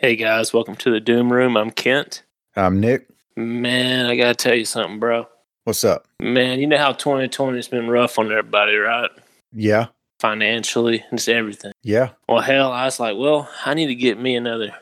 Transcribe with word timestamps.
Hey 0.00 0.16
guys, 0.16 0.54
welcome 0.54 0.76
to 0.76 0.90
the 0.90 0.98
Doom 1.00 1.30
Room. 1.30 1.56
I'm 1.56 1.70
Kent. 1.70 2.22
I'm 2.56 2.80
Nick. 2.80 3.06
Man, 3.36 4.06
I 4.06 4.16
gotta 4.16 4.34
tell 4.34 4.54
you 4.54 4.64
something, 4.64 4.98
bro. 4.98 5.26
What's 5.64 5.84
up? 5.84 6.06
Man, 6.20 6.58
you 6.58 6.66
know 6.66 6.78
how 6.78 6.92
2020 6.92 7.56
has 7.58 7.68
been 7.68 7.88
rough 7.88 8.18
on 8.18 8.30
everybody, 8.30 8.76
right? 8.76 9.10
Yeah, 9.52 9.88
Financially, 10.18 11.04
just 11.10 11.28
everything. 11.28 11.72
yeah. 11.82 12.10
Well, 12.28 12.40
hell, 12.40 12.72
I 12.72 12.86
was 12.86 12.98
like, 12.98 13.16
well, 13.18 13.48
I 13.66 13.74
need 13.74 13.88
to 13.88 13.94
get 13.94 14.18
me 14.18 14.36
another 14.36 14.74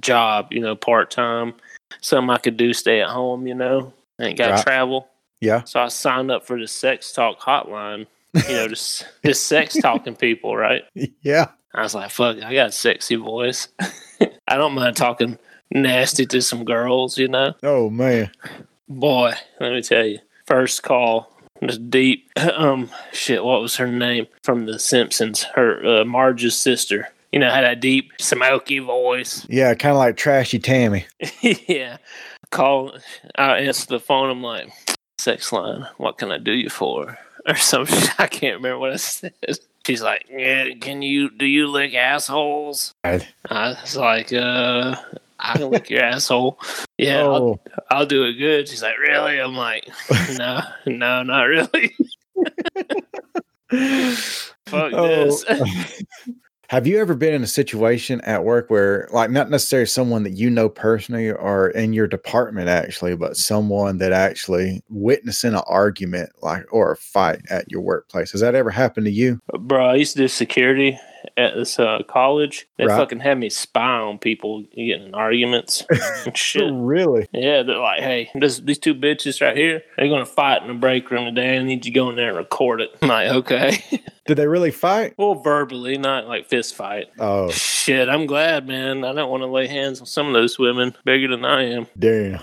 job, 0.00 0.48
you 0.52 0.60
know, 0.60 0.76
part 0.76 1.10
time, 1.10 1.54
something 2.00 2.30
I 2.30 2.38
could 2.38 2.56
do, 2.56 2.72
stay 2.72 3.00
at 3.00 3.08
home, 3.08 3.46
you 3.48 3.54
know, 3.54 3.92
ain't 4.20 4.38
got 4.38 4.46
to 4.48 4.52
Right. 4.54 4.62
travel. 4.62 5.08
Yeah. 5.40 5.64
So 5.64 5.80
I 5.80 5.88
signed 5.88 6.30
up 6.30 6.46
for 6.46 6.58
the 6.60 6.68
sex 6.68 7.12
talk 7.12 7.40
hotline, 7.40 8.06
you 8.48 8.54
know, 8.54 8.68
just 8.68 9.04
just 9.24 9.46
sex 9.46 9.76
talking 9.80 10.14
people, 10.14 10.56
right? 10.56 10.84
Yeah. 11.22 11.48
I 11.74 11.82
was 11.82 11.94
like, 11.94 12.10
fuck, 12.10 12.38
I 12.42 12.52
got 12.54 12.68
a 12.68 12.72
sexy 12.72 13.16
voice. 13.16 13.68
I 14.50 14.56
don't 14.56 14.74
mind 14.74 14.96
talking 14.96 15.38
nasty 15.70 16.26
to 16.26 16.42
some 16.42 16.64
girls, 16.64 17.16
you 17.16 17.28
know. 17.28 17.54
Oh 17.62 17.88
man. 17.88 18.30
Boy, 18.88 19.32
let 19.60 19.72
me 19.72 19.80
tell 19.80 20.04
you. 20.04 20.18
First 20.46 20.82
call 20.82 21.32
was 21.62 21.78
deep. 21.78 22.30
Um, 22.56 22.90
shit, 23.12 23.44
what 23.44 23.62
was 23.62 23.76
her 23.76 23.86
name 23.86 24.26
from 24.42 24.66
The 24.66 24.78
Simpsons? 24.78 25.44
Her 25.54 26.00
uh, 26.00 26.04
Marge's 26.04 26.56
sister. 26.56 27.08
You 27.32 27.38
know, 27.38 27.48
had 27.50 27.62
that 27.62 27.80
deep, 27.80 28.10
smoky 28.18 28.80
voice. 28.80 29.46
Yeah, 29.48 29.72
kind 29.74 29.92
of 29.92 29.98
like 29.98 30.16
trashy 30.16 30.58
Tammy. 30.58 31.06
yeah. 31.40 31.98
Call. 32.50 32.92
I 33.36 33.58
answer 33.58 33.86
the 33.86 34.00
phone. 34.00 34.30
I'm 34.30 34.42
like, 34.42 34.68
sex 35.18 35.52
line. 35.52 35.86
What 35.98 36.18
can 36.18 36.32
I 36.32 36.38
do 36.38 36.52
you 36.52 36.68
for? 36.70 37.16
Or 37.46 37.54
some 37.54 37.86
shit. 37.86 38.18
I 38.18 38.26
can't 38.26 38.56
remember 38.56 38.78
what 38.78 38.92
I 38.92 38.96
said. 38.96 39.32
She's 39.90 40.02
like, 40.02 40.26
yeah, 40.30 40.68
can 40.80 41.02
you 41.02 41.30
do 41.30 41.44
you 41.44 41.66
lick 41.66 41.94
assholes? 41.94 42.94
I 43.02 43.18
was 43.50 43.96
like, 43.96 44.32
uh, 44.32 44.94
I 45.40 45.58
can 45.58 45.68
lick 45.68 45.90
your 45.90 46.02
asshole. 46.04 46.60
Yeah, 46.96 47.24
I'll, 47.24 47.34
oh, 47.34 47.60
I'll 47.90 48.06
do 48.06 48.22
it 48.22 48.34
good. 48.34 48.68
She's 48.68 48.84
like, 48.84 48.96
really? 48.98 49.40
I'm 49.40 49.56
like, 49.56 49.88
no, 50.38 50.60
no, 50.86 51.24
not 51.24 51.42
really. 51.42 51.96
Fuck 54.66 54.92
Oh. 54.92 55.08
this. 55.08 55.44
Have 56.70 56.86
you 56.86 57.00
ever 57.00 57.16
been 57.16 57.34
in 57.34 57.42
a 57.42 57.48
situation 57.48 58.20
at 58.20 58.44
work 58.44 58.70
where, 58.70 59.08
like, 59.10 59.28
not 59.28 59.50
necessarily 59.50 59.86
someone 59.86 60.22
that 60.22 60.34
you 60.34 60.48
know 60.48 60.68
personally 60.68 61.28
or 61.28 61.70
in 61.70 61.92
your 61.92 62.06
department 62.06 62.68
actually, 62.68 63.16
but 63.16 63.36
someone 63.36 63.98
that 63.98 64.12
actually 64.12 64.80
witnessing 64.88 65.54
an 65.54 65.62
argument, 65.66 66.30
like, 66.42 66.72
or 66.72 66.92
a 66.92 66.96
fight 66.96 67.40
at 67.50 67.68
your 67.72 67.80
workplace? 67.80 68.30
Has 68.30 68.40
that 68.42 68.54
ever 68.54 68.70
happened 68.70 69.06
to 69.06 69.10
you? 69.10 69.40
Bro, 69.58 69.84
I 69.84 69.96
used 69.96 70.12
to 70.12 70.20
do 70.20 70.28
security 70.28 70.96
at 71.36 71.54
this 71.54 71.78
uh, 71.78 72.00
college. 72.08 72.66
They 72.78 72.86
Right. 72.86 72.96
fucking 72.96 73.20
had 73.20 73.38
me 73.38 73.50
spy 73.50 73.80
on 73.98 74.18
people 74.18 74.62
getting 74.74 75.14
arguments 75.14 75.84
and 76.26 76.36
shit. 76.36 76.70
Really? 76.72 77.28
Yeah, 77.32 77.62
they're 77.62 77.78
like, 77.78 78.00
hey, 78.00 78.30
this, 78.34 78.58
these 78.60 78.78
two 78.78 78.94
bitches 78.94 79.40
right 79.40 79.56
here, 79.56 79.82
they're 79.96 80.08
going 80.08 80.24
to 80.24 80.30
fight 80.30 80.62
in 80.62 80.68
the 80.68 80.74
break 80.74 81.10
room 81.10 81.24
today. 81.26 81.58
I 81.58 81.62
need 81.62 81.84
you 81.84 81.90
to 81.92 81.98
go 81.98 82.10
in 82.10 82.16
there 82.16 82.28
and 82.28 82.36
record 82.38 82.80
it. 82.80 82.90
I'm 83.02 83.08
like, 83.08 83.28
okay. 83.30 83.84
Did 84.26 84.36
they 84.36 84.46
really 84.46 84.70
fight? 84.70 85.14
well, 85.18 85.34
verbally, 85.34 85.98
not 85.98 86.26
like 86.28 86.46
fist 86.48 86.74
fight. 86.74 87.08
Oh, 87.18 87.50
Shit, 87.50 88.08
I'm 88.08 88.26
glad, 88.26 88.68
man. 88.68 89.04
I 89.04 89.12
don't 89.12 89.30
want 89.30 89.42
to 89.42 89.46
lay 89.46 89.66
hands 89.66 90.00
on 90.00 90.06
some 90.06 90.26
of 90.28 90.32
those 90.34 90.58
women 90.58 90.94
bigger 91.04 91.28
than 91.28 91.44
I 91.44 91.64
am. 91.64 91.86
damn. 91.98 92.40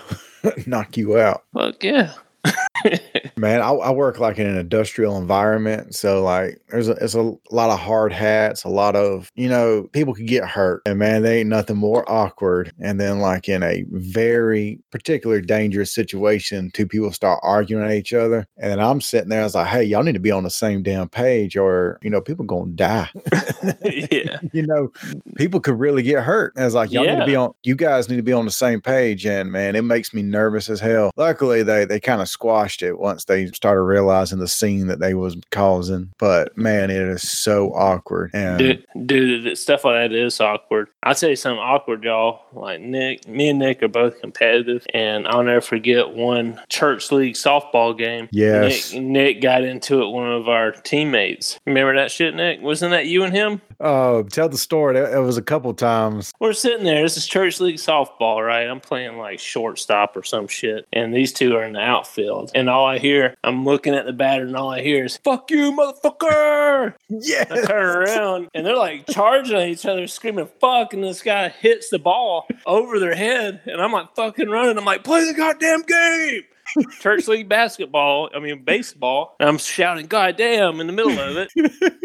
Knock 0.66 0.95
you 0.98 1.17
out. 1.17 1.44
Fuck 1.53 1.83
yeah. 1.83 2.14
Man, 3.38 3.61
I, 3.61 3.69
I 3.69 3.91
work 3.91 4.19
like 4.19 4.39
in 4.39 4.47
an 4.47 4.57
industrial 4.57 5.17
environment, 5.17 5.93
so 5.93 6.23
like 6.23 6.59
there's 6.69 6.88
a 6.88 6.93
it's 6.93 7.13
a 7.13 7.33
lot 7.52 7.69
of 7.69 7.80
hard 7.80 8.11
hats, 8.11 8.63
a 8.63 8.69
lot 8.69 8.95
of 8.95 9.31
you 9.35 9.47
know 9.47 9.88
people 9.93 10.13
could 10.13 10.27
get 10.27 10.45
hurt, 10.45 10.81
and 10.85 10.97
man, 10.97 11.21
they 11.21 11.39
ain't 11.39 11.49
nothing 11.49 11.77
more 11.77 12.09
awkward. 12.11 12.73
And 12.80 12.99
then 12.99 13.19
like 13.19 13.47
in 13.47 13.61
a 13.61 13.85
very 13.91 14.80
particular 14.91 15.41
dangerous 15.41 15.93
situation, 15.93 16.71
two 16.73 16.88
people 16.88 17.11
start 17.11 17.39
arguing 17.43 17.85
at 17.85 17.91
each 17.91 18.13
other, 18.13 18.47
and 18.58 18.71
then 18.71 18.80
I'm 18.80 19.02
sitting 19.02 19.30
there, 19.30 19.42
I 19.42 19.43
was 19.43 19.55
like, 19.55 19.67
hey, 19.67 19.83
y'all 19.83 20.03
need 20.03 20.14
to 20.14 20.20
be 20.20 20.31
on 20.31 20.43
the 20.43 20.49
same 20.49 20.81
damn 20.81 21.09
page, 21.09 21.55
or 21.55 21.99
you 22.02 22.09
know 22.09 22.21
people 22.21 22.45
gonna 22.45 22.71
die. 22.71 23.09
yeah. 24.11 24.37
you 24.53 24.65
know, 24.65 24.92
people 25.36 25.59
could 25.59 25.80
really 25.80 26.03
get 26.03 26.23
hurt. 26.23 26.53
And 26.55 26.64
I 26.64 26.65
was 26.65 26.73
like, 26.73 26.92
y'all 26.92 27.05
need 27.05 27.20
to 27.20 27.26
be 27.26 27.36
on 27.36 27.53
you 27.64 27.76
guys 27.76 28.09
need 28.09 28.17
to 28.17 28.23
be 28.23 28.33
on 28.33 28.45
the 28.45 28.52
same 28.52 28.81
page. 28.81 29.26
And 29.26 29.52
man, 29.52 29.76
it 29.76 29.83
makes 29.83 30.14
me 30.14 30.21
nervous 30.21 30.70
as 30.70 30.80
hell. 30.80 31.11
Luckily 31.15 31.64
they 31.64 31.86
they 31.86 31.99
kind 31.99 32.21
of 32.21 32.30
squashed 32.30 32.77
it 32.83 32.99
once 32.99 33.26
they 33.26 33.48
started 33.48 33.82
realizing 33.83 34.39
the 34.39 34.48
scene 34.48 34.88
that 34.88 34.99
they 34.99 35.14
was 35.14 35.38
causing. 35.52 36.14
But 36.17 36.58
man, 36.58 36.89
it 36.89 37.02
is 37.02 37.30
so 37.30 37.73
awkward. 37.73 38.32
And 38.33 38.60
Dude, 38.60 38.86
dude, 39.05 39.58
stuff 39.58 39.86
like 39.86 40.11
that 40.11 40.15
is 40.15 40.39
awkward. 40.39 40.89
I'll 41.04 41.15
tell 41.15 41.30
you 41.30 41.36
something 41.36 41.60
awkward, 41.60 42.04
y'all. 42.04 42.42
Like 42.54 42.82
Nick, 42.82 43.27
me 43.27 43.49
and 43.49 43.60
Nick 43.60 43.83
are 43.83 43.88
both 43.88 44.20
competitive, 44.20 44.86
and 44.93 45.27
I'll 45.27 45.43
never 45.43 45.61
forget 45.61 46.10
one 46.10 46.60
church 46.70 47.11
league 47.11 47.36
softball 47.36 47.98
game. 47.98 48.27
Yes. 48.32 48.94
Nick, 48.94 49.02
Nick 49.04 49.42
got 49.42 49.64
into 49.64 50.02
it. 50.02 50.08
with 50.08 50.15
One 50.15 50.32
of 50.32 50.48
our 50.49 50.71
teammates. 50.71 51.59
Remember 51.65 51.95
that 51.95 52.11
shit, 52.11 52.36
Nick? 52.36 52.61
Wasn't 52.61 52.92
that 52.92 53.05
you 53.08 53.23
and 53.23 53.33
him? 53.33 53.61
Oh, 53.80 54.23
tell 54.23 54.49
the 54.49 54.58
story. 54.58 54.98
It, 54.98 55.14
it 55.14 55.20
was 55.20 55.38
a 55.38 55.42
couple 55.42 55.73
times. 55.73 56.33
We're 56.39 56.54
sitting 56.54 56.83
there. 56.86 57.02
This 57.02 57.17
is 57.17 57.26
church 57.27 57.60
league 57.60 57.77
softball, 57.77 58.45
right? 58.45 58.67
I'm 58.67 58.80
playing 58.80 59.17
like 59.17 59.39
shortstop 59.39 60.15
or 60.15 60.23
some 60.23 60.48
shit, 60.48 60.88
and 60.93 61.14
these 61.14 61.33
two 61.33 61.55
are 61.55 61.64
in 61.64 61.73
the 61.73 61.82
outfield. 61.82 62.52
And 62.55 62.70
all 62.70 62.86
I 62.86 62.99
hear, 62.99 63.36
I'm 63.43 63.65
looking 63.65 63.93
at 63.95 64.05
the 64.05 64.14
batter, 64.14 64.45
and 64.45 64.55
all 64.55 64.71
I 64.71 64.82
hear 64.82 65.05
is 65.05 65.17
"fuck 65.17 65.52
you, 65.52 65.71
motherfucker." 65.71 66.93
Yeah. 67.10 67.45
I 67.49 67.61
turn 67.65 67.98
around 67.98 68.49
and 68.54 68.65
they're 68.65 68.76
like 68.76 69.08
charging 69.08 69.55
at 69.58 69.67
each 69.67 69.86
other, 69.86 70.08
screaming 70.08 70.49
"fuck!" 70.59 70.94
And 70.94 71.04
this 71.04 71.21
guy 71.21 71.49
hits 71.49 71.89
the 71.89 71.99
ball 71.99 72.48
over 72.65 72.99
their 72.99 73.15
head, 73.15 73.61
and 73.65 73.82
I'm 73.82 73.92
like 73.92 74.15
fucking 74.15 74.49
running. 74.49 74.77
I'm 74.77 74.86
like, 74.86 75.04
"Play 75.04 75.26
the 75.26 75.33
goddamn 75.33 75.82
game!" 75.83 76.44
Church 77.00 77.28
league 77.28 77.50
basketball, 77.50 78.30
I 78.36 78.39
mean 78.39 78.64
baseball. 78.64 79.36
I'm 79.39 79.58
shouting 79.58 80.08
"God 80.08 80.38
damn" 80.38 80.80
in 80.80 80.88
the 80.88 80.94
middle 80.94 81.17
of 81.20 81.38
it. 81.38 81.50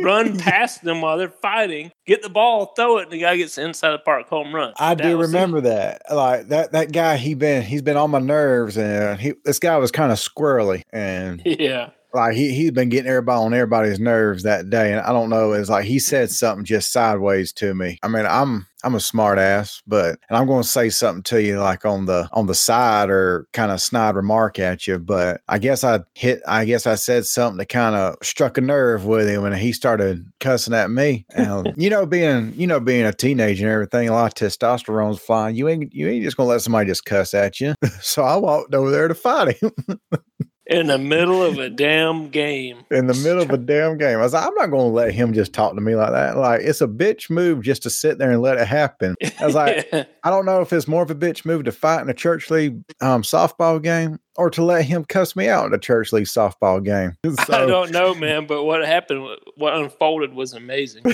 Run 0.03 0.39
past 0.39 0.83
them 0.83 1.00
while 1.00 1.19
they're 1.19 1.28
fighting, 1.31 1.91
get 2.06 2.23
the 2.23 2.28
ball, 2.31 2.72
throw 2.77 2.99
it, 2.99 3.05
and 3.05 3.12
the 3.12 3.19
guy 3.21 3.37
gets 3.37 3.59
inside 3.59 3.91
the 3.93 3.99
park 3.99 4.28
home 4.28 4.55
run. 4.55 4.72
I 4.78 4.95
That 4.95 5.03
do 5.03 5.19
was 5.19 5.33
it. 5.33 5.37
remember 5.37 5.61
that. 5.62 6.03
Like 6.12 6.49
that 6.49 6.72
that 6.72 6.93
guy 6.93 7.17
he 7.17 7.34
been 7.34 7.62
he's 7.62 7.83
been 7.83 7.97
on 7.97 8.11
my 8.11 8.19
nerves 8.21 8.77
and 8.78 9.21
he 9.21 9.34
this 9.45 9.59
guy 9.59 9.77
was 9.78 9.91
kind 9.91 10.12
of 10.12 10.19
squirrely 10.19 10.83
and 10.93 11.43
Yeah, 11.45 11.91
like 12.15 12.34
he 12.34 12.53
he's 12.55 12.71
been 12.72 12.89
getting 12.89 13.09
everybody 13.09 13.39
on 13.39 13.55
everybody's 13.55 13.99
nerves 14.01 14.43
that 14.45 14.71
day, 14.71 14.93
and 14.93 15.01
I 15.01 15.12
don't 15.12 15.31
know. 15.31 15.53
It's 15.53 15.69
like 15.71 15.84
he 15.84 15.99
said 15.99 16.31
something 16.31 16.65
just 16.65 16.93
sideways 16.93 17.53
to 17.55 17.75
me. 17.75 17.99
I 18.03 18.09
mean, 18.09 18.27
I'm 18.27 18.67
I'm 18.84 18.94
a 18.94 19.00
smart 19.00 19.38
ass, 19.38 19.82
but 19.87 20.19
and 20.28 20.37
I'm 20.37 20.47
going 20.47 20.62
to 20.62 20.69
say 20.69 20.91
something 20.91 21.22
to 21.25 21.43
you 21.43 21.60
like 21.60 21.84
on 21.84 22.06
the 22.06 22.28
on 22.32 22.47
the 22.47 22.54
side 22.54 23.10
or 23.10 23.47
kind 23.53 23.70
of 23.70 23.81
snide 23.81 24.16
remark 24.16 24.59
at 24.59 24.87
you. 24.87 24.98
But 24.98 25.41
I 25.48 25.59
guess 25.59 25.84
I 25.84 26.00
hit. 26.15 26.43
I 26.47 26.65
guess 26.65 26.87
I 26.87 26.97
said 26.97 27.26
something 27.26 27.59
that 27.59 27.69
kind 27.69 27.94
of 27.94 28.16
struck 28.22 28.59
a 28.59 28.60
nerve 28.60 29.04
with 29.04 29.28
him, 29.28 29.44
and 29.44 29.54
he 29.54 29.72
started 29.72 30.26
cussing 30.41 30.75
at 30.75 30.91
me. 30.91 31.26
And 31.31 31.75
you 31.76 31.91
know, 31.91 32.06
being 32.06 32.53
you 32.56 32.66
know 32.66 32.81
being 32.81 33.04
a 33.04 33.12
teenager 33.12 33.65
and 33.65 33.72
everything, 33.72 34.09
a 34.09 34.12
lot 34.12 34.41
of 34.41 34.48
testosterone's 34.48 35.21
flying. 35.21 35.56
You 35.56 35.69
ain't 35.69 35.92
you 35.94 36.09
ain't 36.09 36.25
just 36.25 36.37
gonna 36.37 36.48
let 36.48 36.62
somebody 36.62 36.88
just 36.88 37.04
cuss 37.04 37.34
at 37.34 37.60
you. 37.60 37.75
so 38.00 38.22
I 38.22 38.37
walked 38.37 38.75
over 38.75 38.91
there 38.91 39.09
to 39.09 39.15
fight 39.15 39.56
him. 39.59 39.72
in 40.72 40.87
the 40.87 40.99
middle 40.99 41.43
of 41.43 41.59
a 41.59 41.69
damn 41.69 42.28
game. 42.31 42.84
in 42.91 43.06
the 43.06 43.15
middle 43.15 43.43
of 43.43 43.50
a 43.50 43.59
damn 43.59 43.99
game. 43.99 44.19
I 44.19 44.22
was 44.22 44.33
like, 44.33 44.47
I'm 44.47 44.55
not 44.55 44.71
going 44.71 44.88
to 44.88 44.94
let 44.94 45.12
him 45.12 45.33
just 45.33 45.53
talk 45.53 45.75
to 45.75 45.81
me 45.81 45.94
like 45.94 46.12
that. 46.12 46.37
Like, 46.37 46.62
it's 46.62 46.81
a 46.81 46.88
bitch 46.88 47.31
move 47.31 47.62
just 47.62 47.83
to 47.84 47.91
sit 47.91 48.19
there 48.19 48.31
and 48.31 48.41
let 48.41 48.59
it 48.59 48.66
happen. 48.66 49.15
I 49.41 49.47
was 49.47 49.55
like, 49.55 49.88
I 49.93 50.31
don't 50.31 50.47
know 50.47 50.60
if 50.60 50.72
it's 50.72 50.88
more 50.88 51.03
of 51.03 51.10
a 51.10 51.15
bitch 51.15 51.44
move 51.44 51.65
to 51.65 51.72
fight 51.72 52.03
in 52.03 52.09
a 52.10 52.15
church 52.15 52.50
league 52.50 52.83
um, 53.00 53.22
softball 53.22 53.83
game 53.83 54.19
or 54.37 54.50
to 54.50 54.65
let 54.65 54.84
him 54.84 55.05
cuss 55.05 55.37
me 55.37 55.49
out 55.49 55.66
in 55.66 55.75
a 55.75 55.78
church 55.78 56.12
league 56.12 56.27
softball 56.27 56.83
game. 56.83 57.12
I 57.49 57.66
don't 57.66 57.91
know, 57.91 58.15
man, 58.15 58.47
but 58.47 58.65
what 58.65 58.84
happened, 58.87 59.27
what 59.56 59.75
unfolded 59.75 60.33
was 60.33 60.54
amazing. 60.54 61.04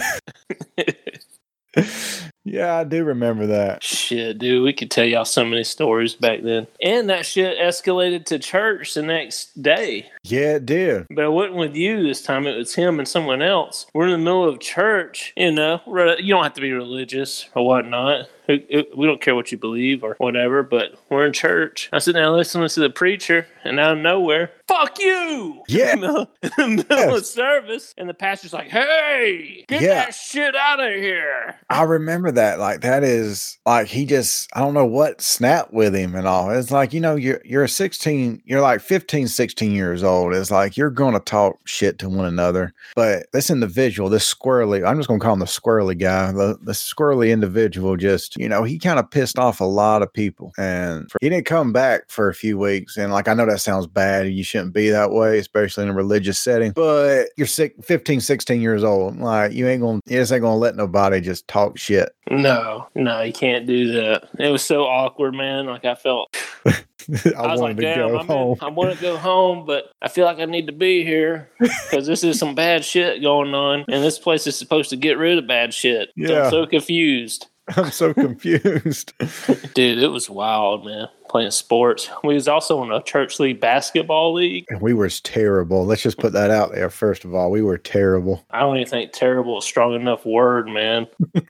yeah, 2.52 2.76
I 2.76 2.84
do 2.84 3.04
remember 3.04 3.46
that. 3.46 3.82
shit, 3.82 4.38
dude, 4.38 4.64
we 4.64 4.72
could 4.72 4.90
tell 4.90 5.04
y'all 5.04 5.24
so 5.24 5.44
many 5.44 5.64
stories 5.64 6.14
back 6.14 6.42
then. 6.42 6.66
And 6.82 7.08
that 7.10 7.26
shit 7.26 7.58
escalated 7.58 8.24
to 8.26 8.38
church 8.38 8.94
the 8.94 9.02
next 9.02 9.60
day. 9.60 10.10
Yeah, 10.24 10.56
it 10.56 10.66
did. 10.66 11.06
But 11.10 11.24
it 11.24 11.32
wasn't 11.32 11.56
with 11.56 11.76
you 11.76 12.02
this 12.02 12.22
time, 12.22 12.46
it 12.46 12.56
was 12.56 12.74
him 12.74 12.98
and 12.98 13.08
someone 13.08 13.42
else. 13.42 13.86
We're 13.94 14.06
in 14.06 14.12
the 14.12 14.18
middle 14.18 14.48
of 14.48 14.60
church, 14.60 15.32
you 15.36 15.52
know, 15.52 15.80
you 15.86 16.34
don't 16.34 16.44
have 16.44 16.54
to 16.54 16.60
be 16.60 16.72
religious 16.72 17.48
or 17.54 17.66
whatnot. 17.66 18.28
We 18.48 19.06
don't 19.06 19.20
care 19.20 19.34
what 19.34 19.52
you 19.52 19.58
believe 19.58 20.02
or 20.02 20.14
whatever, 20.18 20.62
but 20.62 20.94
we're 21.10 21.26
in 21.26 21.32
church. 21.34 21.90
I 21.92 21.98
sit 21.98 22.14
down 22.14 22.34
listening 22.34 22.66
to 22.68 22.80
the 22.80 22.88
preacher, 22.90 23.46
and 23.64 23.78
out 23.78 23.92
of 23.92 23.98
nowhere, 23.98 24.50
fuck 24.66 24.98
you! 24.98 25.62
Yeah. 25.68 25.92
in 25.92 26.00
the, 26.00 26.28
in 26.58 26.76
the 26.76 26.86
middle 26.88 27.16
of 27.16 27.26
service, 27.26 27.94
and 27.98 28.08
the 28.08 28.14
pastor's 28.14 28.54
like, 28.54 28.68
hey, 28.68 29.64
get 29.68 29.82
Yeah. 29.82 29.94
that 29.96 30.14
shit 30.14 30.56
out 30.56 30.80
of 30.80 30.90
here. 30.94 31.56
I 31.68 31.82
remember 31.82 32.30
that. 32.32 32.58
Like, 32.58 32.80
that 32.80 33.04
is 33.04 33.58
like 33.66 33.88
he 33.88 34.06
just 34.06 34.48
I 34.54 34.60
don't 34.60 34.74
know 34.74 34.86
what 34.86 35.20
snapped 35.20 35.72
with 35.74 35.94
him 35.94 36.14
and 36.14 36.26
all. 36.26 36.50
It's 36.50 36.70
like, 36.70 36.94
you 36.94 37.00
know, 37.00 37.16
you're 37.16 37.42
you're 37.44 37.64
a 37.64 37.68
16, 37.68 38.42
you're 38.46 38.62
like 38.62 38.80
15, 38.80 39.28
16 39.28 39.72
years 39.72 40.02
old. 40.02 40.34
It's 40.34 40.50
like 40.50 40.76
you're 40.76 40.90
gonna 40.90 41.20
talk 41.20 41.58
shit 41.66 41.98
to 41.98 42.08
one 42.08 42.24
another. 42.24 42.72
But 42.96 43.26
this 43.34 43.50
individual, 43.50 44.08
this 44.08 44.32
squirrely, 44.34 44.86
I'm 44.86 44.96
just 44.96 45.08
gonna 45.08 45.20
call 45.20 45.34
him 45.34 45.40
the 45.40 45.44
squirrely 45.44 45.98
guy, 45.98 46.32
the, 46.32 46.58
the 46.62 46.72
squirrely 46.72 47.30
individual 47.30 47.96
just, 47.96 48.37
you 48.38 48.48
know, 48.48 48.62
he 48.62 48.78
kind 48.78 49.00
of 49.00 49.10
pissed 49.10 49.36
off 49.36 49.60
a 49.60 49.64
lot 49.64 50.00
of 50.00 50.12
people. 50.12 50.52
And 50.56 51.10
for, 51.10 51.18
he 51.20 51.28
didn't 51.28 51.46
come 51.46 51.72
back 51.72 52.08
for 52.08 52.28
a 52.28 52.34
few 52.34 52.56
weeks. 52.56 52.96
And 52.96 53.12
like 53.12 53.26
I 53.26 53.34
know 53.34 53.46
that 53.46 53.60
sounds 53.60 53.88
bad. 53.88 54.26
And 54.26 54.36
you 54.36 54.44
shouldn't 54.44 54.72
be 54.72 54.90
that 54.90 55.10
way, 55.10 55.38
especially 55.38 55.82
in 55.84 55.90
a 55.90 55.94
religious 55.94 56.38
setting. 56.38 56.70
But 56.70 57.30
you're 57.36 57.48
sick 57.48 57.74
15, 57.82 58.20
16 58.20 58.60
years 58.60 58.84
old. 58.84 59.18
Like 59.18 59.52
you 59.52 59.66
ain't 59.66 59.82
gonna 59.82 60.00
you 60.06 60.18
just 60.18 60.32
ain't 60.32 60.42
gonna 60.42 60.56
let 60.56 60.76
nobody 60.76 61.20
just 61.20 61.48
talk 61.48 61.76
shit. 61.78 62.14
No, 62.30 62.86
no, 62.94 63.22
you 63.22 63.32
can't 63.32 63.66
do 63.66 63.92
that. 63.92 64.28
It 64.38 64.50
was 64.50 64.62
so 64.62 64.84
awkward, 64.84 65.34
man. 65.34 65.66
Like 65.66 65.84
I 65.84 65.96
felt 65.96 66.36
I, 66.66 67.30
I, 67.36 67.52
was 67.52 67.60
like, 67.60 67.76
to 67.76 67.82
damn, 67.82 68.26
home. 68.26 68.58
in, 68.60 68.64
I 68.64 68.68
want 68.68 68.94
to 68.94 69.00
go 69.00 69.16
home, 69.16 69.64
but 69.64 69.90
I 70.02 70.08
feel 70.08 70.26
like 70.26 70.38
I 70.38 70.44
need 70.44 70.66
to 70.66 70.72
be 70.72 71.04
here 71.04 71.48
because 71.58 72.06
this 72.06 72.22
is 72.22 72.38
some 72.38 72.54
bad 72.54 72.84
shit 72.84 73.22
going 73.22 73.54
on, 73.54 73.84
and 73.88 74.04
this 74.04 74.18
place 74.18 74.46
is 74.46 74.56
supposed 74.56 74.90
to 74.90 74.96
get 74.96 75.16
rid 75.16 75.38
of 75.38 75.46
bad 75.46 75.72
shit. 75.72 76.10
So 76.10 76.32
Yeah. 76.32 76.44
I'm 76.44 76.50
so 76.50 76.66
confused, 76.66 77.46
I'm 77.76 77.90
so 77.90 78.14
confused. 78.14 79.12
dude. 79.74 79.98
It 79.98 80.08
was 80.08 80.30
wild, 80.30 80.86
man. 80.86 81.08
Playing 81.28 81.50
sports. 81.50 82.08
We 82.24 82.34
was 82.34 82.48
also 82.48 82.82
in 82.82 82.90
a 82.90 83.02
church 83.02 83.38
league 83.38 83.60
basketball 83.60 84.32
league. 84.32 84.64
And 84.70 84.80
we 84.80 84.94
were 84.94 85.08
terrible. 85.08 85.84
Let's 85.84 86.02
just 86.02 86.18
put 86.18 86.32
that 86.32 86.50
out 86.50 86.72
there. 86.72 86.88
First 86.88 87.24
of 87.24 87.34
all, 87.34 87.50
we 87.50 87.60
were 87.60 87.76
terrible. 87.76 88.44
I 88.50 88.60
don't 88.60 88.76
even 88.76 88.88
think 88.88 89.12
terrible 89.12 89.58
is 89.58 89.64
a 89.64 89.66
strong 89.66 89.94
enough 89.94 90.24
word, 90.24 90.68
man. 90.68 91.06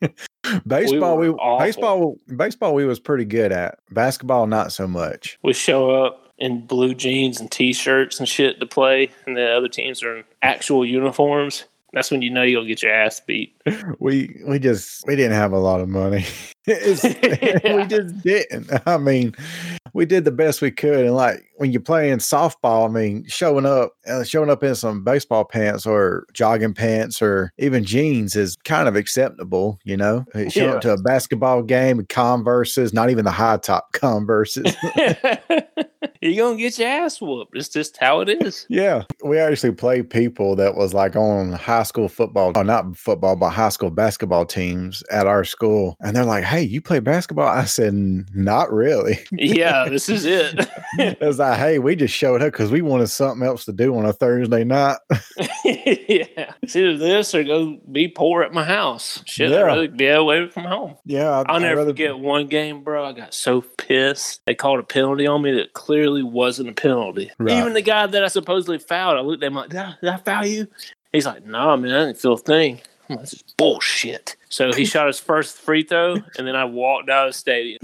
Baseball, 0.66 1.18
we, 1.18 1.30
were 1.30 1.40
awful. 1.40 1.66
baseball, 1.66 2.18
baseball, 2.36 2.74
we 2.74 2.84
was 2.84 2.98
pretty 2.98 3.24
good 3.24 3.52
at. 3.52 3.78
Basketball, 3.90 4.46
not 4.46 4.72
so 4.72 4.88
much. 4.88 5.38
We 5.42 5.52
show 5.52 5.90
up 5.90 6.32
in 6.38 6.66
blue 6.66 6.94
jeans 6.94 7.40
and 7.40 7.50
t-shirts 7.50 8.18
and 8.18 8.28
shit 8.28 8.58
to 8.60 8.66
play, 8.66 9.10
and 9.26 9.36
the 9.36 9.50
other 9.50 9.68
teams 9.68 10.02
are 10.02 10.18
in 10.18 10.24
actual 10.42 10.84
uniforms. 10.86 11.64
That's 11.92 12.10
when 12.10 12.22
you 12.22 12.30
know 12.30 12.42
you'll 12.42 12.66
get 12.66 12.82
your 12.82 12.92
ass 12.92 13.20
beat. 13.20 13.60
We 13.98 14.42
we 14.46 14.58
just 14.58 15.06
we 15.06 15.16
didn't 15.16 15.32
have 15.32 15.52
a 15.52 15.58
lot 15.58 15.80
of 15.80 15.88
money. 15.88 16.26
It's, 16.68 17.02
we 17.64 17.86
just 17.86 18.22
didn't. 18.22 18.70
I 18.86 18.96
mean, 18.98 19.34
we 19.94 20.04
did 20.06 20.24
the 20.24 20.30
best 20.32 20.60
we 20.62 20.70
could, 20.70 21.06
and 21.06 21.14
like 21.14 21.44
when 21.56 21.72
you're 21.72 21.80
playing 21.80 22.18
softball, 22.18 22.88
I 22.88 22.92
mean, 22.92 23.24
showing 23.26 23.66
up, 23.66 23.92
uh, 24.06 24.22
showing 24.24 24.50
up 24.50 24.62
in 24.62 24.74
some 24.74 25.02
baseball 25.02 25.44
pants 25.44 25.86
or 25.86 26.24
jogging 26.32 26.74
pants 26.74 27.20
or 27.20 27.52
even 27.58 27.82
jeans 27.84 28.36
is 28.36 28.56
kind 28.64 28.86
of 28.88 28.94
acceptable, 28.96 29.78
you 29.84 29.96
know. 29.96 30.24
Uh, 30.34 30.48
Showing 30.48 30.68
Yeah. 30.70 30.74
up 30.76 30.80
to 30.82 30.92
a 30.92 30.98
basketball 31.02 31.62
game 31.62 32.04
Converses, 32.08 32.92
not 32.92 33.10
even 33.10 33.24
the 33.24 33.30
high 33.32 33.56
top 33.56 33.92
Converses. 33.92 34.74
You're 36.20 36.34
gonna 36.44 36.56
get 36.58 36.78
your 36.78 36.88
ass 36.88 37.20
whooped. 37.20 37.56
It's 37.56 37.68
just 37.68 37.96
how 37.96 38.20
it 38.20 38.28
is. 38.28 38.66
Yeah, 38.68 39.04
we 39.24 39.38
actually 39.38 39.72
played 39.72 40.10
people 40.10 40.56
that 40.56 40.74
was 40.74 40.92
like 40.92 41.14
on 41.16 41.52
high 41.52 41.84
school 41.84 42.08
football, 42.08 42.52
or 42.56 42.64
not 42.64 42.96
football, 42.96 43.36
but 43.36 43.50
high 43.50 43.68
school 43.68 43.90
basketball 43.90 44.44
teams 44.44 45.02
at 45.10 45.26
our 45.26 45.44
school, 45.44 45.96
and 46.00 46.16
they're 46.16 46.24
like, 46.24 46.42
"Hey, 46.44 46.57
you 46.62 46.80
play 46.80 47.00
basketball?" 47.00 47.46
I 47.48 47.64
said, 47.64 47.94
"Not 47.94 48.72
really." 48.72 49.18
Yeah, 49.32 49.88
this 49.88 50.08
is 50.08 50.24
it. 50.24 50.68
it 50.98 51.20
was 51.20 51.38
like, 51.38 51.58
"Hey, 51.58 51.78
we 51.78 51.96
just 51.96 52.14
showed 52.14 52.42
up 52.42 52.52
because 52.52 52.70
we 52.70 52.82
wanted 52.82 53.08
something 53.08 53.46
else 53.46 53.64
to 53.66 53.72
do 53.72 53.96
on 53.96 54.04
a 54.04 54.12
Thursday 54.12 54.64
night." 54.64 54.98
yeah, 55.64 56.52
it's 56.62 56.76
either 56.76 56.96
this 56.96 57.34
or 57.34 57.44
go 57.44 57.78
be 57.90 58.08
poor 58.08 58.42
at 58.42 58.52
my 58.52 58.64
house. 58.64 59.22
Shit, 59.26 59.50
Yeah. 59.50 59.58
I'd 59.58 59.62
rather 59.66 59.88
be 59.88 60.06
away 60.08 60.48
from 60.48 60.64
home. 60.64 60.96
yeah, 61.04 61.30
I'll 61.30 61.44
I'd 61.56 61.62
never 61.62 61.76
rather- 61.78 61.90
forget 61.90 62.18
one 62.18 62.46
game, 62.46 62.82
bro. 62.82 63.04
I 63.04 63.12
got 63.12 63.34
so 63.34 63.60
pissed. 63.60 64.40
They 64.46 64.54
called 64.54 64.80
a 64.80 64.82
penalty 64.84 65.26
on 65.26 65.42
me 65.42 65.52
that 65.52 65.72
clearly 65.72 66.22
wasn't 66.22 66.68
a 66.68 66.72
penalty. 66.72 67.30
Right. 67.38 67.58
Even 67.58 67.72
the 67.74 67.82
guy 67.82 68.06
that 68.06 68.24
I 68.24 68.28
supposedly 68.28 68.78
fouled, 68.78 69.18
I 69.18 69.20
looked 69.20 69.42
at 69.42 69.46
him 69.48 69.54
like, 69.54 69.70
did 69.70 69.78
I, 69.80 69.94
did 70.00 70.10
I 70.10 70.16
foul 70.18 70.46
you? 70.46 70.68
He's 71.12 71.26
like, 71.26 71.46
nah, 71.46 71.76
man, 71.76 71.92
I 71.92 72.04
didn't 72.06 72.18
feel 72.18 72.34
a 72.34 72.38
thing. 72.38 72.80
Is 73.10 73.42
bullshit. 73.56 74.36
So 74.48 74.72
he 74.72 74.84
shot 74.84 75.06
his 75.06 75.18
first 75.18 75.56
free 75.56 75.82
throw, 75.82 76.14
and 76.36 76.46
then 76.46 76.54
I 76.56 76.64
walked 76.64 77.08
out 77.08 77.28
of 77.28 77.34
the 77.34 77.38
stadium, 77.38 77.78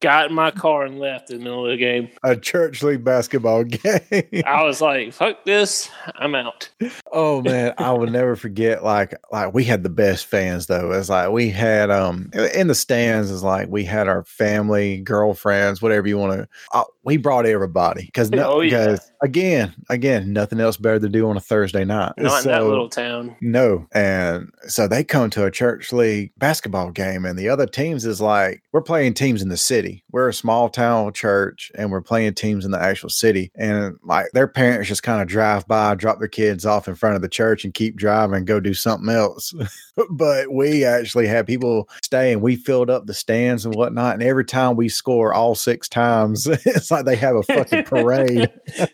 got 0.00 0.30
in 0.30 0.34
my 0.34 0.50
car, 0.50 0.84
and 0.84 0.98
left 0.98 1.30
in 1.30 1.38
the 1.38 1.44
middle 1.44 1.64
of 1.66 1.70
the 1.70 1.76
game. 1.76 2.08
a 2.22 2.36
church 2.36 2.82
league 2.82 3.04
basketball 3.04 3.64
game. 3.64 4.00
I 4.46 4.62
was 4.64 4.80
like, 4.80 5.12
fuck 5.12 5.44
this, 5.44 5.90
I'm 6.16 6.34
out. 6.34 6.68
Oh 7.12 7.42
man, 7.42 7.74
I 7.78 7.92
will 7.92 8.06
never 8.08 8.36
forget. 8.36 8.82
Like, 8.84 9.14
like 9.32 9.52
we 9.54 9.64
had 9.64 9.82
the 9.82 9.88
best 9.90 10.26
fans 10.26 10.66
though. 10.66 10.92
It's 10.92 11.08
like 11.08 11.30
we 11.30 11.50
had 11.50 11.90
um 11.90 12.30
in 12.54 12.66
the 12.68 12.74
stands. 12.74 13.30
Is 13.30 13.42
like 13.42 13.68
we 13.68 13.84
had 13.84 14.08
our 14.08 14.24
family, 14.24 15.00
girlfriends, 15.00 15.82
whatever 15.82 16.08
you 16.08 16.18
want 16.18 16.32
to. 16.40 16.48
Uh, 16.72 16.84
we 17.04 17.16
brought 17.16 17.46
everybody 17.46 18.04
because 18.06 18.30
no, 18.30 18.50
Oh, 18.52 18.60
yeah. 18.60 18.70
because 18.86 19.10
again, 19.22 19.74
again, 19.88 20.32
nothing 20.32 20.60
else 20.60 20.76
better 20.76 20.98
to 21.00 21.08
do 21.08 21.28
on 21.28 21.36
a 21.36 21.40
Thursday 21.40 21.84
night. 21.84 22.12
Not 22.18 22.44
in 22.44 22.50
that 22.50 22.64
little 22.64 22.88
town. 22.88 23.36
no. 23.40 23.86
And 23.92 24.50
so 24.68 24.86
they 24.86 25.02
come 25.04 25.30
to 25.30 25.44
a 25.46 25.50
church 25.50 25.92
league 25.92 26.32
basketball 26.38 26.90
game, 26.90 27.24
and 27.24 27.38
the 27.38 27.48
other 27.48 27.66
teams 27.66 28.04
is 28.04 28.20
like, 28.20 28.62
we're 28.72 28.82
playing 28.82 29.14
teams 29.14 29.40
in 29.42 29.48
the 29.48 29.56
city. 29.56 29.89
We're 30.10 30.28
a 30.28 30.34
small 30.34 30.68
town 30.68 31.12
church, 31.12 31.70
and 31.76 31.90
we're 31.90 32.00
playing 32.00 32.34
teams 32.34 32.64
in 32.64 32.70
the 32.70 32.80
actual 32.80 33.10
city. 33.10 33.50
And 33.54 33.96
like 34.02 34.26
their 34.32 34.48
parents 34.48 34.88
just 34.88 35.02
kind 35.02 35.20
of 35.20 35.28
drive 35.28 35.66
by, 35.66 35.94
drop 35.94 36.18
their 36.18 36.28
kids 36.28 36.66
off 36.66 36.88
in 36.88 36.94
front 36.94 37.16
of 37.16 37.22
the 37.22 37.28
church, 37.28 37.64
and 37.64 37.74
keep 37.74 37.96
driving 37.96 38.44
go 38.44 38.60
do 38.60 38.74
something 38.74 39.08
else. 39.08 39.54
but 40.10 40.52
we 40.52 40.84
actually 40.84 41.26
had 41.26 41.46
people 41.46 41.88
stay, 42.02 42.32
and 42.32 42.42
we 42.42 42.56
filled 42.56 42.90
up 42.90 43.06
the 43.06 43.14
stands 43.14 43.64
and 43.64 43.74
whatnot. 43.74 44.14
And 44.14 44.22
every 44.22 44.44
time 44.44 44.76
we 44.76 44.88
score 44.88 45.32
all 45.32 45.54
six 45.54 45.88
times, 45.88 46.46
it's 46.50 46.90
like 46.90 47.04
they 47.04 47.16
have 47.16 47.36
a 47.36 47.42
fucking 47.42 47.84
parade. 47.84 48.50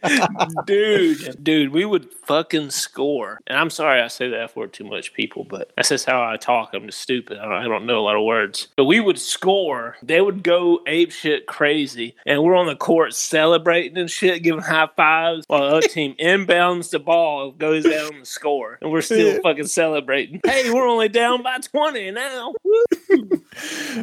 dude, 0.67 1.43
dude, 1.43 1.73
we 1.73 1.85
would 1.85 2.13
fucking 2.25 2.71
score. 2.71 3.41
And 3.47 3.59
I'm 3.59 3.71
sorry 3.71 4.01
I 4.01 4.09
say 4.09 4.29
that 4.29 4.41
F 4.41 4.57
word 4.57 4.73
too 4.73 4.85
much, 4.85 5.13
people, 5.15 5.45
but 5.45 5.73
that's 5.77 5.89
just 5.89 6.07
how 6.07 6.23
I 6.23 6.37
talk. 6.37 6.71
I'm 6.75 6.87
just 6.87 7.01
stupid. 7.01 7.39
I 7.39 7.45
don't, 7.45 7.53
I 7.53 7.65
don't 7.65 7.87
know 7.87 7.99
a 7.99 8.03
lot 8.03 8.17
of 8.17 8.25
words. 8.25 8.69
But 8.77 8.85
we 8.85 9.01
would 9.01 9.19
score. 9.19 9.97
They 10.03 10.21
would 10.21 10.43
go 10.43 10.81
ape 10.87 11.11
shit 11.11 11.47
crazy. 11.47 12.15
And 12.25 12.43
we're 12.43 12.57
on 12.57 12.67
the 12.67 12.77
court 12.77 13.15
celebrating 13.15 13.99
and 13.99 14.11
shit, 14.11 14.43
giving 14.43 14.63
high 14.63 14.89
fives 14.97 15.45
while 15.49 15.63
the 15.63 15.77
other 15.77 15.89
team 15.89 16.15
inbounds 16.21 16.91
the 16.91 16.99
ball, 16.99 17.53
goes 17.53 17.85
down 17.85 18.21
the 18.21 18.27
score. 18.27 18.79
And 18.81 18.91
we're 18.91 19.03
still 19.03 19.41
fucking 19.43 19.67
celebrating. 19.67 20.41
Hey, 20.45 20.71
we're 20.71 20.87
only 20.87 21.09
down 21.09 21.43
by 21.43 21.59
20 21.59 22.11
now. 22.13 22.55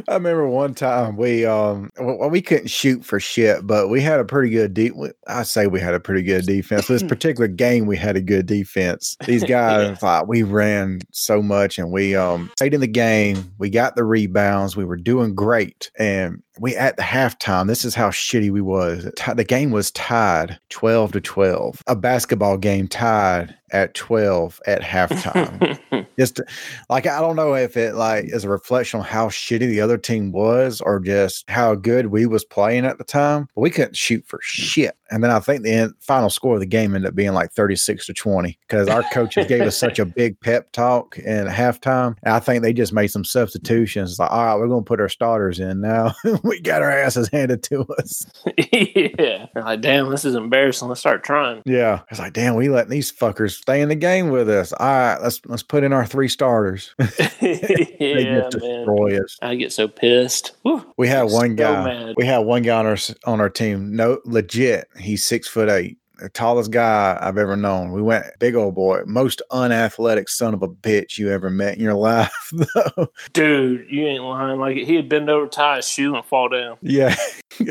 I 0.07 0.15
remember 0.15 0.47
one 0.47 0.73
time 0.73 1.15
we 1.15 1.45
um 1.45 1.91
well, 1.99 2.29
we 2.29 2.41
couldn't 2.41 2.69
shoot 2.69 3.05
for 3.05 3.19
shit, 3.19 3.65
but 3.65 3.87
we 3.87 4.01
had 4.01 4.19
a 4.19 4.25
pretty 4.25 4.49
good 4.49 4.73
deep. 4.73 4.93
I 5.27 5.43
say 5.43 5.67
we 5.67 5.79
had 5.79 5.93
a 5.93 5.99
pretty 5.99 6.23
good 6.23 6.45
defense. 6.45 6.87
This 6.87 7.03
particular 7.07 7.47
game, 7.47 7.85
we 7.85 7.97
had 7.97 8.15
a 8.15 8.21
good 8.21 8.45
defense. 8.45 9.15
These 9.25 9.43
guys, 9.43 9.97
thought 9.99 10.27
we 10.27 10.43
ran 10.43 11.01
so 11.11 11.41
much, 11.41 11.77
and 11.77 11.91
we 11.91 12.15
um 12.15 12.51
stayed 12.57 12.73
in 12.73 12.81
the 12.81 12.87
game. 12.87 13.53
We 13.57 13.69
got 13.69 13.95
the 13.95 14.03
rebounds. 14.03 14.75
We 14.75 14.85
were 14.85 14.97
doing 14.97 15.35
great, 15.35 15.91
and 15.97 16.41
we 16.59 16.75
at 16.75 16.97
the 16.97 17.03
halftime. 17.03 17.67
This 17.67 17.83
is 17.85 17.95
how 17.95 18.09
shitty 18.09 18.51
we 18.51 18.61
was. 18.61 19.03
The 19.03 19.45
game 19.47 19.71
was 19.71 19.91
tied 19.91 20.59
twelve 20.69 21.11
to 21.13 21.21
twelve. 21.21 21.81
A 21.87 21.95
basketball 21.95 22.57
game 22.57 22.87
tied 22.87 23.55
at 23.73 23.93
twelve 23.93 24.61
at 24.65 24.81
halftime 24.81 25.79
just 26.17 26.41
like 26.89 27.07
I 27.07 27.19
don't 27.19 27.35
know 27.35 27.53
if 27.55 27.77
it 27.77 27.95
like 27.95 28.25
is 28.25 28.43
a 28.43 28.49
reflection 28.49 28.99
on 28.99 29.05
how 29.05 29.29
shitty 29.29 29.67
the 29.67 29.81
other 29.81 29.97
team 29.97 30.31
was 30.31 30.81
or 30.81 30.99
just 30.99 31.49
how 31.49 31.75
good 31.75 32.07
we 32.07 32.25
was 32.25 32.43
playing 32.43 32.85
at 32.85 32.97
the 32.97 33.03
time. 33.03 33.47
But 33.55 33.61
we 33.61 33.69
couldn't 33.69 33.97
shoot 33.97 34.25
for 34.27 34.39
shit. 34.41 34.95
And 35.11 35.23
then 35.23 35.29
I 35.29 35.39
think 35.39 35.61
the 35.61 35.71
end, 35.71 35.93
final 35.99 36.29
score 36.29 36.55
of 36.55 36.59
the 36.59 36.65
game 36.65 36.95
ended 36.95 37.09
up 37.09 37.15
being 37.15 37.33
like 37.33 37.51
36 37.51 38.07
to 38.07 38.13
20 38.13 38.57
because 38.67 38.87
our 38.87 39.03
coaches 39.03 39.45
gave 39.45 39.61
us 39.61 39.77
such 39.77 39.99
a 39.99 40.05
big 40.17 40.39
pep 40.39 40.71
talk 40.71 41.19
in 41.19 41.45
halftime. 41.45 42.15
And 42.23 42.33
I 42.33 42.39
think 42.39 42.63
they 42.63 42.73
just 42.73 42.93
made 42.93 43.07
some 43.07 43.23
substitutions. 43.23 44.11
It's 44.11 44.19
like, 44.19 44.31
all 44.31 44.43
right, 44.43 44.55
we're 44.55 44.67
going 44.67 44.83
to 44.83 44.87
put 44.87 44.99
our 44.99 45.09
starters 45.09 45.59
in 45.59 45.81
now. 45.81 46.15
we 46.43 46.59
got 46.59 46.81
our 46.81 46.89
asses 46.89 47.29
handed 47.29 47.61
to 47.63 47.85
us. 47.99 48.25
yeah. 48.57 49.45
Like, 49.55 49.81
damn, 49.81 50.09
this 50.09 50.25
is 50.25 50.33
embarrassing. 50.33 50.87
Let's 50.87 51.01
start 51.01 51.23
trying. 51.23 51.61
Yeah. 51.65 52.01
It's 52.09 52.19
like, 52.19 52.33
damn, 52.33 52.55
we 52.55 52.69
letting 52.69 52.89
these 52.89 53.11
fuckers 53.11 53.62
stay 53.63 53.79
in 53.79 53.87
the 53.87 53.95
game 53.95 54.29
with 54.29 54.49
us. 54.49 54.73
All 54.73 54.85
right, 54.85 55.17
let's 55.21 55.39
let's 55.45 55.63
put 55.63 55.85
in 55.85 55.93
our 55.93 56.05
three 56.05 56.27
starters. 56.27 56.93
yeah, 57.41 58.49
man. 58.59 58.85
us. 59.23 59.37
I 59.41 59.55
get 59.55 59.71
so 59.71 59.87
pissed. 59.87 60.51
We 60.97 61.07
had 61.07 61.29
So 61.29 61.35
one 61.35 61.55
guy. 61.55 61.85
mad. 61.85 62.15
We 62.17 62.25
had 62.25 62.39
one 62.39 62.61
guy 62.63 62.77
on 62.77 62.85
our 62.85 62.97
on 63.25 63.39
our 63.39 63.49
team. 63.49 63.95
No, 63.95 64.19
legit. 64.25 64.89
He's 64.99 65.25
six 65.25 65.47
foot 65.47 65.69
eight. 65.69 65.97
The 66.23 66.29
tallest 66.29 66.71
guy 66.71 67.17
I've 67.21 67.37
ever 67.37 67.57
known. 67.57 67.91
We 67.91 68.01
went 68.01 68.25
big 68.39 68.55
old 68.55 68.75
boy, 68.75 69.01
most 69.05 69.41
unathletic 69.51 70.29
son 70.29 70.53
of 70.53 70.63
a 70.63 70.69
bitch 70.69 71.17
you 71.17 71.29
ever 71.29 71.49
met 71.49 71.75
in 71.75 71.83
your 71.83 71.93
life. 71.95 72.31
though. 72.53 73.07
Dude, 73.33 73.85
you 73.89 74.07
ain't 74.07 74.23
lying. 74.23 74.57
Like 74.57 74.77
he'd 74.77 75.09
bend 75.09 75.29
over, 75.29 75.47
tie 75.47 75.75
his 75.77 75.87
shoe, 75.87 76.15
and 76.15 76.23
fall 76.25 76.47
down. 76.47 76.77
yeah, 76.81 77.13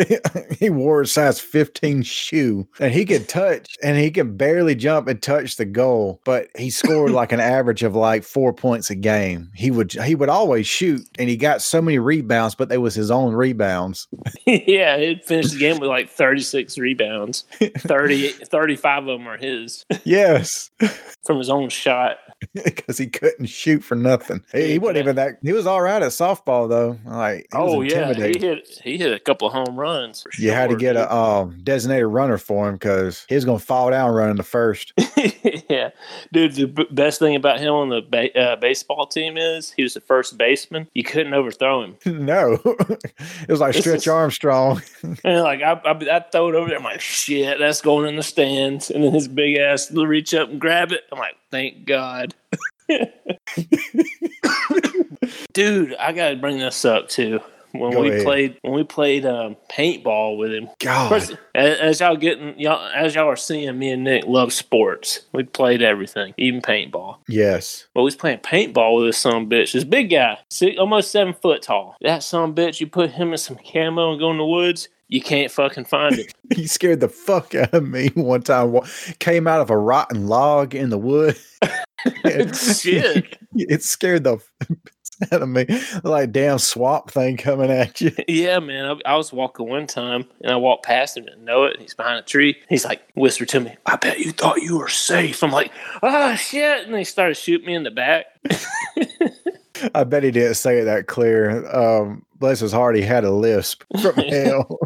he 0.59 0.69
wore 0.69 1.01
a 1.01 1.07
size 1.07 1.41
15 1.41 2.03
shoe, 2.03 2.69
and 2.79 2.93
he 2.93 3.07
could 3.07 3.27
touch, 3.27 3.75
and 3.83 3.97
he 3.97 4.11
could 4.11 4.37
barely 4.37 4.75
jump 4.75 5.09
and 5.09 5.23
touch 5.23 5.57
the 5.57 5.65
goal. 5.65 6.21
But 6.25 6.49
he 6.59 6.69
scored 6.69 7.13
like 7.13 7.33
an 7.33 7.41
average 7.59 7.83
of 7.83 7.95
like 7.97 8.23
four 8.23 8.53
points 8.53 8.91
a 8.91 8.95
game. 8.95 9.51
He 9.55 9.71
would 9.71 9.93
he 9.93 10.15
would 10.15 10.29
always 10.29 10.67
shoot, 10.67 11.09
and 11.19 11.31
he 11.31 11.39
got 11.39 11.63
so 11.63 11.81
many 11.81 11.99
rebounds, 11.99 12.55
but 12.55 12.69
they 12.69 12.77
was 12.79 12.95
his 12.95 13.11
own 13.11 13.33
rebounds. 13.33 14.09
yeah, 14.47 14.99
he'd 14.99 15.25
finish 15.25 15.53
the 15.53 15.59
game 15.59 15.79
with 15.79 15.89
like 15.89 16.11
36 16.11 16.77
rebounds. 16.77 17.45
30, 17.79 18.35
35 18.49 19.03
of 19.03 19.07
them 19.19 19.27
are 19.29 19.37
his 19.37 19.85
Yes. 20.05 20.71
from 21.25 21.39
his 21.39 21.51
own 21.51 21.69
shot. 21.69 22.19
because 22.65 22.99
he 22.99 23.07
couldn't 23.07 23.47
shoot 23.47 23.85
for 23.85 23.95
nothing. 23.95 24.43
He, 24.51 24.73
he 24.73 24.79
wasn't 24.81 24.99
even 24.99 25.15
that. 25.17 25.39
He 25.43 25.53
was 25.53 25.65
all 25.67 25.81
right 25.81 26.03
at 26.03 26.11
softball 26.11 26.69
though. 26.69 26.99
Like, 27.05 27.47
Oh 27.53 27.83
yeah, 27.83 28.13
he 28.13 28.37
hit 28.39 28.81
he 28.83 28.99
hit 28.99 29.13
a 29.13 29.21
couple 29.21 29.47
of 29.47 29.55
home 29.55 29.77
runs. 29.79 30.23
For 30.23 30.43
You 30.43 30.51
had 30.51 30.67
to 30.71 30.73
sure, 30.73 30.79
get 30.81 30.97
a 30.97 31.15
um, 31.15 31.61
designated 31.63 32.07
runner 32.07 32.39
for 32.39 32.69
him 32.69 32.75
because 32.75 33.25
he 33.29 33.37
was 33.37 33.45
going 33.45 33.61
to 33.61 33.65
fall 33.65 33.91
down 33.91 34.11
running 34.13 34.35
the 34.37 34.43
first. 34.43 34.93
yeah, 35.71 35.91
dude. 36.33 36.55
The 36.57 36.65
b- 36.67 36.87
best 36.91 37.21
thing 37.21 37.37
about 37.37 37.61
him 37.61 37.73
on 37.73 37.91
the 37.91 38.01
ba- 38.03 38.37
uh, 38.37 38.57
baseball 38.57 39.07
team 39.07 39.37
is 39.37 39.71
he 39.71 39.85
was 39.85 39.95
the 39.95 40.01
first 40.01 40.37
baseman. 40.37 40.89
You 40.95 41.05
couldn't 41.05 41.35
overthrow 41.35 41.85
him. 41.85 41.97
no, 42.27 42.59
it 42.65 43.49
was 43.49 43.61
like 43.61 43.75
This 43.75 43.83
Stretch 43.85 43.97
is- 43.99 44.09
Armstrong. 44.09 44.83
And 45.25 45.43
like 45.45 45.63
I, 45.63 45.75
I, 45.85 46.17
I 46.17 46.21
throw 46.33 46.49
it 46.49 46.57
over 46.57 46.69
there. 46.69 46.79
I'm 46.79 46.85
like, 46.85 47.01
shit, 47.01 47.61
that's 47.61 47.81
going 47.83 48.09
in 48.09 48.17
the 48.17 48.23
stands. 48.33 48.91
And 48.91 49.05
then 49.05 49.13
his 49.13 49.29
big 49.29 49.57
ass 49.57 49.91
will 49.91 50.07
reach 50.07 50.35
up 50.35 50.49
and 50.51 50.61
grab 50.61 50.93
it. 50.93 51.03
I'm 51.13 51.19
like, 51.19 51.37
thank 51.51 51.85
God. 51.87 52.35
Dude, 55.53 55.95
I 55.97 56.13
gotta 56.13 56.37
bring 56.37 56.59
this 56.59 56.85
up 56.85 57.09
too. 57.09 57.41
When 57.73 57.93
Go 57.93 58.01
we 58.03 58.11
ahead. 58.11 58.25
played, 58.25 58.59
when 58.61 58.75
we 58.75 58.85
played 58.85 59.25
um, 59.25 59.57
paintball 59.71 60.37
with 60.37 60.53
him. 60.53 60.69
God, 60.79 61.09
course, 61.09 61.33
as, 61.55 61.79
as 61.79 62.01
y'all 62.01 62.17
getting, 62.17 62.59
y'all 62.61 62.87
as 62.95 63.15
y'all 63.15 63.29
are 63.29 63.37
seeing, 63.37 63.79
me 63.79 63.91
and 63.93 64.05
Nick 64.05 64.25
love 64.27 64.53
sports. 64.53 65.21
We 65.33 65.45
played 65.45 65.81
everything, 65.81 66.35
even 66.37 66.61
paintball. 66.61 67.17
yes, 67.29 67.87
But 67.95 68.03
we 68.03 68.07
was 68.07 68.17
playing 68.17 68.41
paintball 68.41 68.97
with 68.99 69.07
this 69.07 69.25
a 69.25 69.31
bitch. 69.31 69.73
This 69.73 69.85
big 69.85 70.11
guy, 70.11 70.39
six, 70.51 70.79
almost 70.79 71.11
seven 71.11 71.33
foot 71.33 71.63
tall. 71.63 71.97
That 72.03 72.23
a 72.45 72.53
bitch, 72.53 72.79
you 72.81 72.87
put 72.89 73.13
him 73.13 73.33
in 73.33 73.39
some 73.39 73.57
camo 73.57 74.11
and 74.13 74.21
go 74.21 74.31
in 74.31 74.37
the 74.39 74.45
woods, 74.45 74.91
you 75.13 75.21
can't 75.21 75.53
fucking 75.53 75.85
find 75.85 76.19
it. 76.19 76.33
he 76.55 76.67
scared 76.67 77.01
the 77.01 77.09
fuck 77.09 77.55
out 77.55 77.75
of 77.75 77.87
me 77.87 78.09
one 78.15 78.41
time. 78.41 78.75
Came 79.19 79.47
out 79.47 79.61
of 79.61 79.69
a 79.69 79.77
rotten 79.77 80.27
log 80.27 80.75
in 80.75 80.89
the 80.89 80.97
wood. 80.97 81.37
Shit. 82.57 83.39
it 83.55 83.83
scared 83.83 84.25
the 84.25 84.39
out 85.31 85.43
of 85.43 85.51
me. 85.51 85.67
Like 86.03 86.33
damn 86.33 86.59
swamp 86.59 87.11
thing 87.11 87.37
coming 87.37 87.71
at 87.71 88.01
you. 88.01 88.13
Yeah, 88.27 88.59
man. 88.61 88.87
I, 88.87 89.13
I 89.13 89.17
was 89.17 89.35
walking 89.35 89.69
one 89.69 89.87
time 89.87 90.25
and 90.41 90.51
I 90.51 90.57
walked 90.57 90.87
past 90.87 91.19
him 91.19 91.27
and 91.29 91.45
know 91.45 91.65
it. 91.65 91.79
He's 91.79 91.93
behind 91.93 92.19
a 92.19 92.23
tree. 92.23 92.57
He's 92.71 92.87
like, 92.87 93.03
whispered 93.15 93.51
to 93.51 93.61
me, 93.61 93.77
I 93.85 93.97
bet 93.97 94.19
you 94.19 94.33
thought 94.33 94.63
you 94.63 94.79
were 94.79 94.89
safe. 94.89 95.45
I'm 95.45 95.53
like, 95.53 95.73
ah, 96.03 96.37
shit. 96.37 96.87
And 96.87 96.97
he 96.97 97.05
started 97.05 97.37
shooting 97.37 97.67
me 97.67 97.75
in 97.75 97.83
the 97.83 97.91
back. 97.91 98.25
I 99.95 100.05
bet 100.05 100.23
he 100.23 100.31
didn't 100.31 100.55
say 100.55 100.79
it 100.79 100.85
that 100.85 101.07
clear. 101.07 101.67
Um, 101.71 102.25
bless 102.43 102.59
his 102.61 102.73
heart, 102.73 102.97
he 102.97 103.03
had 103.03 103.25
a 103.25 103.31
lisp 103.31 103.85
from 104.03 104.15
hell. 104.17 104.79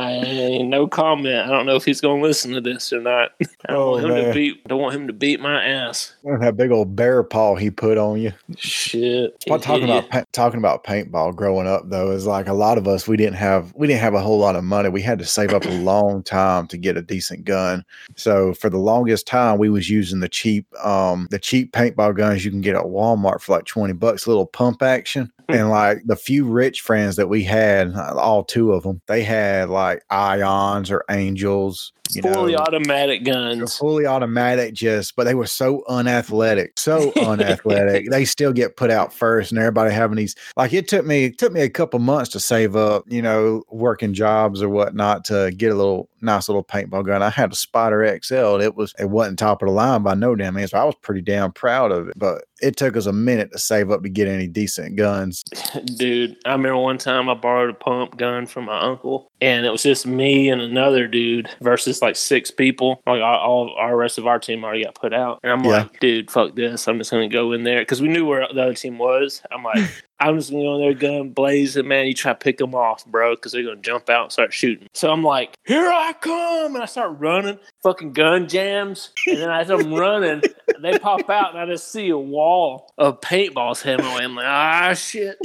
I 0.00 0.58
no 0.62 0.86
comment. 0.86 1.46
I 1.46 1.48
don't 1.48 1.66
know 1.66 1.76
if 1.76 1.84
he's 1.84 2.00
going 2.00 2.20
to 2.20 2.26
listen 2.26 2.52
to 2.52 2.60
this 2.60 2.92
or 2.92 3.00
not. 3.00 3.32
I 3.40 3.72
don't 3.72 3.76
Oh, 3.76 3.90
want 3.92 4.04
him 4.04 4.10
man. 4.10 4.24
to 4.24 4.32
beat. 4.34 4.64
Don't 4.68 4.80
want 4.80 4.94
him 4.94 5.06
to 5.06 5.12
beat 5.12 5.40
my 5.40 5.64
ass. 5.64 6.14
that 6.24 6.56
big 6.56 6.70
old 6.70 6.96
bear 6.96 7.22
paw 7.22 7.54
he 7.56 7.70
put 7.70 7.98
on 7.98 8.20
you. 8.20 8.32
Shit. 8.56 9.38
Talking 9.46 9.88
Yeah. 9.88 9.98
about 9.98 10.32
talking 10.32 10.58
about 10.58 10.84
paintball 10.84 11.34
growing 11.36 11.66
up 11.66 11.88
though 11.90 12.10
is 12.10 12.26
like 12.26 12.48
a 12.48 12.52
lot 12.52 12.78
of 12.78 12.86
us 12.88 13.06
we 13.08 13.16
didn't 13.16 13.36
have 13.36 13.72
we 13.74 13.86
didn't 13.86 14.00
have 14.00 14.14
a 14.14 14.20
whole 14.20 14.38
lot 14.38 14.56
of 14.56 14.64
money. 14.64 14.88
We 14.88 15.02
had 15.02 15.18
to 15.18 15.24
save 15.26 15.52
up 15.52 15.64
a 15.64 15.70
long 15.70 16.22
time 16.22 16.66
to 16.68 16.76
get 16.78 16.96
a 16.96 17.02
decent 17.02 17.44
gun. 17.44 17.84
So 18.16 18.54
for 18.54 18.70
the 18.70 18.78
longest 18.78 19.26
time 19.26 19.58
we 19.58 19.68
was 19.70 19.90
using 19.90 20.20
the 20.20 20.28
cheap 20.28 20.66
um 20.84 21.28
the 21.30 21.38
cheap 21.38 21.72
paintball 21.72 22.16
guns 22.16 22.44
you 22.44 22.50
can 22.50 22.60
get 22.60 22.76
at 22.76 22.84
Walmart 22.84 23.40
for 23.40 23.52
like 23.52 23.64
20 23.66 23.92
bucks, 23.94 24.26
little 24.26 24.46
pump 24.46 24.82
action. 24.82 25.30
And 25.60 25.70
like 25.70 25.98
the 26.04 26.16
few 26.16 26.44
rich 26.44 26.80
friends 26.80 27.16
that 27.16 27.28
we 27.28 27.42
had, 27.44 27.94
uh, 27.94 28.14
all 28.16 28.44
two 28.44 28.72
of 28.72 28.82
them, 28.82 29.00
they 29.06 29.22
had 29.22 29.68
like 29.68 30.02
ions 30.10 30.90
or 30.90 31.04
angels, 31.10 31.92
you 32.14 32.22
fully 32.22 32.52
know, 32.52 32.58
automatic 32.58 33.24
guns. 33.24 33.76
fully 33.76 34.06
automatic 34.06 34.74
just 34.74 35.14
but 35.16 35.24
they 35.24 35.34
were 35.34 35.46
so 35.46 35.82
unathletic 35.88 36.78
so 36.78 37.12
unathletic 37.22 38.10
they 38.10 38.24
still 38.36 38.52
get 38.52 38.76
put 38.76 38.90
out 38.90 39.12
first 39.12 39.52
and 39.52 39.58
everybody 39.58 39.92
having 39.92 40.16
these 40.16 40.34
like 40.56 40.72
it 40.72 40.88
took 40.88 41.06
me 41.06 41.26
it 41.26 41.38
took 41.38 41.52
me 41.52 41.60
a 41.60 41.70
couple 41.70 41.98
months 42.00 42.30
to 42.30 42.40
save 42.40 42.76
up 42.76 43.04
you 43.06 43.22
know 43.22 43.62
working 43.70 44.12
jobs 44.12 44.62
or 44.62 44.68
whatnot 44.68 45.24
to 45.24 45.52
get 45.56 45.72
a 45.72 45.74
little 45.74 46.08
nice 46.22 46.48
little 46.48 46.64
paintball 46.64 47.04
gun 47.06 47.22
i 47.22 47.30
had 47.30 47.52
a 47.52 47.54
Spyder 47.56 48.22
xl 48.24 48.60
it 48.60 48.74
was 48.74 48.94
it 48.98 49.10
wasn't 49.10 49.38
top 49.38 49.62
of 49.62 49.68
the 49.68 49.72
line 49.74 50.02
by 50.02 50.14
no 50.14 50.34
damn 50.34 50.54
means 50.54 50.70
so 50.70 50.78
i 50.78 50.84
was 50.84 50.94
pretty 51.02 51.20
damn 51.20 51.52
proud 51.52 51.90
of 51.92 52.08
it 52.08 52.14
but 52.18 52.44
it 52.62 52.76
took 52.76 52.96
us 52.96 53.06
a 53.06 53.12
minute 53.12 53.50
to 53.52 53.58
save 53.58 53.90
up 53.90 54.02
to 54.02 54.08
get 54.08 54.28
any 54.28 54.46
decent 54.46 54.96
guns 54.96 55.42
Dude, 55.96 56.36
I 56.44 56.52
remember 56.52 56.76
one 56.78 56.98
time 56.98 57.28
I 57.28 57.34
borrowed 57.34 57.70
a 57.70 57.74
pump 57.74 58.16
gun 58.16 58.46
from 58.46 58.66
my 58.66 58.78
uncle, 58.80 59.28
and 59.40 59.64
it 59.64 59.70
was 59.70 59.82
just 59.82 60.06
me 60.06 60.48
and 60.50 60.60
another 60.60 61.06
dude 61.06 61.48
versus 61.60 62.02
like 62.02 62.16
six 62.16 62.50
people. 62.50 63.00
Like 63.06 63.20
all, 63.22 63.38
all 63.38 63.74
our 63.78 63.96
rest 63.96 64.18
of 64.18 64.26
our 64.26 64.38
team 64.38 64.64
already 64.64 64.84
got 64.84 64.94
put 64.94 65.12
out, 65.14 65.38
and 65.42 65.52
I'm 65.52 65.64
Yeah. 65.64 65.70
like, 65.82 66.00
dude, 66.00 66.30
fuck 66.30 66.54
this. 66.54 66.86
I'm 66.88 66.98
just 66.98 67.10
gonna 67.10 67.28
go 67.28 67.52
in 67.52 67.64
there 67.64 67.80
because 67.80 68.00
we 68.02 68.08
knew 68.08 68.26
where 68.26 68.46
the 68.52 68.62
other 68.62 68.74
team 68.74 68.98
was. 68.98 69.42
I'm 69.50 69.62
like, 69.62 69.88
I'm 70.20 70.36
just 70.36 70.50
gonna 70.50 70.64
go 70.64 70.74
in 70.74 70.80
there, 70.82 70.94
gun 70.94 71.30
blazing, 71.30 71.88
man. 71.88 72.06
You 72.06 72.14
try 72.14 72.32
to 72.32 72.38
pick 72.38 72.58
them 72.58 72.74
off, 72.74 73.06
bro, 73.06 73.34
because 73.34 73.52
they're 73.52 73.62
gonna 73.62 73.76
jump 73.76 74.10
out 74.10 74.24
and 74.24 74.32
start 74.32 74.52
shooting. 74.52 74.88
So 74.92 75.10
I'm 75.10 75.24
like, 75.24 75.54
here 75.64 75.86
I 75.86 76.12
come, 76.20 76.74
and 76.74 76.82
I 76.82 76.86
start 76.86 77.18
running, 77.18 77.58
fucking 77.82 78.12
gun 78.12 78.46
jams, 78.46 79.12
and 79.26 79.38
then 79.38 79.50
as 79.50 79.70
I'm 79.70 79.94
running, 79.94 80.42
they 80.82 80.98
pop 80.98 81.28
out, 81.30 81.52
and 81.52 81.58
I 81.58 81.66
just 81.66 81.90
see 81.90 82.10
a 82.10 82.18
wall 82.18 82.92
of 82.98 83.20
paintballs 83.22 83.82
heading 83.82 84.04
my 84.04 84.16
way. 84.16 84.24
I'm 84.24 84.34
like, 84.36 84.46
ah, 84.46 84.94
shit. 84.94 85.38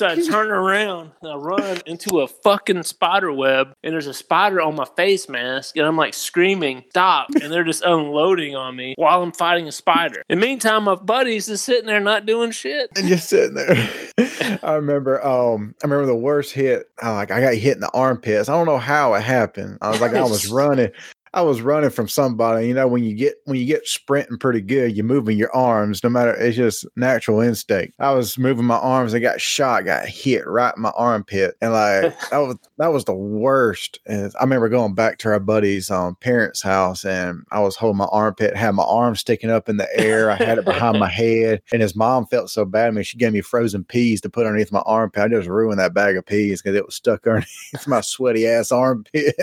So 0.00 0.06
I 0.06 0.14
turn 0.30 0.50
around 0.50 1.10
and 1.20 1.30
I 1.30 1.34
run 1.34 1.82
into 1.84 2.20
a 2.20 2.26
fucking 2.26 2.84
spider 2.84 3.30
web, 3.30 3.74
and 3.82 3.92
there's 3.92 4.06
a 4.06 4.14
spider 4.14 4.62
on 4.62 4.74
my 4.74 4.86
face 4.96 5.28
mask, 5.28 5.76
and 5.76 5.86
I'm 5.86 5.98
like 5.98 6.14
screaming, 6.14 6.84
"Stop!" 6.88 7.28
And 7.42 7.52
they're 7.52 7.64
just 7.64 7.82
unloading 7.82 8.56
on 8.56 8.74
me 8.74 8.94
while 8.96 9.22
I'm 9.22 9.32
fighting 9.32 9.68
a 9.68 9.72
spider. 9.72 10.22
In 10.30 10.40
the 10.40 10.46
meantime, 10.46 10.84
my 10.84 10.94
buddies 10.94 11.48
just 11.48 11.66
sitting 11.66 11.84
there 11.84 12.00
not 12.00 12.24
doing 12.24 12.50
shit. 12.50 12.88
and 12.96 13.08
just 13.08 13.28
sitting 13.28 13.56
there. 13.56 13.90
I 14.62 14.72
remember, 14.76 15.22
um, 15.22 15.74
I 15.82 15.86
remember 15.86 16.06
the 16.06 16.16
worst 16.16 16.54
hit. 16.54 16.88
I 17.02 17.10
like 17.10 17.30
I 17.30 17.42
got 17.42 17.52
hit 17.52 17.74
in 17.74 17.80
the 17.80 17.90
armpits. 17.92 18.48
I 18.48 18.54
don't 18.54 18.64
know 18.64 18.78
how 18.78 19.12
it 19.12 19.22
happened. 19.22 19.76
I 19.82 19.90
was 19.90 20.00
like, 20.00 20.14
I 20.14 20.22
was 20.22 20.48
running. 20.50 20.92
I 21.32 21.42
was 21.42 21.62
running 21.62 21.90
from 21.90 22.08
somebody. 22.08 22.66
You 22.66 22.74
know, 22.74 22.88
when 22.88 23.04
you 23.04 23.14
get 23.14 23.34
when 23.44 23.58
you 23.58 23.64
get 23.64 23.86
sprinting 23.86 24.38
pretty 24.38 24.60
good, 24.60 24.96
you're 24.96 25.04
moving 25.04 25.38
your 25.38 25.54
arms. 25.54 26.02
No 26.02 26.10
matter, 26.10 26.34
it's 26.34 26.56
just 26.56 26.86
natural 26.96 27.40
instinct. 27.40 27.94
I 28.00 28.12
was 28.12 28.36
moving 28.36 28.64
my 28.64 28.78
arms. 28.78 29.14
I 29.14 29.20
got 29.20 29.40
shot. 29.40 29.84
Got 29.84 30.06
hit 30.08 30.46
right 30.46 30.74
in 30.74 30.82
my 30.82 30.90
armpit, 30.96 31.56
and 31.60 31.72
like 31.72 32.18
that 32.30 32.38
was 32.38 32.56
that 32.78 32.88
was 32.88 33.04
the 33.04 33.14
worst. 33.14 34.00
And 34.06 34.32
I 34.40 34.42
remember 34.42 34.68
going 34.68 34.94
back 34.94 35.18
to 35.18 35.28
our 35.28 35.38
buddy's 35.38 35.90
um, 35.90 36.16
parents' 36.16 36.62
house, 36.62 37.04
and 37.04 37.44
I 37.52 37.60
was 37.60 37.76
holding 37.76 37.98
my 37.98 38.06
armpit, 38.06 38.56
had 38.56 38.74
my 38.74 38.84
arm 38.84 39.14
sticking 39.14 39.50
up 39.50 39.68
in 39.68 39.76
the 39.76 39.88
air. 39.98 40.32
I 40.32 40.36
had 40.36 40.58
it 40.58 40.64
behind 40.64 40.98
my 40.98 41.08
head, 41.10 41.62
and 41.72 41.80
his 41.80 41.94
mom 41.94 42.26
felt 42.26 42.50
so 42.50 42.64
bad. 42.64 42.88
I 42.88 42.90
mean, 42.90 43.04
she 43.04 43.18
gave 43.18 43.32
me 43.32 43.40
frozen 43.40 43.84
peas 43.84 44.20
to 44.22 44.30
put 44.30 44.46
underneath 44.46 44.72
my 44.72 44.82
armpit. 44.84 45.22
I 45.22 45.28
just 45.28 45.48
ruined 45.48 45.78
that 45.78 45.94
bag 45.94 46.16
of 46.16 46.26
peas 46.26 46.60
because 46.60 46.76
it 46.76 46.86
was 46.86 46.96
stuck 46.96 47.24
underneath 47.26 47.86
my 47.86 48.00
sweaty 48.00 48.48
ass 48.48 48.72
armpit. 48.72 49.36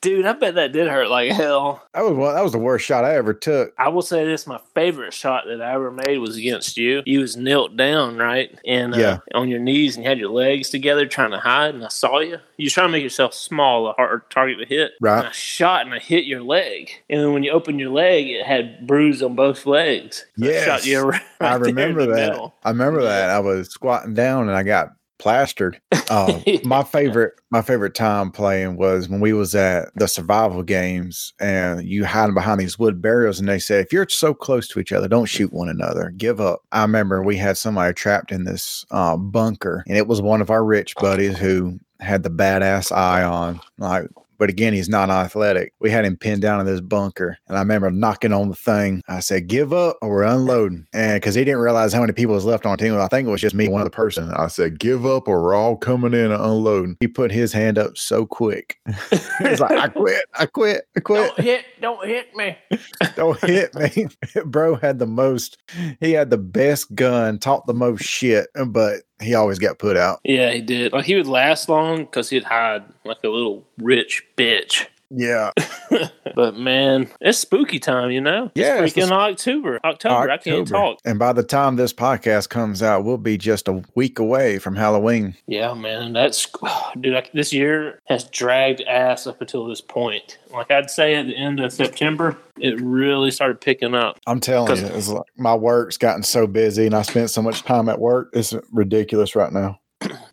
Dude, 0.00 0.24
I 0.24 0.32
bet 0.34 0.54
that 0.54 0.70
did 0.70 0.86
hurt 0.86 1.10
like 1.10 1.15
hell. 1.24 1.82
That 1.94 2.04
was 2.04 2.12
one. 2.14 2.34
That 2.34 2.42
was 2.44 2.52
the 2.52 2.58
worst 2.58 2.84
shot 2.84 3.04
I 3.04 3.16
ever 3.16 3.34
took. 3.34 3.72
I 3.78 3.88
will 3.88 4.02
say 4.02 4.24
this: 4.24 4.46
my 4.46 4.60
favorite 4.74 5.12
shot 5.12 5.44
that 5.46 5.60
I 5.62 5.72
ever 5.74 5.90
made 5.90 6.18
was 6.18 6.36
against 6.36 6.76
you. 6.76 7.02
You 7.06 7.20
was 7.20 7.36
knelt 7.36 7.76
down, 7.76 8.16
right, 8.16 8.56
and 8.66 8.94
uh, 8.94 8.98
Yeah. 8.98 9.18
on 9.34 9.48
your 9.48 9.58
knees, 9.60 9.96
and 9.96 10.04
you 10.04 10.08
had 10.08 10.18
your 10.18 10.30
legs 10.30 10.70
together, 10.70 11.06
trying 11.06 11.30
to 11.32 11.38
hide. 11.40 11.74
And 11.74 11.84
I 11.84 11.88
saw 11.88 12.20
you. 12.20 12.38
You 12.58 12.70
trying 12.70 12.88
to 12.88 12.92
make 12.92 13.02
yourself 13.02 13.34
small, 13.34 13.88
a 13.88 13.92
hard 13.94 14.30
target 14.30 14.58
to 14.60 14.66
hit. 14.66 14.92
Right. 15.00 15.18
And 15.18 15.26
I 15.28 15.32
shot, 15.32 15.84
and 15.86 15.94
I 15.94 15.98
hit 15.98 16.24
your 16.24 16.42
leg. 16.42 16.90
And 17.10 17.20
then 17.20 17.32
when 17.32 17.42
you 17.42 17.50
opened 17.50 17.80
your 17.80 17.90
leg, 17.90 18.28
it 18.28 18.46
had 18.46 18.86
bruise 18.86 19.22
on 19.22 19.34
both 19.34 19.66
legs. 19.66 20.24
Yeah. 20.36 20.52
I 20.60 20.64
shot 20.64 20.86
you 20.86 21.00
right 21.10 21.22
I 21.40 21.54
remember 21.56 22.06
that. 22.06 22.30
middle. 22.30 22.54
I 22.64 22.70
remember 22.70 23.02
that. 23.02 23.30
I 23.30 23.40
was 23.40 23.68
squatting 23.70 24.14
down 24.14 24.48
and 24.48 24.56
I 24.56 24.62
got 24.62 24.88
plastered. 25.18 25.80
Um, 26.10 26.42
my 26.64 26.82
favorite, 26.82 27.34
my 27.50 27.62
favorite 27.62 27.94
time 27.94 28.30
playing 28.30 28.76
was 28.76 29.08
when 29.08 29.20
we 29.20 29.32
was 29.32 29.54
at 29.54 29.88
the 29.94 30.08
survival 30.08 30.62
games 30.62 31.32
and 31.40 31.86
you 31.86 32.04
hiding 32.04 32.34
behind 32.34 32.60
these 32.60 32.78
wood 32.78 33.00
barriers 33.00 33.38
and 33.40 33.48
they 33.48 33.58
said, 33.58 33.84
if 33.84 33.92
you're 33.92 34.08
so 34.08 34.34
close 34.34 34.68
to 34.68 34.80
each 34.80 34.92
other, 34.92 35.08
don't 35.08 35.26
shoot 35.26 35.52
one 35.52 35.68
another. 35.68 36.12
Give 36.16 36.40
up. 36.40 36.62
I 36.72 36.82
remember 36.82 37.22
we 37.22 37.36
had 37.36 37.56
somebody 37.56 37.94
trapped 37.94 38.32
in 38.32 38.44
this 38.44 38.84
uh, 38.90 39.16
bunker 39.16 39.84
and 39.86 39.96
it 39.96 40.06
was 40.06 40.20
one 40.20 40.40
of 40.40 40.50
our 40.50 40.64
rich 40.64 40.94
buddies 40.96 41.38
who 41.38 41.78
had 42.00 42.22
the 42.22 42.30
badass 42.30 42.94
Ion, 42.94 43.60
like 43.78 44.08
but 44.38 44.50
again, 44.50 44.72
he's 44.72 44.88
not 44.88 45.10
athletic. 45.10 45.72
We 45.80 45.90
had 45.90 46.04
him 46.04 46.16
pinned 46.16 46.42
down 46.42 46.60
in 46.60 46.66
this 46.66 46.80
bunker, 46.80 47.38
and 47.48 47.56
I 47.56 47.60
remember 47.60 47.90
knocking 47.90 48.32
on 48.32 48.48
the 48.48 48.54
thing. 48.54 49.02
I 49.08 49.20
said, 49.20 49.48
"Give 49.48 49.72
up, 49.72 49.96
or 50.02 50.10
we're 50.10 50.22
unloading." 50.22 50.86
And 50.92 51.20
because 51.20 51.34
he 51.34 51.44
didn't 51.44 51.60
realize 51.60 51.92
how 51.92 52.00
many 52.00 52.12
people 52.12 52.34
was 52.34 52.44
left 52.44 52.66
on 52.66 52.76
the 52.76 52.84
team, 52.84 52.94
I 52.98 53.08
think 53.08 53.28
it 53.28 53.30
was 53.30 53.40
just 53.40 53.54
me, 53.54 53.68
one 53.68 53.80
other 53.80 53.90
person. 53.90 54.30
I 54.32 54.48
said, 54.48 54.78
"Give 54.78 55.06
up, 55.06 55.28
or 55.28 55.42
we're 55.42 55.54
all 55.54 55.76
coming 55.76 56.14
in 56.14 56.30
and 56.30 56.42
unloading." 56.42 56.96
He 57.00 57.08
put 57.08 57.30
his 57.30 57.52
hand 57.52 57.78
up 57.78 57.96
so 57.96 58.26
quick. 58.26 58.76
He's 59.38 59.60
like, 59.60 59.72
"I 59.72 59.88
quit, 59.88 60.24
I 60.34 60.46
quit, 60.46 60.84
I 60.96 61.00
quit." 61.00 61.36
Don't 61.36 61.44
hit, 61.44 61.64
don't 61.80 62.06
hit 62.06 62.34
me. 62.34 62.56
Don't 63.16 63.40
hit 63.40 63.74
me. 63.74 64.08
Bro 64.44 64.76
had 64.76 64.98
the 64.98 65.06
most, 65.06 65.58
he 66.00 66.12
had 66.12 66.30
the 66.30 66.38
best 66.38 66.94
gun, 66.94 67.38
taught 67.38 67.66
the 67.66 67.74
most 67.74 68.02
shit, 68.02 68.48
but 68.66 69.02
he 69.20 69.34
always 69.34 69.58
got 69.58 69.78
put 69.78 69.96
out. 69.96 70.20
Yeah, 70.24 70.52
he 70.52 70.60
did. 70.60 70.92
Like 70.92 71.06
he 71.06 71.14
would 71.14 71.26
last 71.26 71.68
long 71.68 72.04
because 72.04 72.30
he'd 72.30 72.44
hide 72.44 72.84
like 73.04 73.18
a 73.24 73.28
little 73.28 73.64
rich 73.78 74.24
bitch. 74.36 74.86
Yeah. 75.10 75.50
But 76.36 76.54
man, 76.54 77.08
it's 77.22 77.38
spooky 77.38 77.78
time, 77.78 78.10
you 78.10 78.20
know. 78.20 78.50
Yeah, 78.54 78.82
it's 78.82 78.94
it's 78.94 78.94
the 78.94 79.00
freaking 79.00 79.30
October. 79.32 79.80
October. 79.82 80.30
I 80.30 80.36
can't 80.36 80.68
talk. 80.68 80.98
And 81.02 81.18
by 81.18 81.32
the 81.32 81.42
time 81.42 81.76
this 81.76 81.94
podcast 81.94 82.50
comes 82.50 82.82
out, 82.82 83.04
we'll 83.04 83.16
be 83.16 83.38
just 83.38 83.68
a 83.68 83.82
week 83.94 84.18
away 84.18 84.58
from 84.58 84.76
Halloween. 84.76 85.34
Yeah, 85.46 85.72
man, 85.72 86.12
that's 86.12 86.46
dude. 87.00 87.14
Like, 87.14 87.32
this 87.32 87.54
year 87.54 88.00
has 88.08 88.24
dragged 88.24 88.82
ass 88.82 89.26
up 89.26 89.40
until 89.40 89.66
this 89.66 89.80
point. 89.80 90.36
Like 90.52 90.70
I'd 90.70 90.90
say, 90.90 91.14
at 91.14 91.26
the 91.26 91.34
end 91.34 91.58
of 91.58 91.72
September, 91.72 92.36
it 92.60 92.78
really 92.82 93.30
started 93.30 93.58
picking 93.58 93.94
up. 93.94 94.18
I'm 94.26 94.40
telling 94.40 94.76
you, 94.76 94.86
it's 94.88 95.08
like 95.08 95.24
my 95.38 95.54
work's 95.54 95.96
gotten 95.96 96.22
so 96.22 96.46
busy 96.46 96.84
and 96.84 96.94
I 96.94 97.00
spent 97.00 97.30
so 97.30 97.40
much 97.40 97.62
time 97.62 97.88
at 97.88 97.98
work. 97.98 98.28
It's 98.34 98.54
ridiculous 98.72 99.34
right 99.34 99.52
now. 99.52 99.80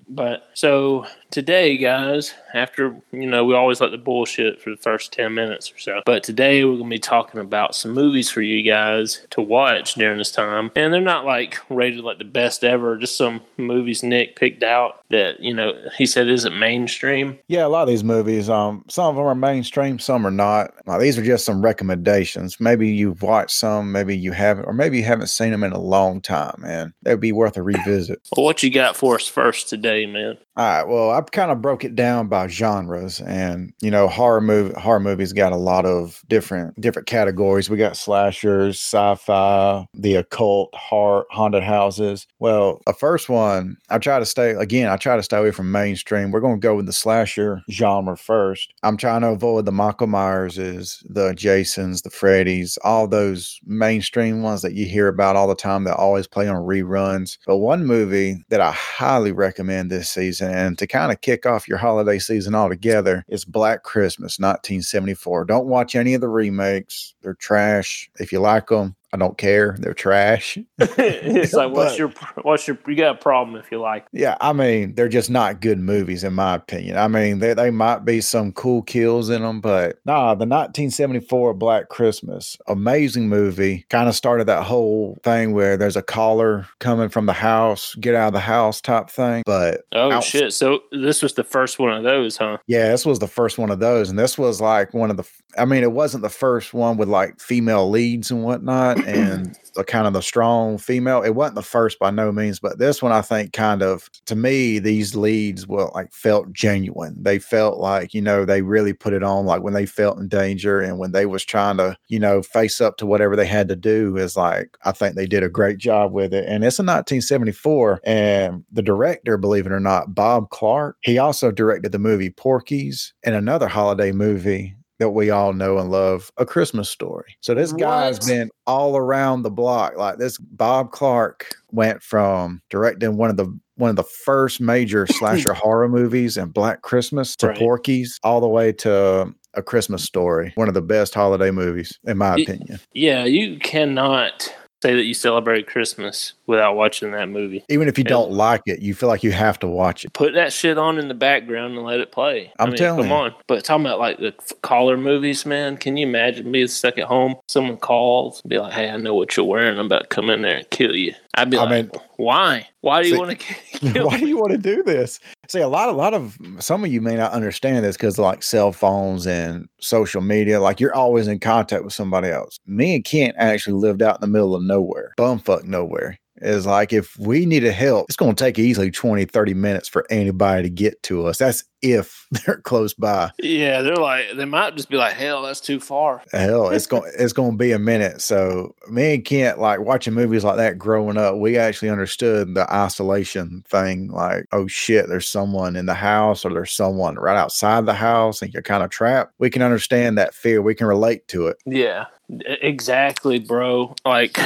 But 0.09 0.49
so 0.53 1.05
today, 1.33 1.77
guys, 1.77 2.35
after 2.53 2.95
you 3.11 3.25
know, 3.25 3.43
we 3.43 3.55
always 3.55 3.81
let 3.81 3.89
the 3.89 3.97
bullshit 3.97 4.61
for 4.61 4.69
the 4.69 4.77
first 4.77 5.11
ten 5.11 5.33
minutes 5.33 5.71
or 5.73 5.79
so. 5.79 6.01
But 6.05 6.23
today 6.23 6.63
we're 6.63 6.77
gonna 6.77 6.89
be 6.89 6.99
talking 6.99 7.41
about 7.41 7.75
some 7.75 7.91
movies 7.91 8.29
for 8.29 8.43
you 8.43 8.61
guys 8.61 9.25
to 9.31 9.41
watch 9.41 9.95
during 9.95 10.19
this 10.19 10.31
time, 10.31 10.71
and 10.75 10.93
they're 10.93 11.01
not 11.01 11.25
like 11.25 11.59
rated 11.69 12.03
like 12.03 12.19
the 12.19 12.23
best 12.23 12.63
ever. 12.63 12.97
Just 12.97 13.17
some 13.17 13.41
movies 13.57 14.03
Nick 14.03 14.35
picked 14.35 14.61
out 14.61 15.03
that 15.09 15.39
you 15.39 15.53
know 15.53 15.73
he 15.97 16.05
said 16.05 16.27
isn't 16.27 16.57
mainstream. 16.57 17.39
Yeah, 17.47 17.65
a 17.65 17.67
lot 17.67 17.81
of 17.81 17.87
these 17.89 18.03
movies, 18.03 18.47
um, 18.47 18.85
some 18.87 19.07
of 19.07 19.15
them 19.15 19.25
are 19.25 19.35
mainstream, 19.35 19.97
some 19.97 20.27
are 20.27 20.31
not. 20.31 20.71
Now, 20.85 20.99
these 20.99 21.17
are 21.17 21.23
just 21.23 21.45
some 21.45 21.63
recommendations. 21.63 22.59
Maybe 22.59 22.89
you've 22.89 23.23
watched 23.23 23.51
some, 23.51 23.91
maybe 23.91 24.15
you 24.15 24.33
haven't, 24.33 24.65
or 24.65 24.73
maybe 24.73 24.97
you 24.97 25.03
haven't 25.03 25.27
seen 25.27 25.51
them 25.51 25.63
in 25.63 25.71
a 25.71 25.79
long 25.79 26.21
time, 26.21 26.63
and 26.63 26.93
they'd 27.01 27.19
be 27.19 27.31
worth 27.31 27.57
a 27.57 27.63
revisit. 27.63 28.21
Well, 28.37 28.45
what 28.45 28.61
you 28.61 28.69
got 28.69 28.95
for 28.95 29.15
us 29.15 29.27
first 29.27 29.67
today, 29.69 30.05
man? 30.05 30.37
All 30.55 30.65
right. 30.65 30.87
Well, 30.87 31.22
I've 31.23 31.31
kind 31.31 31.51
of 31.51 31.61
broke 31.61 31.85
it 31.85 31.95
down 31.95 32.27
by 32.27 32.47
genres, 32.47 33.21
and 33.21 33.71
you 33.81 33.89
know, 33.89 34.09
horror 34.09 34.41
movie 34.41 34.73
horror 34.77 34.99
movies 34.99 35.31
got 35.31 35.53
a 35.53 35.57
lot 35.57 35.85
of 35.85 36.21
different 36.27 36.79
different 36.81 37.07
categories. 37.07 37.69
We 37.69 37.77
got 37.77 37.95
slashers, 37.95 38.77
sci-fi, 38.77 39.87
the 39.93 40.15
occult, 40.15 40.75
horror, 40.75 41.25
haunted 41.31 41.63
houses. 41.63 42.27
Well, 42.39 42.81
the 42.85 42.91
first 42.91 43.29
one, 43.29 43.77
I 43.89 43.99
try 43.99 44.19
to 44.19 44.25
stay 44.25 44.51
again. 44.51 44.89
I 44.89 44.97
try 44.97 45.15
to 45.15 45.23
stay 45.23 45.37
away 45.37 45.51
from 45.51 45.71
mainstream. 45.71 46.31
We're 46.31 46.41
going 46.41 46.59
to 46.59 46.67
go 46.67 46.75
with 46.75 46.87
the 46.87 46.93
slasher 46.93 47.61
genre 47.71 48.17
first. 48.17 48.73
I'm 48.83 48.97
trying 48.97 49.21
to 49.21 49.29
avoid 49.29 49.63
the 49.63 49.71
Michael 49.71 50.07
Myerses, 50.07 51.05
the 51.07 51.33
Jasons, 51.35 52.01
the 52.01 52.09
Freddys, 52.09 52.77
all 52.83 53.07
those 53.07 53.61
mainstream 53.65 54.41
ones 54.41 54.61
that 54.61 54.73
you 54.73 54.87
hear 54.87 55.07
about 55.07 55.37
all 55.37 55.47
the 55.47 55.55
time 55.55 55.85
that 55.85 55.95
always 55.95 56.27
play 56.27 56.49
on 56.49 56.57
reruns. 56.57 57.37
But 57.47 57.59
one 57.59 57.85
movie 57.85 58.43
that 58.49 58.59
I 58.59 58.71
highly 58.73 59.31
recommend 59.31 59.89
this 59.89 60.09
season 60.09 60.51
and 60.51 60.77
to 60.79 60.85
kind 60.85 61.12
of 61.12 61.12
kick 61.15 61.45
off 61.45 61.67
your 61.67 61.77
holiday 61.77 62.19
season 62.19 62.55
altogether 62.55 63.25
is 63.27 63.45
Black 63.45 63.83
Christmas 63.83 64.39
1974. 64.39 65.45
Don't 65.45 65.67
watch 65.67 65.95
any 65.95 66.13
of 66.13 66.21
the 66.21 66.29
remakes. 66.29 67.15
They're 67.21 67.33
trash. 67.33 68.09
If 68.19 68.31
you 68.31 68.39
like 68.39 68.67
them, 68.67 68.95
I 69.13 69.17
don't 69.17 69.37
care. 69.37 69.75
They're 69.79 69.93
trash. 69.93 70.57
it's 70.79 71.53
like 71.53 71.71
what's 71.71 71.91
But- 71.93 71.99
your 71.99 72.13
what's 72.41 72.67
your 72.67 72.77
you 72.87 72.95
got 72.95 73.15
a 73.15 73.19
problem 73.19 73.55
if 73.55 73.71
you 73.71 73.79
like. 73.79 74.07
Yeah, 74.11 74.35
I 74.41 74.53
mean, 74.53 74.95
they're 74.95 75.07
just 75.07 75.29
not 75.29 75.61
good 75.61 75.79
movies 75.79 76.23
in 76.23 76.33
my 76.33 76.55
opinion. 76.55 76.97
I 76.97 77.07
mean, 77.07 77.39
they, 77.39 77.53
they 77.53 77.69
might 77.69 77.99
be 78.05 78.21
some 78.21 78.51
cool 78.51 78.81
kills 78.81 79.29
in 79.29 79.43
them, 79.43 79.61
but 79.61 79.99
nah, 80.05 80.33
the 80.33 80.45
1974 80.47 81.53
Black 81.53 81.89
Christmas, 81.89 82.57
amazing 82.67 83.29
movie. 83.29 83.85
Kind 83.89 84.09
of 84.09 84.15
started 84.15 84.47
that 84.47 84.63
whole 84.63 85.17
thing 85.23 85.53
where 85.53 85.77
there's 85.77 85.95
a 85.95 86.01
caller 86.01 86.67
coming 86.79 87.09
from 87.09 87.25
the 87.27 87.33
house, 87.33 87.95
get 87.95 88.15
out 88.15 88.27
of 88.27 88.33
the 88.33 88.39
house 88.39 88.81
type 88.81 89.09
thing. 89.09 89.43
But 89.45 89.81
Oh 89.91 90.11
Outs- 90.11 90.25
shit! 90.27 90.53
So 90.53 90.81
this 90.91 91.21
was 91.21 91.33
the 91.33 91.43
first 91.43 91.77
one 91.79 91.93
of 91.93 92.03
those, 92.03 92.37
huh? 92.37 92.57
yeah, 92.67 92.89
this 92.89 93.05
was 93.05 93.19
the 93.19 93.27
first 93.27 93.57
one 93.57 93.69
of 93.69 93.79
those. 93.79 94.09
And 94.09 94.17
this 94.17 94.37
was 94.37 94.59
like 94.59 94.93
one 94.93 95.11
of 95.11 95.17
the, 95.17 95.23
I 95.57 95.65
mean, 95.65 95.83
it 95.83 95.91
wasn't 95.91 96.23
the 96.23 96.29
first 96.29 96.73
one 96.73 96.97
with 96.97 97.09
like 97.09 97.39
female 97.39 97.89
leads 97.89 98.31
and 98.31 98.43
whatnot 98.43 98.97
and 99.05 99.57
the 99.75 99.83
kind 99.83 100.07
of 100.07 100.13
the 100.13 100.21
strong 100.21 100.77
female. 100.77 101.21
It 101.21 101.31
wasn't 101.31 101.55
the 101.55 101.63
first 101.63 101.99
by 101.99 102.11
no 102.11 102.31
means, 102.31 102.59
but 102.59 102.77
this 102.77 103.01
one 103.01 103.11
I 103.11 103.21
think 103.21 103.53
kind 103.53 103.81
of, 103.81 104.09
to 104.25 104.35
me, 104.35 104.79
these 104.79 105.15
leads 105.15 105.67
were 105.67 105.89
like 105.93 106.13
felt 106.13 106.51
genuine. 106.53 107.15
They 107.21 107.39
felt 107.39 107.79
like, 107.79 108.13
you 108.13 108.21
know, 108.21 108.45
they 108.45 108.61
really 108.61 108.93
put 108.93 109.13
it 109.13 109.23
on 109.23 109.45
like 109.45 109.63
when 109.63 109.73
they 109.73 109.85
felt 109.85 110.17
in 110.17 110.27
danger 110.27 110.79
and 110.79 110.99
when 110.99 111.11
they 111.11 111.25
was 111.25 111.43
trying 111.43 111.77
to, 111.77 111.97
you 112.07 112.19
know, 112.19 112.41
face 112.41 112.81
up 112.81 112.97
to 112.97 113.05
whatever 113.05 113.35
they 113.35 113.45
had 113.45 113.67
to 113.69 113.75
do 113.75 114.17
is 114.17 114.37
like, 114.37 114.77
I 114.83 114.91
think 114.91 115.15
they 115.15 115.27
did 115.27 115.43
a 115.43 115.49
great 115.49 115.77
job 115.77 116.11
with 116.11 116.33
it. 116.33 116.45
And 116.47 116.63
it's 116.63 116.79
a 116.79 116.83
1974 116.83 118.01
and 118.03 118.63
the 118.71 118.81
director, 118.81 119.37
believe 119.37 119.65
it 119.65 119.71
or 119.71 119.79
not, 119.79 120.13
Bob 120.13 120.49
Clark, 120.49 120.97
he 121.01 121.17
also 121.17 121.51
directed 121.51 121.91
the 121.91 121.99
movie 121.99 122.29
Porky's 122.29 123.13
and 123.23 123.35
another 123.35 123.67
holiday 123.67 124.11
movie 124.11 124.75
that 124.99 125.09
we 125.09 125.29
all 125.29 125.53
know 125.53 125.79
and 125.79 125.89
love, 125.91 126.29
A 126.37 126.45
Christmas 126.45 126.89
Story. 126.89 127.35
So 127.41 127.53
this 127.53 127.73
guy's 127.73 128.19
What? 128.19 128.27
been 128.27 128.49
all 128.67 128.95
around 128.95 129.41
the 129.41 129.51
block. 129.51 129.97
Like 129.97 130.17
this 130.17 130.37
Bob 130.37 130.91
Clark 130.91 131.55
went 131.71 132.01
from 132.03 132.61
directing 132.69 133.17
one 133.17 133.29
of 133.29 133.37
the 133.37 133.47
one 133.75 133.89
of 133.89 133.95
the 133.95 134.03
first 134.03 134.61
major 134.61 135.07
slasher 135.07 135.53
horror 135.53 135.89
movies 135.89 136.37
and 136.37 136.53
Black 136.53 136.83
Christmas 136.83 137.35
to 137.37 137.47
Right. 137.47 137.57
Porky's 137.57 138.19
all 138.23 138.39
the 138.39 138.47
way 138.47 138.71
to 138.73 139.33
A 139.55 139.63
Christmas 139.63 140.03
Story, 140.03 140.51
one 140.55 140.67
of 140.67 140.75
the 140.75 140.81
best 140.81 141.15
holiday 141.15 141.49
movies 141.49 141.97
in 142.05 142.17
my 142.19 142.35
Ye- 142.35 142.43
opinion. 142.43 142.79
Yeah, 142.93 143.25
you 143.25 143.57
cannot 143.59 144.53
say 144.83 144.93
that 144.95 145.05
you 145.05 145.13
celebrate 145.15 145.65
Christmas 145.65 146.33
without 146.47 146.75
watching 146.75 147.11
that 147.11 147.29
movie. 147.29 147.63
Even 147.69 147.87
if 147.87 147.97
you 147.97 148.03
Yeah. 148.05 148.09
don't 148.09 148.31
like 148.31 148.61
it, 148.65 148.81
you 148.81 148.93
feel 148.93 149.09
like 149.09 149.23
you 149.23 149.31
have 149.31 149.57
to 149.59 149.67
watch 149.67 150.03
it. 150.05 150.13
Put 150.13 150.33
that 150.33 150.51
shit 150.53 150.77
on 150.77 150.97
in 150.99 151.07
the 151.07 151.13
background 151.13 151.75
and 151.75 151.85
let 151.85 151.99
it 151.99 152.11
play. 152.11 152.51
I 152.59 152.63
I'm 152.63 152.69
mean, 152.69 152.77
telling 152.77 153.01
come 153.03 153.09
you. 153.09 153.15
on. 153.15 153.35
But 153.47 153.63
talking 153.63 153.85
about 153.85 153.99
like 153.99 154.17
the 154.19 154.33
caller 154.61 154.97
movies, 154.97 155.45
man, 155.45 155.77
can 155.77 155.95
you 155.97 156.05
imagine 156.07 156.51
being 156.51 156.67
stuck 156.67 156.97
at 156.97 157.05
home? 157.05 157.35
Someone 157.47 157.77
calls, 157.77 158.41
be 158.43 158.57
like, 158.59 158.73
"Hey, 158.73 158.89
I 158.89 158.97
know 158.97 159.15
what 159.15 159.35
you're 159.37 159.45
wearing. 159.45 159.77
I'm 159.79 159.85
about 159.85 160.01
to 160.01 160.07
come 160.07 160.29
in 160.29 160.41
there 160.41 160.57
and 160.57 160.69
kill 160.69 160.95
you." 160.95 161.13
I'd 161.35 161.49
be 161.49 161.57
I 161.57 161.63
like, 161.63 161.71
mean- 161.71 162.01
"Why? 162.17 162.67
Why 162.81 163.01
do 163.01 163.09
you 163.09 163.17
want 163.17 163.39
to 163.39 164.03
Why 164.03 164.19
do 164.19 164.27
you 164.27 164.37
want 164.37 164.51
to 164.51 164.57
do 164.57 164.83
this? 164.83 165.19
See, 165.47 165.59
a 165.61 165.67
lot, 165.67 165.89
a 165.89 165.93
lot 165.93 166.13
of 166.13 166.37
some 166.59 166.83
of 166.83 166.91
you 166.91 167.01
may 167.01 167.15
not 167.15 167.31
understand 167.31 167.83
this 167.85 167.95
because 167.97 168.19
like 168.19 168.43
cell 168.43 168.71
phones 168.71 169.25
and 169.25 169.67
social 169.79 170.21
media, 170.21 170.59
like 170.59 170.79
you're 170.79 170.93
always 170.93 171.27
in 171.27 171.39
contact 171.39 171.83
with 171.85 171.93
somebody 171.93 172.27
else. 172.29 172.57
Me 172.67 172.95
and 172.95 173.05
Kent 173.05 173.35
actually 173.39 173.73
lived 173.73 174.01
out 174.01 174.15
in 174.15 174.21
the 174.21 174.27
middle 174.27 174.53
of 174.55 174.61
nowhere, 174.63 175.13
bumfuck 175.17 175.63
nowhere. 175.63 176.17
Is 176.43 176.65
like 176.65 176.93
if 176.93 177.17
we 177.17 177.45
needed 177.45 177.73
help, 177.73 178.05
it's 178.09 178.15
going 178.15 178.35
to 178.35 178.43
take 178.43 178.59
easily 178.59 178.91
20, 178.91 179.25
30 179.25 179.53
minutes 179.53 179.87
for 179.87 180.05
anybody 180.09 180.63
to 180.63 180.69
get 180.69 181.01
to 181.03 181.25
us. 181.25 181.37
That's 181.37 181.63
if 181.83 182.25
they're 182.31 182.61
close 182.61 182.93
by. 182.93 183.31
Yeah, 183.39 183.81
they're 183.81 183.95
like, 183.95 184.25
they 184.35 184.45
might 184.45 184.75
just 184.75 184.89
be 184.89 184.97
like, 184.97 185.13
"Hell, 185.13 185.43
that's 185.43 185.59
too 185.59 185.79
far." 185.79 186.23
Hell, 186.31 186.69
it's 186.69 186.87
going 186.87 187.11
it's 187.19 187.33
going 187.33 187.51
to 187.51 187.57
be 187.57 187.73
a 187.73 187.79
minute. 187.79 188.21
So 188.21 188.73
me 188.89 189.15
and 189.15 189.25
Kent, 189.25 189.59
like 189.59 189.81
watching 189.81 190.13
movies 190.13 190.43
like 190.43 190.57
that 190.57 190.79
growing 190.79 191.17
up, 191.17 191.35
we 191.35 191.57
actually 191.57 191.89
understood 191.89 192.55
the 192.55 192.71
isolation 192.73 193.63
thing. 193.67 194.07
Like, 194.09 194.45
oh 194.51 194.65
shit, 194.67 195.07
there's 195.07 195.27
someone 195.27 195.75
in 195.75 195.85
the 195.85 195.93
house, 195.93 196.45
or 196.45 196.53
there's 196.53 196.73
someone 196.73 197.15
right 197.15 197.37
outside 197.37 197.85
the 197.85 197.93
house, 197.93 198.41
and 198.41 198.53
you're 198.53 198.63
kind 198.63 198.83
of 198.83 198.89
trapped. 198.89 199.33
We 199.37 199.49
can 199.49 199.61
understand 199.61 200.17
that 200.17 200.33
fear. 200.33 200.61
We 200.61 200.75
can 200.75 200.87
relate 200.87 201.27
to 201.29 201.47
it. 201.47 201.57
Yeah, 201.65 202.05
exactly, 202.29 203.39
bro. 203.39 203.95
Like 204.05 204.39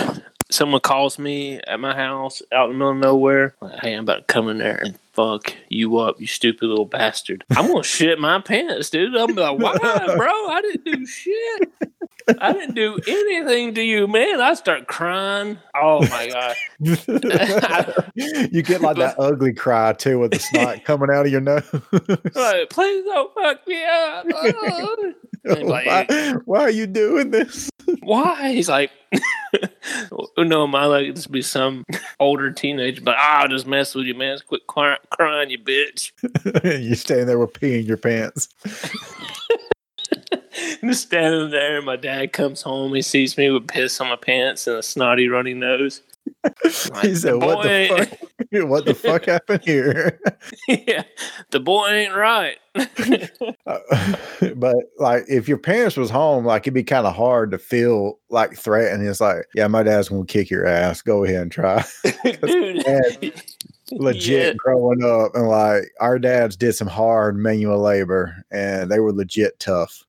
someone 0.49 0.81
calls 0.81 1.19
me 1.19 1.59
at 1.67 1.79
my 1.79 1.95
house 1.95 2.41
out 2.51 2.69
in 2.69 2.73
the 2.73 2.77
middle 2.77 2.91
of 2.91 2.97
nowhere. 2.97 3.55
Like, 3.61 3.79
hey, 3.79 3.93
I'm 3.93 4.03
about 4.03 4.27
to 4.27 4.33
come 4.33 4.49
in 4.49 4.57
there 4.57 4.75
and 4.75 4.97
fuck 5.13 5.53
you 5.69 5.97
up, 5.97 6.19
you 6.21 6.27
stupid 6.27 6.67
little 6.67 6.85
bastard. 6.85 7.43
I'm 7.55 7.67
gonna 7.67 7.83
shit 7.83 8.19
my 8.19 8.39
pants, 8.39 8.89
dude. 8.89 9.15
I'm 9.15 9.35
like, 9.35 9.59
why, 9.59 9.77
bro? 10.15 10.49
I 10.49 10.61
didn't 10.61 10.85
do 10.85 11.05
shit. 11.05 11.71
I 12.39 12.51
didn't 12.51 12.75
do 12.75 12.99
anything 13.07 13.73
to 13.75 13.81
you, 13.81 14.05
man. 14.05 14.41
I 14.41 14.53
start 14.53 14.87
crying. 14.87 15.57
Oh 15.73 16.01
my 16.07 16.27
god. 16.27 16.55
you 18.15 18.61
get 18.61 18.81
like 18.81 18.97
that 18.97 19.15
ugly 19.17 19.53
cry 19.53 19.93
too, 19.93 20.19
with 20.19 20.31
the 20.31 20.39
snot 20.39 20.83
coming 20.83 21.09
out 21.09 21.25
of 21.25 21.31
your 21.31 21.39
nose. 21.41 21.63
Like, 22.35 22.69
please 22.69 23.05
don't 23.05 23.33
fuck 23.33 23.65
me 23.65 23.83
up. 23.85 24.25
Oh. 24.33 25.13
Like, 25.67 25.85
why, 25.85 26.33
why 26.45 26.59
are 26.59 26.69
you 26.69 26.87
doing 26.87 27.31
this? 27.31 27.69
why? 28.01 28.51
He's 28.51 28.69
like, 28.69 28.91
no, 30.37 30.67
my 30.67 30.85
like 30.85 31.15
this 31.15 31.27
be 31.27 31.41
some 31.41 31.85
older 32.19 32.51
teenager, 32.51 33.01
but 33.01 33.15
ah, 33.17 33.41
I'll 33.41 33.47
just 33.47 33.67
mess 33.67 33.95
with 33.95 34.05
you, 34.05 34.15
man. 34.15 34.37
Quit 34.47 34.67
cry- 34.67 34.97
crying, 35.09 35.49
you 35.49 35.59
bitch. 35.59 36.11
You're 36.85 36.95
standing 36.95 37.27
there 37.27 37.39
with 37.39 37.53
pee 37.53 37.79
in 37.79 37.85
your 37.85 37.97
pants. 37.97 38.49
Just 40.81 41.03
standing 41.03 41.51
there, 41.51 41.77
and 41.77 41.85
my 41.85 41.95
dad 41.95 42.33
comes 42.33 42.61
home. 42.61 42.93
He 42.93 43.01
sees 43.01 43.37
me 43.37 43.49
with 43.49 43.67
piss 43.67 43.99
on 44.01 44.09
my 44.09 44.15
pants 44.15 44.67
and 44.67 44.77
a 44.77 44.83
snotty 44.83 45.27
runny 45.27 45.53
nose. 45.53 46.01
He 47.01 47.15
said, 47.15 47.35
"What 47.41 47.63
the 47.63 48.07
fuck? 48.49 48.67
what 48.69 48.85
the 48.85 48.93
fuck 48.93 49.25
happened 49.25 49.63
here?" 49.63 50.19
yeah, 50.67 51.03
the 51.51 51.59
boy 51.59 51.87
ain't 51.87 52.15
right. 52.15 52.57
Uh, 53.65 54.15
but 54.55 54.75
like, 54.97 55.25
if 55.27 55.47
your 55.47 55.57
parents 55.57 55.97
was 55.97 56.09
home, 56.09 56.45
like 56.45 56.63
it'd 56.63 56.73
be 56.73 56.83
kind 56.83 57.05
of 57.07 57.15
hard 57.15 57.51
to 57.51 57.57
feel 57.57 58.19
like 58.29 58.55
threatened. 58.55 59.05
It's 59.05 59.19
like, 59.19 59.45
yeah, 59.55 59.67
my 59.67 59.83
dad's 59.83 60.09
gonna 60.09 60.25
kick 60.25 60.49
your 60.49 60.65
ass. 60.65 61.01
Go 61.01 61.23
ahead 61.23 61.41
and 61.41 61.51
try. 61.51 61.83
Dude, 62.23 62.83
Dad, 62.83 63.33
legit 63.91 64.47
Yeah. 64.47 64.53
growing 64.57 65.03
up, 65.03 65.35
and 65.35 65.47
like 65.47 65.83
our 65.99 66.19
dads 66.19 66.55
did 66.55 66.73
some 66.73 66.87
hard 66.87 67.37
manual 67.37 67.79
labor, 67.79 68.43
and 68.51 68.91
they 68.91 68.99
were 68.99 69.13
legit 69.13 69.59
tough. 69.59 70.03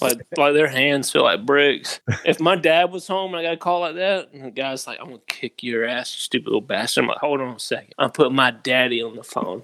like 0.00 0.18
like 0.36 0.54
their 0.54 0.68
hands 0.68 1.10
feel 1.10 1.22
like 1.24 1.44
bricks. 1.44 2.00
If 2.24 2.38
my 2.38 2.54
dad 2.56 2.92
was 2.92 3.06
home 3.08 3.34
and 3.34 3.40
I 3.40 3.42
got 3.42 3.54
a 3.54 3.56
call 3.56 3.80
like 3.80 3.96
that, 3.96 4.32
and 4.32 4.44
the 4.44 4.50
guy's 4.50 4.86
like, 4.86 4.98
"I'm 5.00 5.06
gonna 5.06 5.18
kick 5.26 5.62
your 5.62 5.84
ass, 5.84 6.14
you 6.14 6.20
stupid 6.20 6.46
little 6.48 6.60
bastard," 6.60 7.04
I'm 7.04 7.08
like, 7.08 7.18
"Hold 7.18 7.40
on 7.40 7.56
a 7.56 7.58
second. 7.58 7.92
I'm 7.98 8.10
putting 8.12 8.34
my 8.36 8.50
daddy 8.52 9.02
on 9.02 9.16
the 9.16 9.24
phone." 9.24 9.62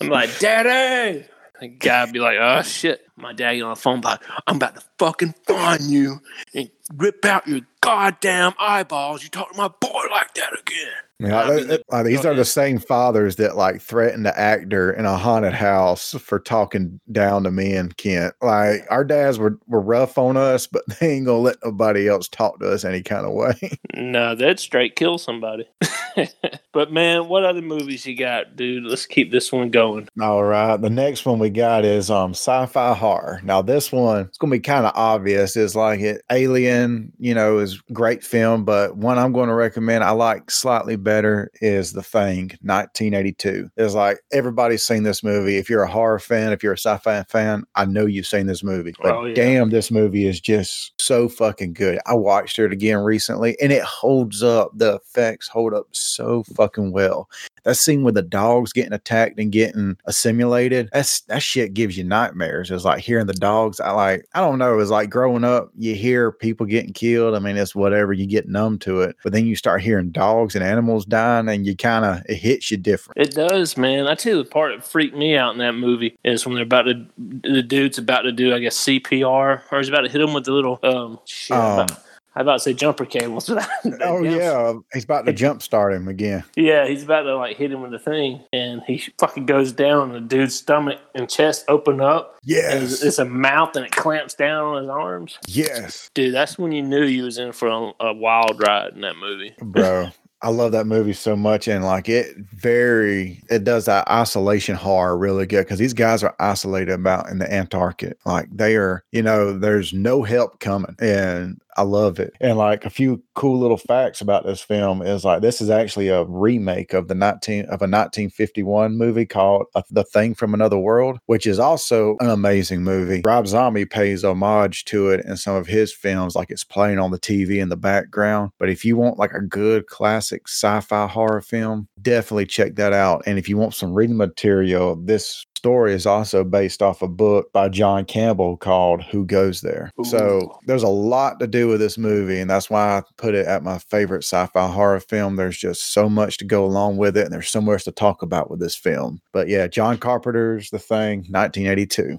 I'm 0.00 0.08
like, 0.08 0.36
"Daddy." 0.38 1.26
The 1.60 1.68
guy 1.68 2.10
be 2.10 2.18
like, 2.18 2.38
"Oh 2.40 2.62
shit!" 2.62 3.06
My 3.16 3.34
daddy 3.34 3.60
on 3.60 3.70
the 3.70 3.76
phone, 3.76 4.00
like, 4.00 4.20
"I'm 4.46 4.56
about 4.56 4.74
to 4.76 4.82
fucking 4.98 5.34
find 5.46 5.82
you 5.82 6.20
and 6.54 6.70
rip 6.96 7.24
out 7.26 7.46
your 7.46 7.60
goddamn 7.82 8.54
eyeballs. 8.58 9.22
You 9.22 9.28
talk 9.28 9.52
to 9.52 9.56
my 9.58 9.68
boy 9.68 10.02
like 10.10 10.32
that 10.34 10.58
again." 10.58 10.88
I 11.20 11.24
mean, 11.24 11.32
I 11.32 11.50
mean, 11.50 11.78
like, 11.90 12.06
these 12.06 12.24
are 12.24 12.34
the 12.34 12.44
same 12.44 12.78
fathers 12.78 13.36
that 13.36 13.56
like 13.56 13.82
threatened 13.82 14.24
the 14.24 14.38
actor 14.38 14.90
in 14.90 15.04
a 15.04 15.16
haunted 15.16 15.52
house 15.52 16.12
for 16.14 16.38
talking 16.38 16.98
down 17.12 17.44
to 17.44 17.50
men, 17.50 17.92
Kent. 17.92 18.34
Like 18.40 18.86
our 18.90 19.04
dads 19.04 19.38
were, 19.38 19.58
were 19.66 19.80
rough 19.80 20.16
on 20.16 20.36
us, 20.36 20.66
but 20.66 20.82
they 20.86 21.16
ain't 21.16 21.26
gonna 21.26 21.38
let 21.38 21.56
nobody 21.64 22.08
else 22.08 22.28
talk 22.28 22.58
to 22.60 22.70
us 22.70 22.84
any 22.84 23.02
kind 23.02 23.26
of 23.26 23.32
way. 23.32 23.54
No, 23.92 24.34
that'd 24.34 24.60
straight 24.60 24.96
kill 24.96 25.18
somebody. 25.18 25.68
but 26.72 26.90
man, 26.90 27.28
what 27.28 27.44
other 27.44 27.60
movies 27.60 28.06
you 28.06 28.16
got, 28.16 28.56
dude? 28.56 28.84
Let's 28.84 29.04
keep 29.04 29.30
this 29.30 29.52
one 29.52 29.70
going. 29.70 30.08
All 30.20 30.42
right. 30.42 30.80
The 30.80 30.88
next 30.88 31.26
one 31.26 31.38
we 31.38 31.50
got 31.50 31.84
is 31.84 32.10
um 32.10 32.30
sci-fi 32.30 32.94
horror. 32.94 33.40
Now 33.44 33.60
this 33.60 33.92
one 33.92 34.22
it's 34.22 34.38
gonna 34.38 34.52
be 34.52 34.60
kind 34.60 34.86
of 34.86 34.92
obvious. 34.94 35.56
Is 35.56 35.76
like 35.76 36.00
it 36.00 36.22
Alien, 36.30 37.12
you 37.18 37.34
know, 37.34 37.58
is 37.58 37.80
great 37.92 38.24
film, 38.24 38.64
but 38.64 38.96
one 38.96 39.18
I'm 39.18 39.32
going 39.32 39.48
to 39.48 39.54
recommend 39.54 40.02
I 40.02 40.12
like 40.12 40.50
slightly 40.50 40.96
better 40.96 41.09
is 41.14 41.92
The 41.92 42.02
Thing, 42.02 42.50
1982. 42.62 43.70
It's 43.76 43.94
like 43.94 44.20
everybody's 44.32 44.82
seen 44.84 45.02
this 45.02 45.22
movie. 45.22 45.56
If 45.56 45.68
you're 45.68 45.82
a 45.82 45.90
horror 45.90 46.18
fan, 46.18 46.52
if 46.52 46.62
you're 46.62 46.74
a 46.74 46.78
sci-fi 46.78 47.22
fan, 47.24 47.64
I 47.74 47.84
know 47.84 48.06
you've 48.06 48.26
seen 48.26 48.46
this 48.46 48.62
movie. 48.62 48.94
But 49.02 49.14
Oh, 49.14 49.24
yeah. 49.24 49.34
damn, 49.34 49.70
this 49.70 49.90
movie 49.90 50.26
is 50.26 50.40
just 50.40 50.92
so 51.00 51.28
fucking 51.28 51.72
good. 51.72 51.98
I 52.06 52.14
watched 52.14 52.58
it 52.58 52.72
again 52.72 52.98
recently 52.98 53.56
and 53.60 53.72
it 53.72 53.82
holds 53.82 54.42
up. 54.42 54.70
The 54.74 54.96
effects 54.96 55.48
hold 55.48 55.74
up 55.74 55.86
so 55.92 56.42
fucking 56.54 56.92
well 56.92 57.28
that 57.64 57.76
scene 57.76 58.02
with 58.02 58.14
the 58.14 58.22
dogs 58.22 58.72
getting 58.72 58.92
attacked 58.92 59.38
and 59.38 59.52
getting 59.52 59.96
assimilated 60.06 60.88
that's 60.92 61.20
that 61.22 61.42
shit 61.42 61.74
gives 61.74 61.96
you 61.96 62.04
nightmares 62.04 62.70
it's 62.70 62.84
like 62.84 63.00
hearing 63.00 63.26
the 63.26 63.32
dogs 63.34 63.80
i 63.80 63.90
like 63.90 64.26
i 64.34 64.40
don't 64.40 64.58
know 64.58 64.78
it's 64.78 64.90
like 64.90 65.10
growing 65.10 65.44
up 65.44 65.70
you 65.76 65.94
hear 65.94 66.32
people 66.32 66.66
getting 66.66 66.92
killed 66.92 67.34
i 67.34 67.38
mean 67.38 67.56
it's 67.56 67.74
whatever 67.74 68.12
you 68.12 68.26
get 68.26 68.48
numb 68.48 68.78
to 68.78 69.00
it 69.00 69.16
but 69.22 69.32
then 69.32 69.46
you 69.46 69.56
start 69.56 69.80
hearing 69.82 70.10
dogs 70.10 70.54
and 70.54 70.64
animals 70.64 71.04
dying 71.04 71.48
and 71.48 71.66
you 71.66 71.76
kind 71.76 72.04
of 72.04 72.22
it 72.28 72.36
hits 72.36 72.70
you 72.70 72.76
different 72.76 73.20
It 73.20 73.32
does, 73.34 73.76
man. 73.76 74.06
I 74.06 74.14
tell 74.14 74.36
you, 74.36 74.42
the 74.42 74.48
part 74.48 74.74
that 74.74 74.84
freaked 74.86 75.16
me 75.16 75.36
out 75.36 75.52
in 75.52 75.58
that 75.58 75.72
movie 75.72 76.16
is 76.24 76.46
when 76.46 76.54
they're 76.54 76.64
about 76.64 76.82
to, 76.82 77.06
the 77.18 77.62
dude's 77.62 77.98
about 77.98 78.22
to 78.22 78.32
do, 78.32 78.54
I 78.54 78.58
guess, 78.58 78.76
CPR, 78.78 79.62
or 79.70 79.78
he's 79.78 79.88
about 79.88 80.02
to 80.02 80.08
hit 80.08 80.20
him 80.20 80.32
with 80.32 80.44
the 80.44 80.52
little, 80.52 80.78
um, 80.82 81.18
shit. 81.24 81.56
Um, 81.56 81.86
I 82.34 82.42
about 82.42 82.54
to 82.54 82.60
say 82.60 82.72
jumper 82.74 83.04
cables. 83.04 83.50
oh 84.02 84.22
yeah 84.22 84.74
he's 84.92 85.04
about 85.04 85.26
to 85.26 85.32
jump 85.32 85.62
start 85.62 85.92
him 85.92 86.06
again 86.08 86.44
Yeah, 86.56 86.86
he's 86.86 87.02
about 87.02 87.22
to 87.22 87.36
like 87.36 87.56
hit 87.56 87.72
him 87.72 87.82
with 87.82 87.90
the 87.90 87.98
thing, 87.98 88.40
and 88.52 88.82
he 88.86 89.02
fucking 89.18 89.46
goes 89.46 89.72
down, 89.72 90.10
and 90.10 90.14
the 90.14 90.36
dude's 90.36 90.54
stomach 90.54 90.98
and 91.14 91.28
chest 91.28 91.64
open 91.68 92.00
up. 92.00 92.38
Yes 92.44 92.82
it's, 92.92 93.02
it's 93.02 93.18
a 93.18 93.24
mouth, 93.24 93.74
and 93.76 93.84
it 93.84 93.92
clamps 93.92 94.34
down 94.34 94.76
on 94.76 94.82
his 94.82 94.90
arms. 94.90 95.38
yes 95.48 96.10
Dude, 96.14 96.34
that's 96.34 96.58
when 96.58 96.72
you 96.72 96.82
knew 96.82 97.04
you 97.04 97.24
was 97.24 97.38
in 97.38 97.52
for 97.52 97.68
a, 97.68 97.92
a 98.06 98.12
wild 98.12 98.60
ride 98.60 98.92
in 98.94 99.00
that 99.00 99.16
movie. 99.16 99.54
bro 99.60 100.08
i 100.42 100.48
love 100.48 100.72
that 100.72 100.86
movie 100.86 101.12
so 101.12 101.36
much 101.36 101.68
and 101.68 101.84
like 101.84 102.08
it 102.08 102.34
very 102.54 103.42
it 103.50 103.62
does 103.62 103.84
that 103.84 104.08
isolation 104.10 104.74
horror 104.74 105.18
really 105.18 105.44
good 105.44 105.64
because 105.66 105.78
these 105.78 105.92
guys 105.92 106.22
are 106.22 106.34
isolated 106.40 106.92
about 106.92 107.28
in 107.28 107.36
the 107.38 107.52
antarctic 107.52 108.16
like 108.24 108.48
they 108.50 108.74
are 108.76 109.04
you 109.12 109.20
know 109.22 109.52
there's 109.58 109.92
no 109.92 110.22
help 110.22 110.58
coming 110.60 110.96
and 110.98 111.60
I 111.80 111.82
love 111.82 112.20
it. 112.20 112.34
And 112.42 112.58
like 112.58 112.84
a 112.84 112.90
few 112.90 113.22
cool 113.34 113.58
little 113.58 113.78
facts 113.78 114.20
about 114.20 114.44
this 114.44 114.60
film 114.60 115.00
is 115.00 115.24
like 115.24 115.40
this 115.40 115.62
is 115.62 115.70
actually 115.70 116.08
a 116.08 116.24
remake 116.24 116.92
of 116.92 117.08
the 117.08 117.14
19 117.14 117.62
of 117.64 117.80
a 117.80 117.88
1951 117.88 118.98
movie 118.98 119.24
called 119.24 119.64
uh, 119.74 119.80
The 119.90 120.04
Thing 120.04 120.34
from 120.34 120.52
Another 120.52 120.76
World, 120.76 121.20
which 121.24 121.46
is 121.46 121.58
also 121.58 122.18
an 122.20 122.28
amazing 122.28 122.82
movie. 122.82 123.22
Rob 123.24 123.46
Zombie 123.46 123.86
pays 123.86 124.22
homage 124.26 124.84
to 124.86 125.08
it 125.08 125.24
in 125.24 125.38
some 125.38 125.54
of 125.54 125.68
his 125.68 125.90
films 125.90 126.36
like 126.36 126.50
it's 126.50 126.64
playing 126.64 126.98
on 126.98 127.12
the 127.12 127.18
TV 127.18 127.62
in 127.62 127.70
the 127.70 127.78
background. 127.78 128.50
But 128.58 128.68
if 128.68 128.84
you 128.84 128.98
want 128.98 129.18
like 129.18 129.32
a 129.32 129.40
good 129.40 129.86
classic 129.86 130.48
sci-fi 130.48 131.06
horror 131.06 131.40
film, 131.40 131.88
definitely 132.02 132.44
check 132.44 132.74
that 132.74 132.92
out. 132.92 133.22
And 133.24 133.38
if 133.38 133.48
you 133.48 133.56
want 133.56 133.72
some 133.72 133.94
reading 133.94 134.18
material, 134.18 134.96
this 134.96 135.46
story 135.60 135.92
is 135.92 136.06
also 136.06 136.42
based 136.42 136.80
off 136.80 137.02
a 137.02 137.06
book 137.06 137.52
by 137.52 137.68
John 137.68 138.06
Campbell 138.06 138.56
called 138.56 139.02
Who 139.02 139.26
Goes 139.26 139.60
There. 139.60 139.92
So 140.04 140.58
there's 140.66 140.82
a 140.82 140.88
lot 140.88 141.38
to 141.40 141.46
do 141.46 141.68
with 141.68 141.80
this 141.80 141.98
movie, 141.98 142.40
and 142.40 142.48
that's 142.48 142.70
why 142.70 142.96
I 142.96 143.02
put 143.18 143.34
it 143.34 143.46
at 143.46 143.62
my 143.62 143.76
favorite 143.76 144.24
sci-fi 144.24 144.68
horror 144.68 145.00
film. 145.00 145.36
There's 145.36 145.58
just 145.58 145.92
so 145.92 146.08
much 146.08 146.38
to 146.38 146.46
go 146.46 146.64
along 146.64 146.96
with 146.96 147.14
it, 147.14 147.24
and 147.24 147.32
there's 147.32 147.50
so 147.50 147.60
much 147.60 147.84
to 147.84 147.92
talk 147.92 148.22
about 148.22 148.50
with 148.50 148.58
this 148.58 148.74
film. 148.74 149.20
But 149.32 149.48
yeah, 149.48 149.66
John 149.66 149.98
Carpenter's 149.98 150.70
The 150.70 150.78
Thing, 150.78 151.26
1982. 151.28 152.16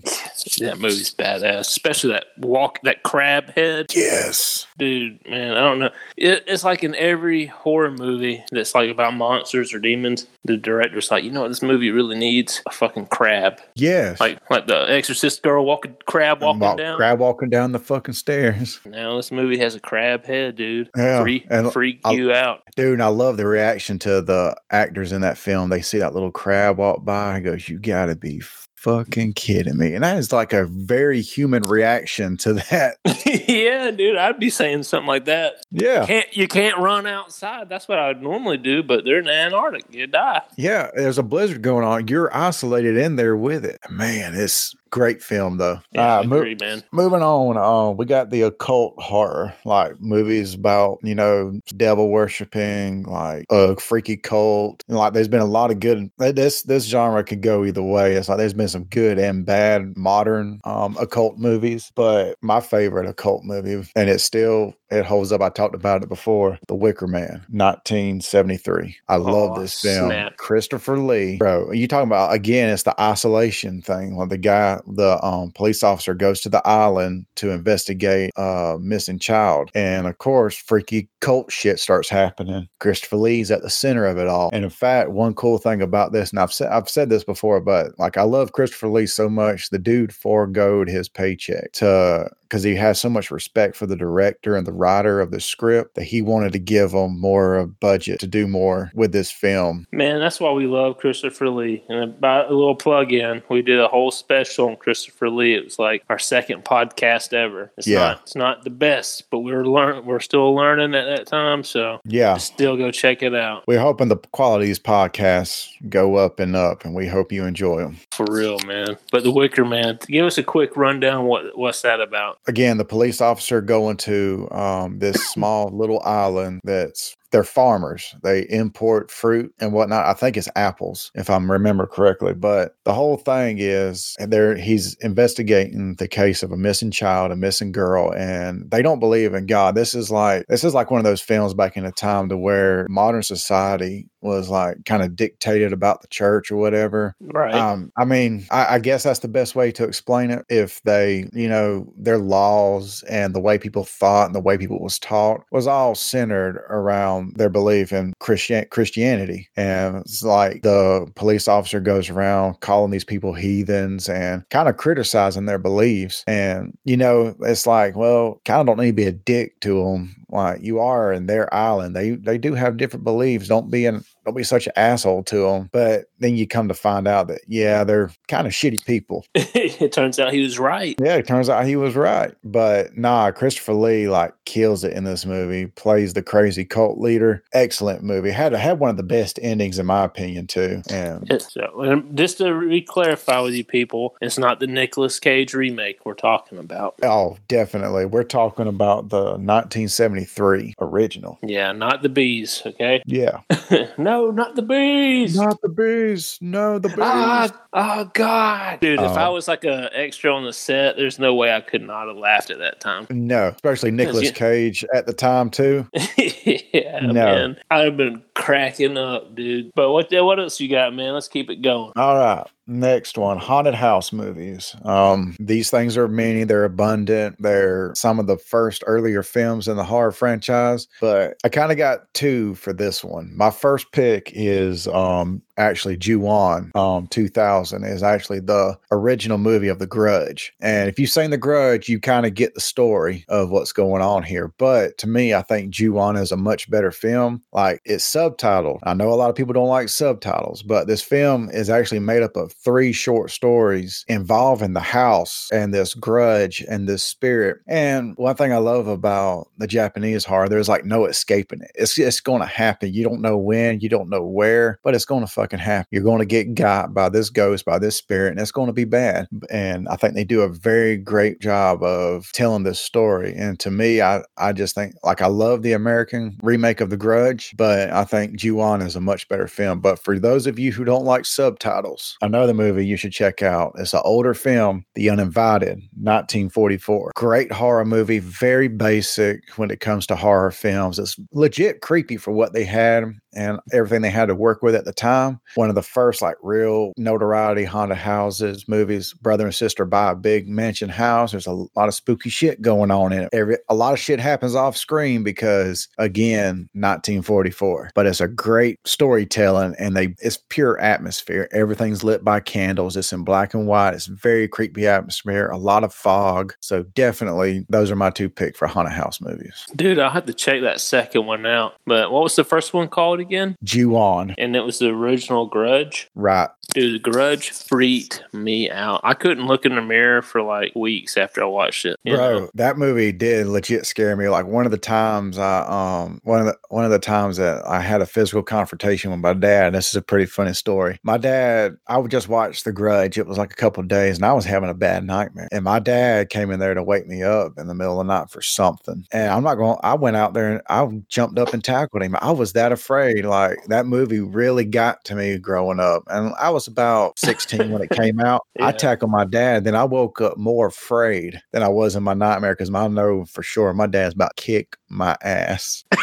That 0.63 0.77
movie's 0.77 1.11
badass, 1.11 1.61
especially 1.61 2.11
that 2.11 2.25
walk, 2.37 2.79
that 2.83 3.01
crab 3.01 3.49
head. 3.55 3.87
Yes. 3.95 4.67
Dude, 4.77 5.19
man, 5.27 5.57
I 5.57 5.61
don't 5.61 5.79
know. 5.79 5.89
It, 6.15 6.43
it's 6.45 6.63
like 6.63 6.83
in 6.83 6.93
every 6.93 7.47
horror 7.47 7.89
movie 7.89 8.43
that's 8.51 8.75
like 8.75 8.91
about 8.91 9.15
monsters 9.15 9.73
or 9.73 9.79
demons, 9.79 10.27
the 10.45 10.57
director's 10.57 11.09
like, 11.09 11.23
you 11.23 11.31
know 11.31 11.41
what 11.41 11.47
this 11.47 11.63
movie 11.63 11.89
really 11.89 12.17
needs? 12.17 12.61
A 12.67 12.71
fucking 12.71 13.07
crab. 13.07 13.30
Yes. 13.75 14.19
Like 14.19 14.39
like 14.49 14.67
the 14.67 14.89
Exorcist 14.89 15.41
girl 15.43 15.65
walking 15.65 15.95
crab 16.05 16.41
walking 16.41 16.59
Walk- 16.59 16.77
down. 16.77 16.97
Crab 16.97 17.19
walking 17.19 17.49
down 17.49 17.71
the 17.71 17.79
fucking 17.79 18.13
stairs. 18.13 18.79
Now 18.85 19.15
this 19.17 19.31
movie 19.31 19.57
has 19.59 19.75
a 19.75 19.79
crab 19.79 20.25
head, 20.25 20.55
dude. 20.55 20.89
Yeah, 20.97 21.21
Freak, 21.21 21.47
and 21.49 21.71
freak 21.71 21.99
I- 22.03 22.11
you 22.11 22.33
out. 22.33 22.61
Dude, 22.75 22.99
I 23.01 23.07
love 23.07 23.37
the 23.37 23.45
reaction 23.45 23.99
to 23.99 24.21
the 24.21 24.55
actors 24.69 25.11
in 25.11 25.21
that 25.21 25.37
film. 25.37 25.69
They 25.69 25.81
see 25.81 25.99
that 25.99 26.13
little 26.13 26.31
crab 26.31 26.77
walk 26.77 27.03
by 27.05 27.35
and 27.37 27.45
goes, 27.45 27.67
You 27.69 27.79
gotta 27.79 28.15
be 28.15 28.41
fucking 28.81 29.33
kidding 29.33 29.77
me. 29.77 29.93
And 29.93 30.03
that 30.03 30.17
is 30.17 30.33
like 30.33 30.53
a 30.53 30.65
very 30.65 31.21
human 31.21 31.63
reaction 31.63 32.35
to 32.37 32.53
that. 32.53 32.97
yeah, 33.25 33.91
dude, 33.91 34.17
I'd 34.17 34.39
be 34.39 34.49
saying 34.49 34.83
something 34.83 35.07
like 35.07 35.25
that. 35.25 35.63
Yeah. 35.71 36.05
Can't 36.05 36.35
you 36.35 36.47
can't 36.47 36.77
run 36.77 37.05
outside? 37.05 37.69
That's 37.69 37.87
what 37.87 37.99
I 37.99 38.07
would 38.07 38.23
normally 38.23 38.57
do, 38.57 38.81
but 38.81 39.05
they're 39.05 39.19
in 39.19 39.25
the 39.25 39.33
Antarctic. 39.33 39.85
You 39.93 40.07
die. 40.07 40.41
Yeah. 40.57 40.89
There's 40.95 41.19
a 41.19 41.23
blizzard 41.23 41.61
going 41.61 41.85
on. 41.85 42.07
You're 42.07 42.35
isolated 42.35 42.97
in 42.97 43.17
there 43.17 43.37
with 43.37 43.65
it. 43.65 43.79
Man, 43.89 44.33
it's 44.33 44.75
great 44.91 45.23
film 45.23 45.57
though. 45.57 45.79
Yeah, 45.93 46.17
I 46.17 46.19
Uh, 46.19 46.23
mo- 46.23 46.35
agree, 46.37 46.57
man. 46.59 46.83
Moving 46.91 47.21
on, 47.21 47.57
um, 47.57 47.97
we 47.97 48.05
got 48.05 48.29
the 48.29 48.43
occult 48.43 48.93
horror, 48.97 49.53
like 49.65 49.99
movies 49.99 50.53
about 50.53 50.99
you 51.03 51.15
know 51.15 51.59
devil 51.77 52.09
worshipping, 52.09 53.03
like 53.03 53.45
a 53.49 53.75
freaky 53.77 54.17
cult. 54.17 54.83
And, 54.87 54.97
like, 54.97 55.13
there's 55.13 55.27
been 55.27 55.41
a 55.41 55.45
lot 55.45 55.71
of 55.71 55.79
good. 55.79 56.11
This 56.17 56.63
this 56.63 56.85
genre 56.85 57.23
could 57.23 57.41
go 57.41 57.65
either 57.65 57.81
way. 57.81 58.13
It's 58.13 58.29
like 58.29 58.37
there's 58.37 58.53
been 58.53 58.67
some 58.67 58.83
good 58.85 59.17
and 59.17 59.45
bad 59.45 59.97
modern 59.97 60.59
um 60.65 60.95
occult 60.99 61.37
movies, 61.37 61.91
but 61.95 62.35
my 62.41 62.59
favorite 62.59 63.07
occult 63.07 63.43
movie, 63.43 63.87
and 63.95 64.09
it 64.09 64.19
still 64.21 64.73
it 64.91 65.05
holds 65.05 65.31
up. 65.31 65.41
I 65.41 65.49
talked 65.49 65.75
about 65.75 66.03
it 66.03 66.09
before. 66.09 66.59
The 66.67 66.75
Wicker 66.75 67.07
Man, 67.07 67.45
1973. 67.49 68.97
I 69.07 69.15
love 69.17 69.57
Oh, 69.57 69.61
this 69.61 69.81
film. 69.81 70.09
snap. 70.09 70.37
Christopher 70.37 70.97
Lee, 70.97 71.37
bro. 71.37 71.71
You 71.71 71.87
talking 71.87 72.07
about 72.07 72.33
again? 72.33 72.69
It's 72.69 72.83
the 72.83 72.99
isolation 73.01 73.81
thing. 73.81 74.15
When 74.15 74.29
the 74.29 74.37
guy, 74.37 74.79
the 74.87 75.23
um, 75.25 75.51
police 75.51 75.83
officer, 75.83 76.13
goes 76.13 76.41
to 76.41 76.49
the 76.49 76.65
island 76.67 77.25
to 77.35 77.51
investigate 77.51 78.31
a 78.37 78.77
missing 78.79 79.19
child, 79.19 79.71
and 79.75 80.07
of 80.07 80.17
course, 80.17 80.55
freaky 80.57 81.09
cult 81.21 81.51
shit 81.51 81.79
starts 81.79 82.09
happening. 82.09 82.67
Christopher 82.79 83.17
Lee's 83.17 83.51
at 83.51 83.61
the 83.61 83.69
center 83.69 84.05
of 84.05 84.17
it 84.17 84.27
all. 84.27 84.49
And 84.53 84.63
in 84.63 84.69
fact, 84.69 85.11
one 85.11 85.33
cool 85.33 85.57
thing 85.57 85.81
about 85.81 86.11
this, 86.11 86.31
and 86.31 86.39
I've 86.39 86.53
said 86.53 86.69
I've 86.71 86.89
said 86.89 87.09
this 87.09 87.23
before, 87.23 87.61
but 87.61 87.97
like 87.97 88.17
I 88.17 88.23
love 88.23 88.51
Christopher 88.53 88.89
Lee 88.89 89.05
so 89.07 89.29
much. 89.29 89.69
The 89.69 89.79
dude 89.79 90.13
foregoed 90.13 90.87
his 90.89 91.09
paycheck 91.09 91.71
to 91.73 92.29
because 92.51 92.63
he 92.63 92.75
has 92.75 92.99
so 92.99 93.09
much 93.09 93.31
respect 93.31 93.77
for 93.77 93.85
the 93.85 93.95
director 93.95 94.57
and 94.57 94.67
the 94.67 94.73
writer 94.73 95.21
of 95.21 95.31
the 95.31 95.39
script 95.39 95.95
that 95.95 96.03
he 96.03 96.21
wanted 96.21 96.51
to 96.51 96.59
give 96.59 96.91
them 96.91 97.17
more 97.17 97.55
of 97.55 97.79
budget 97.79 98.19
to 98.19 98.27
do 98.27 98.45
more 98.45 98.91
with 98.93 99.13
this 99.13 99.31
film. 99.31 99.87
Man, 99.93 100.19
that's 100.19 100.37
why 100.41 100.51
we 100.51 100.65
love 100.67 100.97
Christopher 100.97 101.47
Lee. 101.49 101.81
And 101.87 102.03
about 102.03 102.51
a 102.51 102.53
little 102.53 102.75
plug 102.75 103.13
in, 103.13 103.41
we 103.49 103.61
did 103.61 103.79
a 103.79 103.87
whole 103.87 104.11
special 104.11 104.67
on 104.67 104.75
Christopher 104.75 105.29
Lee. 105.29 105.55
It 105.55 105.63
was 105.63 105.79
like 105.79 106.03
our 106.09 106.19
second 106.19 106.65
podcast 106.65 107.31
ever. 107.31 107.71
It's 107.77 107.87
Yeah. 107.87 107.99
not 107.99 108.21
it's 108.23 108.35
not 108.35 108.63
the 108.65 108.69
best, 108.69 109.29
but 109.31 109.39
we 109.39 109.53
were 109.53 109.65
learn 109.65 110.05
we're 110.05 110.19
still 110.19 110.53
learning 110.53 110.93
at 110.93 111.05
that 111.05 111.27
time, 111.27 111.63
so 111.63 112.01
Yeah. 112.03 112.35
still 112.35 112.75
go 112.75 112.91
check 112.91 113.23
it 113.23 113.33
out. 113.33 113.63
We're 113.65 113.79
hoping 113.79 114.09
the 114.09 114.17
quality 114.33 114.65
of 114.65 114.67
these 114.67 114.79
podcasts 114.79 115.69
go 115.87 116.17
up 116.17 116.37
and 116.41 116.57
up, 116.57 116.83
and 116.83 116.93
we 116.93 117.07
hope 117.07 117.31
you 117.31 117.45
enjoy 117.45 117.77
them. 117.79 117.95
For 118.11 118.25
real, 118.29 118.59
man. 118.67 118.97
But 119.09 119.23
the 119.23 119.31
Wicker 119.31 119.63
Man, 119.63 119.99
give 120.09 120.25
us 120.25 120.37
a 120.37 120.43
quick 120.43 120.75
rundown. 120.75 121.27
What 121.27 121.57
what's 121.57 121.81
that 121.83 122.01
about? 122.01 122.39
Again, 122.47 122.77
the 122.77 122.85
police 122.85 123.21
officer 123.21 123.61
going 123.61 123.97
to 123.97 124.47
um, 124.51 124.99
this 124.99 125.15
small 125.31 125.69
little 125.69 126.01
island 126.03 126.61
that's 126.63 127.15
they're 127.31 127.43
farmers. 127.45 128.13
They 128.23 128.41
import 128.49 129.09
fruit 129.09 129.53
and 129.59 129.71
whatnot. 129.71 130.05
I 130.05 130.13
think 130.13 130.35
it's 130.35 130.49
apples, 130.55 131.11
if 131.15 131.29
I 131.29 131.37
remember 131.37 131.87
correctly. 131.87 132.33
But 132.33 132.75
the 132.83 132.93
whole 132.93 133.15
thing 133.15 133.57
is 133.59 134.15
there 134.19 134.57
he's 134.57 134.95
investigating 134.95 135.95
the 135.95 136.09
case 136.09 136.43
of 136.43 136.51
a 136.51 136.57
missing 136.57 136.91
child, 136.91 137.31
a 137.31 137.37
missing 137.37 137.71
girl, 137.71 138.13
and 138.13 138.69
they 138.69 138.81
don't 138.81 138.99
believe 138.99 139.33
in 139.33 139.45
God. 139.45 139.75
This 139.75 139.95
is 139.95 140.11
like 140.11 140.45
this 140.49 140.65
is 140.65 140.73
like 140.73 140.91
one 140.91 140.99
of 140.99 141.05
those 141.05 141.21
films 141.21 141.53
back 141.53 141.77
in 141.77 141.85
a 141.85 141.91
time 141.91 142.27
to 142.29 142.37
where 142.37 142.85
modern 142.89 143.23
society 143.23 144.09
was 144.21 144.49
like 144.49 144.85
kind 144.85 145.03
of 145.03 145.15
dictated 145.15 145.73
about 145.73 146.01
the 146.01 146.07
church 146.07 146.51
or 146.51 146.57
whatever. 146.57 147.15
Right. 147.19 147.53
Um, 147.53 147.91
I 147.97 148.05
mean, 148.05 148.45
I, 148.51 148.75
I 148.75 148.79
guess 148.79 149.03
that's 149.03 149.19
the 149.19 149.27
best 149.27 149.55
way 149.55 149.71
to 149.73 149.83
explain 149.83 150.31
it. 150.31 150.45
If 150.49 150.81
they, 150.83 151.29
you 151.33 151.49
know, 151.49 151.91
their 151.97 152.17
laws 152.17 153.03
and 153.09 153.33
the 153.33 153.39
way 153.39 153.57
people 153.57 153.83
thought 153.83 154.27
and 154.27 154.35
the 154.35 154.41
way 154.41 154.57
people 154.57 154.79
was 154.79 154.99
taught 154.99 155.43
was 155.51 155.67
all 155.67 155.95
centered 155.95 156.63
around 156.69 157.35
their 157.35 157.49
belief 157.49 157.91
in 157.91 158.13
Christian 158.19 158.65
Christianity, 158.69 159.49
and 159.55 159.97
it's 159.97 160.23
like 160.23 160.61
the 160.61 161.07
police 161.15 161.47
officer 161.47 161.79
goes 161.79 162.09
around 162.09 162.59
calling 162.59 162.91
these 162.91 163.03
people 163.03 163.33
heathens 163.33 164.09
and 164.09 164.47
kind 164.49 164.69
of 164.69 164.77
criticizing 164.77 165.45
their 165.45 165.59
beliefs. 165.59 166.23
And 166.27 166.77
you 166.83 166.97
know, 166.97 167.35
it's 167.41 167.67
like, 167.67 167.95
well, 167.95 168.41
kind 168.45 168.61
of 168.61 168.67
don't 168.67 168.83
need 168.83 168.91
to 168.91 168.93
be 168.93 169.05
a 169.05 169.11
dick 169.11 169.59
to 169.61 169.83
them. 169.83 170.15
Like 170.31 170.61
you 170.63 170.79
are 170.79 171.11
in 171.11 171.25
their 171.27 171.53
island. 171.53 171.95
They 171.95 172.11
they 172.11 172.37
do 172.37 172.53
have 172.53 172.77
different 172.77 173.03
beliefs. 173.03 173.47
Don't 173.47 173.69
be 173.71 173.85
an 173.85 174.03
don't 174.25 174.35
be 174.35 174.43
such 174.43 174.67
an 174.67 174.73
asshole 174.75 175.23
to 175.23 175.41
them. 175.47 175.69
But 175.71 176.05
then 176.19 176.35
you 176.35 176.47
come 176.47 176.67
to 176.67 176.73
find 176.73 177.07
out 177.07 177.27
that 177.27 177.41
yeah, 177.47 177.83
they're 177.83 178.11
kind 178.27 178.47
of 178.47 178.53
shitty 178.53 178.85
people. 178.85 179.25
it 179.35 179.91
turns 179.91 180.19
out 180.19 180.33
he 180.33 180.41
was 180.41 180.59
right. 180.59 180.95
Yeah, 180.99 181.15
it 181.15 181.27
turns 181.27 181.49
out 181.49 181.65
he 181.65 181.75
was 181.75 181.95
right. 181.95 182.33
But 182.43 182.97
nah, 182.97 183.31
Christopher 183.31 183.73
Lee 183.73 184.07
like 184.07 184.33
kills 184.45 184.83
it 184.83 184.93
in 184.93 185.03
this 185.03 185.25
movie. 185.25 185.67
Plays 185.67 186.13
the 186.13 186.21
crazy 186.21 186.65
cult 186.65 186.99
leader. 186.99 187.43
Excellent 187.53 188.03
movie. 188.03 188.31
Had 188.31 188.53
had 188.53 188.79
one 188.79 188.89
of 188.89 188.97
the 188.97 189.03
best 189.03 189.39
endings 189.41 189.79
in 189.79 189.85
my 189.85 190.03
opinion 190.03 190.47
too. 190.47 190.81
And 190.89 191.41
So, 191.49 191.69
uh, 191.77 191.91
and 191.91 192.17
just 192.17 192.37
to 192.37 192.53
re-clarify 192.53 193.39
with 193.41 193.53
you 193.53 193.63
people, 193.63 194.15
it's 194.21 194.37
not 194.37 194.59
the 194.59 194.67
Nicolas 194.67 195.19
Cage 195.19 195.53
remake 195.53 196.05
we're 196.05 196.13
talking 196.13 196.57
about. 196.57 196.95
oh, 197.03 197.37
definitely, 197.47 198.05
we're 198.05 198.23
talking 198.23 198.67
about 198.67 199.09
the 199.09 199.37
1973 199.37 200.75
original. 200.79 201.39
Yeah, 201.41 201.71
not 201.71 202.01
the 202.01 202.09
bees. 202.09 202.61
Okay. 202.65 203.01
Yeah, 203.05 203.41
no, 203.97 204.10
not 204.31 204.55
the 204.55 204.61
bees. 204.61 205.35
not 205.37 205.61
the 205.61 205.69
bees. 205.69 206.37
No, 206.41 206.77
the 206.79 206.89
bees. 206.89 206.97
Ah, 207.01 207.49
oh 207.73 208.11
God, 208.13 208.79
dude! 208.81 208.99
if 208.99 209.11
I 209.11 209.27
Oh. 209.27 209.33
was 209.33 209.47
like 209.47 209.63
a 209.63 209.89
extra 209.93 210.33
on 210.33 210.43
the 210.43 210.51
set, 210.53 210.97
there's 210.97 211.19
no 211.19 211.33
way 211.33 211.53
I 211.53 211.61
could 211.61 211.81
not 211.81 212.07
have 212.07 212.17
laughed 212.17 212.49
at 212.49 212.57
that 212.59 212.79
time. 212.81 213.07
no, 213.09 213.47
especially 213.55 213.91
Nicolas 213.91 214.23
you- 214.25 214.31
Cage 214.33 214.83
at 214.93 215.05
the 215.05 215.13
time 215.13 215.49
too. 215.49 215.87
yeah, 216.17 216.99
No. 217.01 217.13
man, 217.13 217.57
I'd 217.71 217.85
have 217.85 217.97
been 217.97 218.21
cracking 218.41 218.97
up, 218.97 219.35
dude. 219.35 219.71
But 219.75 219.91
what 219.91 220.11
what 220.11 220.39
else 220.39 220.59
you 220.59 220.69
got, 220.69 220.93
man? 220.93 221.13
Let's 221.13 221.27
keep 221.27 221.49
it 221.49 221.61
going. 221.61 221.93
All 221.95 222.15
right. 222.15 222.47
Next 222.67 223.17
one, 223.17 223.37
haunted 223.37 223.73
house 223.73 224.13
movies. 224.13 224.75
Um, 224.85 225.35
these 225.39 225.69
things 225.69 225.97
are 225.97 226.07
many, 226.07 226.45
they're 226.45 226.63
abundant. 226.63 227.35
They're 227.39 227.91
some 227.95 228.17
of 228.17 228.27
the 228.27 228.37
first 228.37 228.83
earlier 228.87 229.23
films 229.23 229.67
in 229.67 229.75
the 229.75 229.83
horror 229.83 230.13
franchise, 230.13 230.87
but 231.01 231.35
I 231.43 231.49
kind 231.49 231.71
of 231.71 231.77
got 231.77 232.13
two 232.13 232.55
for 232.55 232.71
this 232.71 233.03
one. 233.03 233.35
My 233.35 233.49
first 233.49 233.91
pick 233.91 234.31
is 234.33 234.87
um 234.87 235.41
actually 235.57 235.97
Ju-on, 235.97 236.71
um 236.75 237.07
2000 237.07 237.83
is 237.83 238.03
actually 238.03 238.39
the 238.39 238.77
original 238.91 239.37
movie 239.37 239.67
of 239.67 239.79
The 239.79 239.87
Grudge. 239.87 240.53
And 240.61 240.87
if 240.87 240.97
you've 240.97 241.09
seen 241.09 241.31
The 241.31 241.37
Grudge, 241.37 241.89
you 241.89 241.99
kind 241.99 242.25
of 242.25 242.35
get 242.35 242.53
the 242.53 242.61
story 242.61 243.25
of 243.27 243.49
what's 243.49 243.73
going 243.73 244.01
on 244.01 244.23
here. 244.23 244.53
But 244.57 244.97
to 244.99 245.07
me, 245.07 245.33
I 245.33 245.41
think 245.41 245.71
Ju-on 245.71 246.15
is 246.15 246.31
a 246.31 246.37
much 246.37 246.69
better 246.69 246.91
film. 246.91 247.41
Like 247.51 247.81
it's 247.83 248.05
subtitled. 248.31 248.79
I 248.83 248.93
know 248.93 249.09
a 249.09 249.15
lot 249.15 249.29
of 249.29 249.35
people 249.35 249.53
don't 249.53 249.67
like 249.67 249.89
subtitles, 249.89 250.63
but 250.63 250.87
this 250.87 251.01
film 251.01 251.49
is 251.51 251.69
actually 251.69 251.99
made 251.99 252.23
up 252.23 252.35
of 252.35 252.53
three 252.53 252.91
short 252.91 253.31
stories 253.31 254.05
involving 254.07 254.73
the 254.73 254.79
house 254.79 255.49
and 255.51 255.73
this 255.73 255.93
grudge 255.93 256.63
and 256.69 256.87
this 256.87 257.03
spirit. 257.03 257.59
And 257.67 258.15
one 258.17 258.35
thing 258.35 258.53
I 258.53 258.57
love 258.57 258.87
about 258.87 259.47
the 259.57 259.67
Japanese 259.67 260.25
horror, 260.25 260.49
there's 260.49 260.69
like 260.69 260.85
no 260.85 261.05
escaping 261.05 261.61
it. 261.61 261.71
It's 261.75 261.97
it's 261.97 262.19
going 262.19 262.41
to 262.41 262.47
happen. 262.47 262.93
You 262.93 263.03
don't 263.03 263.21
know 263.21 263.37
when, 263.37 263.79
you 263.79 263.89
don't 263.89 264.09
know 264.09 264.23
where, 264.23 264.79
but 264.83 264.95
it's 264.95 265.05
going 265.05 265.25
to 265.25 265.31
fucking 265.31 265.59
happen. 265.59 265.87
You're 265.91 266.03
going 266.03 266.19
to 266.19 266.25
get 266.25 266.55
got 266.55 266.93
by 266.93 267.09
this 267.09 267.29
ghost, 267.29 267.65
by 267.65 267.79
this 267.79 267.95
spirit, 267.95 268.31
and 268.31 268.39
it's 268.39 268.51
going 268.51 268.67
to 268.67 268.73
be 268.73 268.85
bad. 268.85 269.27
And 269.49 269.87
I 269.87 269.95
think 269.95 270.15
they 270.15 270.23
do 270.23 270.41
a 270.41 270.49
very 270.49 270.97
great 270.97 271.39
job 271.39 271.83
of 271.83 272.31
telling 272.33 272.63
this 272.63 272.79
story. 272.79 273.33
And 273.35 273.59
to 273.59 273.71
me, 273.71 274.01
I 274.01 274.23
I 274.37 274.53
just 274.53 274.75
think 274.75 274.95
like 275.03 275.21
I 275.21 275.27
love 275.27 275.61
the 275.61 275.73
American 275.73 276.37
remake 276.41 276.81
of 276.81 276.89
The 276.89 276.97
Grudge, 276.97 277.53
but 277.57 277.91
I 277.91 278.03
think 278.11 278.35
Ju-on 278.35 278.81
is 278.81 278.95
a 278.95 279.01
much 279.01 279.27
better 279.29 279.47
film. 279.47 279.79
But 279.79 279.97
for 279.97 280.19
those 280.19 280.45
of 280.45 280.59
you 280.59 280.71
who 280.71 280.83
don't 280.83 281.05
like 281.05 281.25
subtitles, 281.25 282.17
another 282.21 282.53
movie 282.53 282.85
you 282.85 282.97
should 282.97 283.13
check 283.13 283.41
out. 283.41 283.73
It's 283.77 283.93
an 283.93 284.01
older 284.03 284.33
film, 284.33 284.85
The 284.95 285.09
Uninvited, 285.09 285.77
1944. 285.95 287.13
Great 287.15 287.51
horror 287.51 287.85
movie, 287.85 288.19
very 288.19 288.67
basic 288.67 289.41
when 289.55 289.71
it 289.71 289.79
comes 289.79 290.05
to 290.07 290.15
horror 290.15 290.51
films. 290.51 290.99
It's 290.99 291.17
legit 291.31 291.81
creepy 291.81 292.17
for 292.17 292.31
what 292.31 292.53
they 292.53 292.65
had 292.65 293.05
and 293.33 293.59
everything 293.71 294.01
they 294.01 294.09
had 294.09 294.27
to 294.27 294.35
work 294.35 294.61
with 294.61 294.75
at 294.75 294.85
the 294.85 294.93
time. 294.93 295.39
One 295.55 295.69
of 295.69 295.75
the 295.75 295.81
first 295.81 296.21
like 296.21 296.35
real 296.41 296.93
notoriety 296.97 297.63
haunted 297.63 297.97
houses 297.97 298.67
movies. 298.67 299.13
Brother 299.13 299.45
and 299.45 299.55
sister 299.55 299.85
buy 299.85 300.11
a 300.11 300.15
big 300.15 300.47
mansion 300.47 300.89
house. 300.89 301.31
There's 301.31 301.47
a 301.47 301.51
lot 301.51 301.87
of 301.87 301.93
spooky 301.93 302.29
shit 302.29 302.61
going 302.61 302.91
on 302.91 303.13
in 303.13 303.23
it. 303.23 303.29
Every 303.33 303.57
a 303.69 303.75
lot 303.75 303.93
of 303.93 303.99
shit 303.99 304.19
happens 304.19 304.55
off 304.55 304.75
screen 304.77 305.23
because 305.23 305.87
again, 305.97 306.69
1944. 306.73 307.91
But 307.95 308.05
it's 308.05 308.21
a 308.21 308.27
great 308.27 308.79
storytelling 308.85 309.75
and 309.79 309.95
they 309.95 310.15
it's 310.19 310.39
pure 310.49 310.79
atmosphere. 310.79 311.47
Everything's 311.51 312.03
lit 312.03 312.23
by 312.23 312.39
candles. 312.39 312.97
It's 312.97 313.13
in 313.13 313.23
black 313.23 313.53
and 313.53 313.67
white. 313.67 313.93
It's 313.93 314.07
very 314.07 314.47
creepy 314.47 314.87
atmosphere. 314.87 315.47
A 315.47 315.57
lot 315.57 315.83
of 315.83 315.93
fog. 315.93 316.53
So 316.59 316.83
definitely 316.83 317.65
those 317.69 317.91
are 317.91 317.95
my 317.95 318.09
two 318.09 318.29
pick 318.29 318.57
for 318.57 318.67
haunted 318.67 318.93
house 318.93 319.21
movies. 319.21 319.65
Dude, 319.75 319.99
I'll 319.99 320.09
have 320.09 320.25
to 320.25 320.33
check 320.33 320.61
that 320.61 320.81
second 320.81 321.25
one 321.25 321.45
out. 321.45 321.73
But 321.85 322.11
what 322.11 322.23
was 322.23 322.35
the 322.35 322.43
first 322.43 322.73
one 322.73 322.87
called 322.87 323.20
again? 323.21 323.55
Ju-on. 323.63 324.35
And 324.37 324.55
it 324.55 324.61
was 324.61 324.79
the 324.79 324.89
original 324.89 325.45
Grudge. 325.45 326.09
Right. 326.15 326.49
Dude, 326.73 327.03
the 327.03 327.11
Grudge 327.11 327.51
freaked 327.51 328.23
me 328.33 328.69
out. 328.71 329.01
I 329.03 329.13
couldn't 329.13 329.47
look 329.47 329.65
in 329.65 329.75
the 329.75 329.81
mirror 329.81 330.21
for 330.21 330.41
like 330.41 330.73
weeks 330.73 331.17
after 331.17 331.43
I 331.43 331.45
watched 331.45 331.85
it. 331.85 331.99
Bro, 332.05 332.39
know? 332.39 332.49
that 332.53 332.77
movie 332.77 333.11
did 333.11 333.47
legit 333.47 333.85
scare 333.85 334.15
me. 334.15 334.29
Like 334.29 334.45
one 334.45 334.65
of 334.65 334.71
the 334.71 334.77
times 334.77 335.37
I 335.37 335.65
um 335.65 336.21
one 336.23 336.39
of 336.39 336.45
the 336.45 336.57
one 336.69 336.85
of 336.85 336.91
the 336.91 336.99
times 336.99 337.37
that 337.37 337.65
I 337.67 337.81
had 337.81 338.01
a 338.01 338.05
physical 338.05 338.41
confrontation 338.41 339.11
with 339.11 339.19
my 339.19 339.33
dad. 339.33 339.73
This 339.73 339.89
is 339.89 339.95
a 339.95 340.01
pretty 340.01 340.25
funny 340.25 340.53
story. 340.53 340.97
My 341.03 341.17
dad, 341.17 341.75
I 341.87 341.97
would 341.97 342.11
just 342.11 342.29
watch 342.29 342.63
The 342.63 342.71
Grudge. 342.71 343.17
It 343.17 343.27
was 343.27 343.37
like 343.37 343.51
a 343.51 343.55
couple 343.55 343.81
of 343.81 343.89
days, 343.89 344.15
and 344.15 344.25
I 344.25 344.33
was 344.33 344.45
having 344.45 344.69
a 344.69 344.73
bad 344.73 345.05
nightmare. 345.05 345.49
And 345.51 345.65
my 345.65 345.79
dad 345.79 346.29
came 346.29 346.51
in 346.51 346.59
there 346.59 346.73
to 346.73 346.83
wake 346.83 347.07
me 347.07 347.21
up 347.21 347.53
in 347.57 347.67
the 347.67 347.75
middle 347.75 347.99
of 347.99 348.07
the 348.07 348.13
night 348.13 348.29
for 348.29 348.41
something. 348.41 349.05
And 349.11 349.31
I'm 349.31 349.43
not 349.43 349.55
going. 349.55 349.77
I 349.83 349.95
went 349.95 350.15
out 350.15 350.33
there 350.33 350.53
and 350.53 350.61
I 350.69 350.87
jumped 351.09 351.37
up 351.37 351.53
and 351.53 351.63
tackled 351.63 352.03
him. 352.03 352.15
I 352.21 352.31
was 352.31 352.53
that 352.53 352.71
afraid. 352.71 353.25
Like 353.25 353.57
that 353.67 353.85
movie 353.85 354.21
really 354.21 354.65
got 354.65 355.03
to 355.05 355.15
me 355.15 355.37
growing 355.37 355.81
up, 355.81 356.03
and 356.07 356.33
I 356.39 356.49
was 356.49 356.60
about 356.67 357.17
16 357.19 357.69
when 357.71 357.81
it 357.81 357.91
came 357.91 358.19
out. 358.19 358.41
I 358.59 358.67
Yeah. 358.67 358.71
tackled 358.71 359.11
my 359.11 359.25
dad. 359.25 359.63
Then 359.63 359.75
I 359.75 359.83
woke 359.83 360.21
up 360.21 360.37
more 360.37 360.67
afraid 360.67 361.41
than 361.51 361.63
I 361.63 361.67
was 361.69 361.95
in 361.95 362.03
my 362.03 362.13
nightmare 362.13 362.53
because 362.53 362.73
I 362.73 362.87
know 362.87 363.25
for 363.25 363.43
sure 363.43 363.73
my 363.73 363.87
dad's 363.87 364.15
about 364.15 364.35
to 364.37 364.43
kick 364.43 364.77
my 364.89 365.15
ass. 365.23 365.83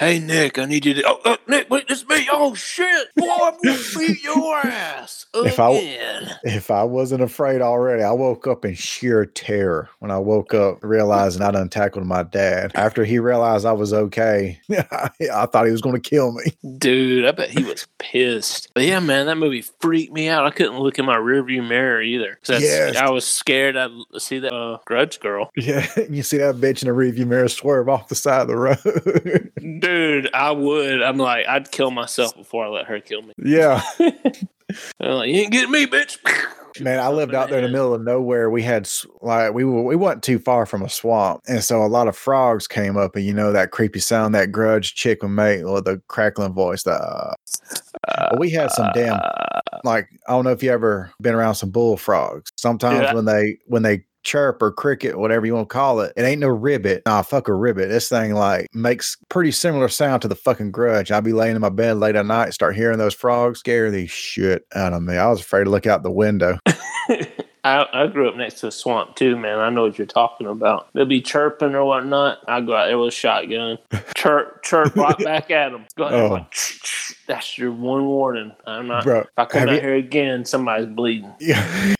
hey 0.00 0.20
Nick, 0.20 0.58
I 0.58 0.66
need 0.66 0.86
you 0.86 0.94
to. 0.96 1.04
Oh, 1.08 1.20
oh 1.26 1.38
Nick, 1.48 1.70
wait, 1.70 1.86
it's 1.90 2.08
me. 2.08 2.28
Oh 2.32 2.54
shit, 2.54 3.08
boy, 3.16 3.28
I'm 3.30 3.54
gonna 3.64 3.78
beat 3.98 4.24
your 4.24 4.58
ass. 4.58 5.26
If 5.34 5.60
I- 5.60 5.72
again. 5.72 6.30
If 6.44 6.72
I 6.72 6.84
wasn't 6.84 7.22
afraid 7.22 7.62
already, 7.62 8.02
I 8.04 8.12
woke 8.12 8.48
up 8.48 8.64
in 8.66 8.74
sheer 8.74 9.26
terror 9.26 9.90
when 10.00 10.10
I 10.10 10.18
woke 10.18 10.54
up 10.54 10.82
realizing 10.82 11.42
I 11.42 11.52
done 11.52 11.70
tackled 11.70 12.06
my 12.06 12.24
dad. 12.24 12.72
After 12.74 13.04
he 13.04 13.20
realized 13.20 13.66
I 13.66 13.72
was 13.74 13.92
okay, 13.94 14.60
I 14.72 15.46
thought 15.46 15.66
he 15.66 15.72
was 15.72 15.82
going 15.82 16.00
to 16.00 16.10
kill 16.10 16.32
me. 16.32 16.44
Dude, 16.78 17.26
I 17.26 17.32
bet 17.32 17.50
he 17.50 17.64
was 17.64 17.86
pissed. 17.98 18.70
But 18.74 18.84
yeah, 18.84 19.00
man, 19.00 19.26
that 19.26 19.36
movie 19.38 19.62
freaked 19.80 20.12
me 20.14 20.28
out. 20.28 20.46
I 20.46 20.50
couldn't 20.50 20.78
look 20.80 20.98
in 20.98 21.06
my 21.06 21.16
rearview 21.18 21.66
mirror 21.68 22.02
either. 22.02 22.38
Yes. 22.48 22.96
I 22.96 23.10
was 23.10 23.26
scared 23.26 23.76
I'd 23.76 23.90
see 24.18 24.40
that 24.40 24.52
uh, 24.54 24.78
grudge 24.86 25.20
girl. 25.20 25.50
Yeah, 25.60 25.86
you 26.10 26.22
see 26.24 26.38
that 26.38 26.56
bitch 26.56 26.82
in 26.82 26.88
the 26.88 26.94
rearview 26.94 27.26
mirror 27.26 27.48
swerve 27.48 27.88
off 27.88 28.08
the 28.08 28.14
side 28.16 28.42
of 28.42 28.48
the 28.48 28.56
road. 28.56 29.52
Dude, 29.90 30.30
I 30.34 30.50
would. 30.52 31.02
I'm 31.02 31.16
like, 31.18 31.46
I'd 31.48 31.70
kill 31.70 31.90
myself 31.90 32.36
before 32.36 32.64
I 32.64 32.68
let 32.68 32.86
her 32.86 33.00
kill 33.00 33.22
me. 33.22 33.32
yeah. 33.38 33.82
I'm 35.00 35.10
like, 35.16 35.28
you 35.30 35.34
ain't 35.40 35.52
getting 35.52 35.72
me, 35.72 35.86
bitch. 35.86 36.16
Man, 36.80 37.00
I 37.00 37.08
lived 37.08 37.34
out 37.34 37.50
there 37.50 37.58
in 37.58 37.64
the 37.64 37.70
middle 37.70 37.92
of 37.92 38.02
nowhere. 38.02 38.48
We 38.48 38.62
had 38.62 38.88
like 39.20 39.52
we 39.52 39.64
were 39.64 39.82
we 39.82 39.96
wasn't 39.96 40.22
too 40.22 40.38
far 40.38 40.64
from 40.64 40.82
a 40.82 40.88
swamp, 40.88 41.40
and 41.48 41.64
so 41.64 41.82
a 41.82 41.88
lot 41.88 42.06
of 42.06 42.16
frogs 42.16 42.68
came 42.68 42.96
up, 42.96 43.16
and 43.16 43.24
you 43.26 43.34
know 43.34 43.52
that 43.52 43.72
creepy 43.72 43.98
sound 43.98 44.34
that 44.36 44.52
grudge 44.52 44.94
chick 44.94 45.22
would 45.24 45.30
make, 45.30 45.64
or 45.64 45.80
the 45.80 46.00
crackling 46.06 46.52
voice. 46.54 46.84
The 46.84 46.92
uh, 46.92 47.34
well, 48.30 48.38
we 48.38 48.50
had 48.50 48.70
some 48.70 48.88
damn 48.94 49.14
Uh, 49.20 49.60
like 49.82 50.08
I 50.28 50.32
don't 50.32 50.44
know 50.44 50.52
if 50.52 50.62
you 50.62 50.70
ever 50.70 51.10
been 51.20 51.34
around 51.34 51.56
some 51.56 51.70
bullfrogs. 51.70 52.52
Sometimes 52.56 53.02
Yeah. 53.02 53.14
when 53.14 53.24
they 53.24 53.58
when 53.66 53.82
they 53.82 54.04
chirp 54.22 54.60
or 54.62 54.72
cricket, 54.72 55.18
whatever 55.18 55.46
you 55.46 55.54
want 55.54 55.68
to 55.68 55.72
call 55.72 56.00
it, 56.00 56.12
it 56.16 56.22
ain't 56.22 56.40
no 56.40 56.48
ribbit. 56.48 57.02
Nah, 57.06 57.22
fuck 57.22 57.48
a 57.48 57.54
ribbit. 57.54 57.88
This 57.88 58.08
thing 58.08 58.34
like 58.34 58.66
makes 58.74 59.16
pretty 59.28 59.50
similar 59.52 59.88
sound 59.88 60.22
to 60.22 60.28
the 60.28 60.34
fucking 60.34 60.70
grudge. 60.70 61.10
I'd 61.10 61.24
be 61.24 61.32
laying 61.32 61.56
in 61.56 61.62
my 61.62 61.68
bed 61.68 61.96
late 61.98 62.16
at 62.16 62.26
night, 62.26 62.52
start 62.54 62.76
hearing 62.76 62.98
those 62.98 63.14
frogs, 63.14 63.60
scare 63.60 63.90
the 63.90 64.06
shit 64.06 64.66
out 64.74 64.92
of 64.92 65.02
me. 65.02 65.16
I 65.16 65.28
was 65.28 65.40
afraid 65.40 65.64
to 65.64 65.70
look 65.70 65.86
out 65.86 66.02
the 66.02 66.10
window. 66.10 66.58
I, 67.62 67.84
I 67.92 68.06
grew 68.06 68.26
up 68.28 68.36
next 68.36 68.60
to 68.60 68.68
a 68.68 68.70
swamp 68.70 69.16
too, 69.16 69.36
man. 69.36 69.58
I 69.58 69.68
know 69.68 69.82
what 69.82 69.98
you're 69.98 70.06
talking 70.06 70.46
about. 70.46 70.88
They'll 70.94 71.04
be 71.04 71.20
chirping 71.20 71.74
or 71.74 71.84
whatnot. 71.84 72.38
I 72.48 72.62
go 72.62 72.74
out 72.74 72.86
there 72.86 72.98
with 72.98 73.08
a 73.08 73.10
shotgun, 73.10 73.76
chirp, 74.16 74.62
chirp 74.62 74.96
right 74.96 75.18
back 75.24 75.50
at 75.50 75.70
them. 75.72 75.84
Go 75.96 76.04
ahead, 76.04 76.20
Oh. 76.20 76.46
that's 77.30 77.56
your 77.56 77.70
one 77.72 78.06
warning. 78.06 78.52
I'm 78.66 78.88
not. 78.88 79.04
Bro, 79.04 79.20
if 79.20 79.26
I 79.36 79.44
come 79.44 79.68
out 79.68 79.74
you- 79.76 79.80
here 79.80 79.94
again, 79.94 80.44
somebody's 80.44 80.86
bleeding. 80.86 81.32
Yeah. 81.40 81.94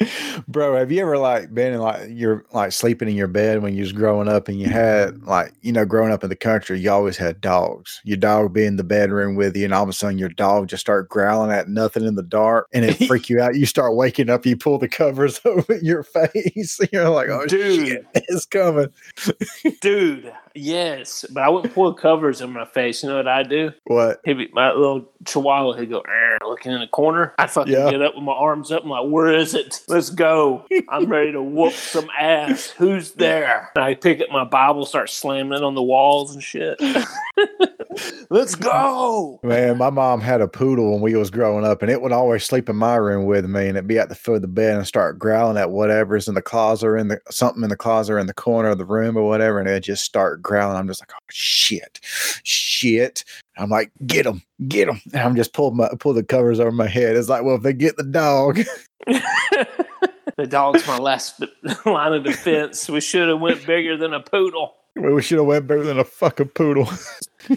Bro, 0.48 0.76
have 0.76 0.90
you 0.90 1.02
ever 1.02 1.18
like 1.18 1.52
been 1.54 1.74
in 1.74 1.80
like 1.80 2.08
you're 2.08 2.44
like 2.52 2.72
sleeping 2.72 3.08
in 3.08 3.14
your 3.14 3.28
bed 3.28 3.62
when 3.62 3.74
you 3.74 3.82
was 3.82 3.92
growing 3.92 4.26
up 4.26 4.48
and 4.48 4.58
you 4.58 4.68
had 4.68 5.22
like, 5.24 5.52
you 5.60 5.70
know, 5.72 5.84
growing 5.84 6.12
up 6.12 6.24
in 6.24 6.30
the 6.30 6.36
country, 6.36 6.80
you 6.80 6.90
always 6.90 7.16
had 7.16 7.40
dogs. 7.40 8.00
Your 8.04 8.16
dog 8.16 8.52
be 8.52 8.64
in 8.64 8.76
the 8.76 8.84
bedroom 8.84 9.34
with 9.36 9.56
you 9.56 9.64
and 9.64 9.74
all 9.74 9.82
of 9.82 9.88
a 9.88 9.92
sudden 9.92 10.18
your 10.18 10.28
dog 10.30 10.68
just 10.68 10.80
start 10.80 11.08
growling 11.08 11.50
at 11.52 11.68
nothing 11.68 12.04
in 12.04 12.14
the 12.14 12.22
dark 12.22 12.66
and 12.72 12.84
it 12.84 12.94
freak 13.06 13.28
you 13.28 13.40
out. 13.40 13.54
You 13.56 13.66
start 13.66 13.94
waking 13.96 14.30
up, 14.30 14.46
you 14.46 14.56
pull 14.56 14.78
the 14.78 14.88
covers 14.88 15.40
over 15.44 15.76
your 15.82 16.02
face. 16.02 16.80
You're 16.92 17.10
like, 17.10 17.28
oh 17.28 17.46
Dude. 17.46 17.86
shit, 17.88 18.06
it's 18.14 18.46
coming. 18.46 18.88
Dude, 19.80 20.32
yes, 20.54 21.24
but 21.32 21.42
I 21.42 21.48
wouldn't 21.48 21.74
pull 21.74 21.92
covers 21.94 22.40
in 22.40 22.52
my 22.52 22.64
face. 22.64 23.02
You 23.02 23.08
know 23.10 23.16
what 23.16 23.28
I 23.28 23.42
do? 23.42 23.72
What? 23.84 24.20
He'd 24.24 24.34
be, 24.34 24.48
my 24.52 24.72
little 24.72 25.10
chihuahua, 25.26 25.74
he'd 25.74 25.90
go 25.90 26.02
looking 26.46 26.72
in 26.72 26.80
the 26.80 26.86
corner. 26.86 27.34
I'd 27.38 27.50
fucking 27.50 27.72
Yeah. 27.72 27.90
get 27.90 28.02
up 28.02 28.14
with 28.14 28.24
my 28.24 28.32
arms 28.32 28.70
up. 28.72 28.82
I'm 28.84 28.90
like, 28.90 29.06
where 29.08 29.32
is 29.32 29.54
it? 29.54 29.80
Let's 29.88 30.10
go. 30.10 30.66
I'm 30.88 31.06
ready 31.06 31.32
to 31.32 31.42
whoop 31.42 31.72
some 31.74 32.08
ass. 32.18 32.70
Who's 32.70 33.12
there? 33.12 33.70
And 33.74 33.84
I 33.84 33.94
pick 33.94 34.20
up 34.20 34.30
my 34.30 34.44
Bible, 34.44 34.84
start 34.86 35.10
slamming 35.10 35.58
it 35.58 35.62
on 35.64 35.74
the 35.74 35.82
walls 35.82 36.34
and 36.34 36.42
shit. 36.42 36.80
Let's 38.30 38.54
go. 38.54 39.40
Man, 39.42 39.78
my 39.78 39.90
mom 39.90 40.20
had 40.20 40.40
a 40.40 40.46
poodle 40.46 40.92
when 40.92 41.00
we 41.00 41.16
was 41.16 41.30
growing 41.30 41.64
up, 41.64 41.82
and 41.82 41.90
it 41.90 42.00
would 42.00 42.12
always 42.12 42.44
sleep 42.44 42.68
in 42.68 42.76
my 42.76 42.94
room 42.96 43.26
with 43.26 43.44
me, 43.44 43.66
and 43.66 43.76
it'd 43.76 43.88
be 43.88 43.98
at 43.98 44.08
the 44.08 44.14
foot 44.14 44.36
of 44.36 44.42
the 44.42 44.48
bed 44.48 44.76
and 44.76 44.86
start 44.86 45.18
growling 45.18 45.56
at 45.56 45.70
whatever's 45.70 46.28
in 46.28 46.34
the 46.34 46.42
closet 46.42 46.86
or 46.86 46.96
in 46.96 47.08
the 47.08 47.20
something 47.30 47.62
in 47.62 47.70
the 47.70 47.76
closet 47.76 48.12
or 48.12 48.18
in 48.18 48.26
the 48.28 48.34
corner 48.34 48.68
of 48.68 48.78
the 48.78 48.84
room 48.84 49.16
or 49.16 49.26
whatever, 49.26 49.58
and 49.58 49.68
it'd 49.68 49.82
just 49.82 50.04
start 50.04 50.42
growling. 50.42 50.76
I'm 50.76 50.86
just 50.86 51.00
like, 51.00 51.12
oh 51.12 51.26
shit, 51.30 51.98
shit. 52.44 53.24
I'm 53.56 53.68
like, 53.68 53.90
get 54.06 54.26
him, 54.26 54.42
get 54.68 54.88
him. 54.88 55.00
And 55.12 55.22
I'm 55.22 55.36
just 55.36 55.52
pull 55.52 55.72
my 55.72 55.88
pull 55.98 56.14
the 56.14 56.22
covers 56.22 56.60
over 56.60 56.72
my 56.72 56.86
head. 56.86 57.16
It's 57.16 57.28
like, 57.28 57.42
well, 57.42 57.56
if 57.56 57.62
they 57.62 57.72
get 57.72 57.96
the 57.96 58.04
dog, 58.04 58.60
the 59.06 60.46
dog's 60.48 60.86
my 60.86 60.98
last 60.98 61.42
line 61.84 62.12
of 62.12 62.24
defense. 62.24 62.88
We 62.88 63.00
should 63.00 63.28
have 63.28 63.40
went 63.40 63.66
bigger 63.66 63.96
than 63.96 64.14
a 64.14 64.20
poodle. 64.20 64.74
We 64.96 65.22
should 65.22 65.38
have 65.38 65.46
went 65.46 65.66
better 65.66 65.84
than 65.84 65.98
a 65.98 66.04
fucking 66.04 66.48
poodle. 66.48 66.86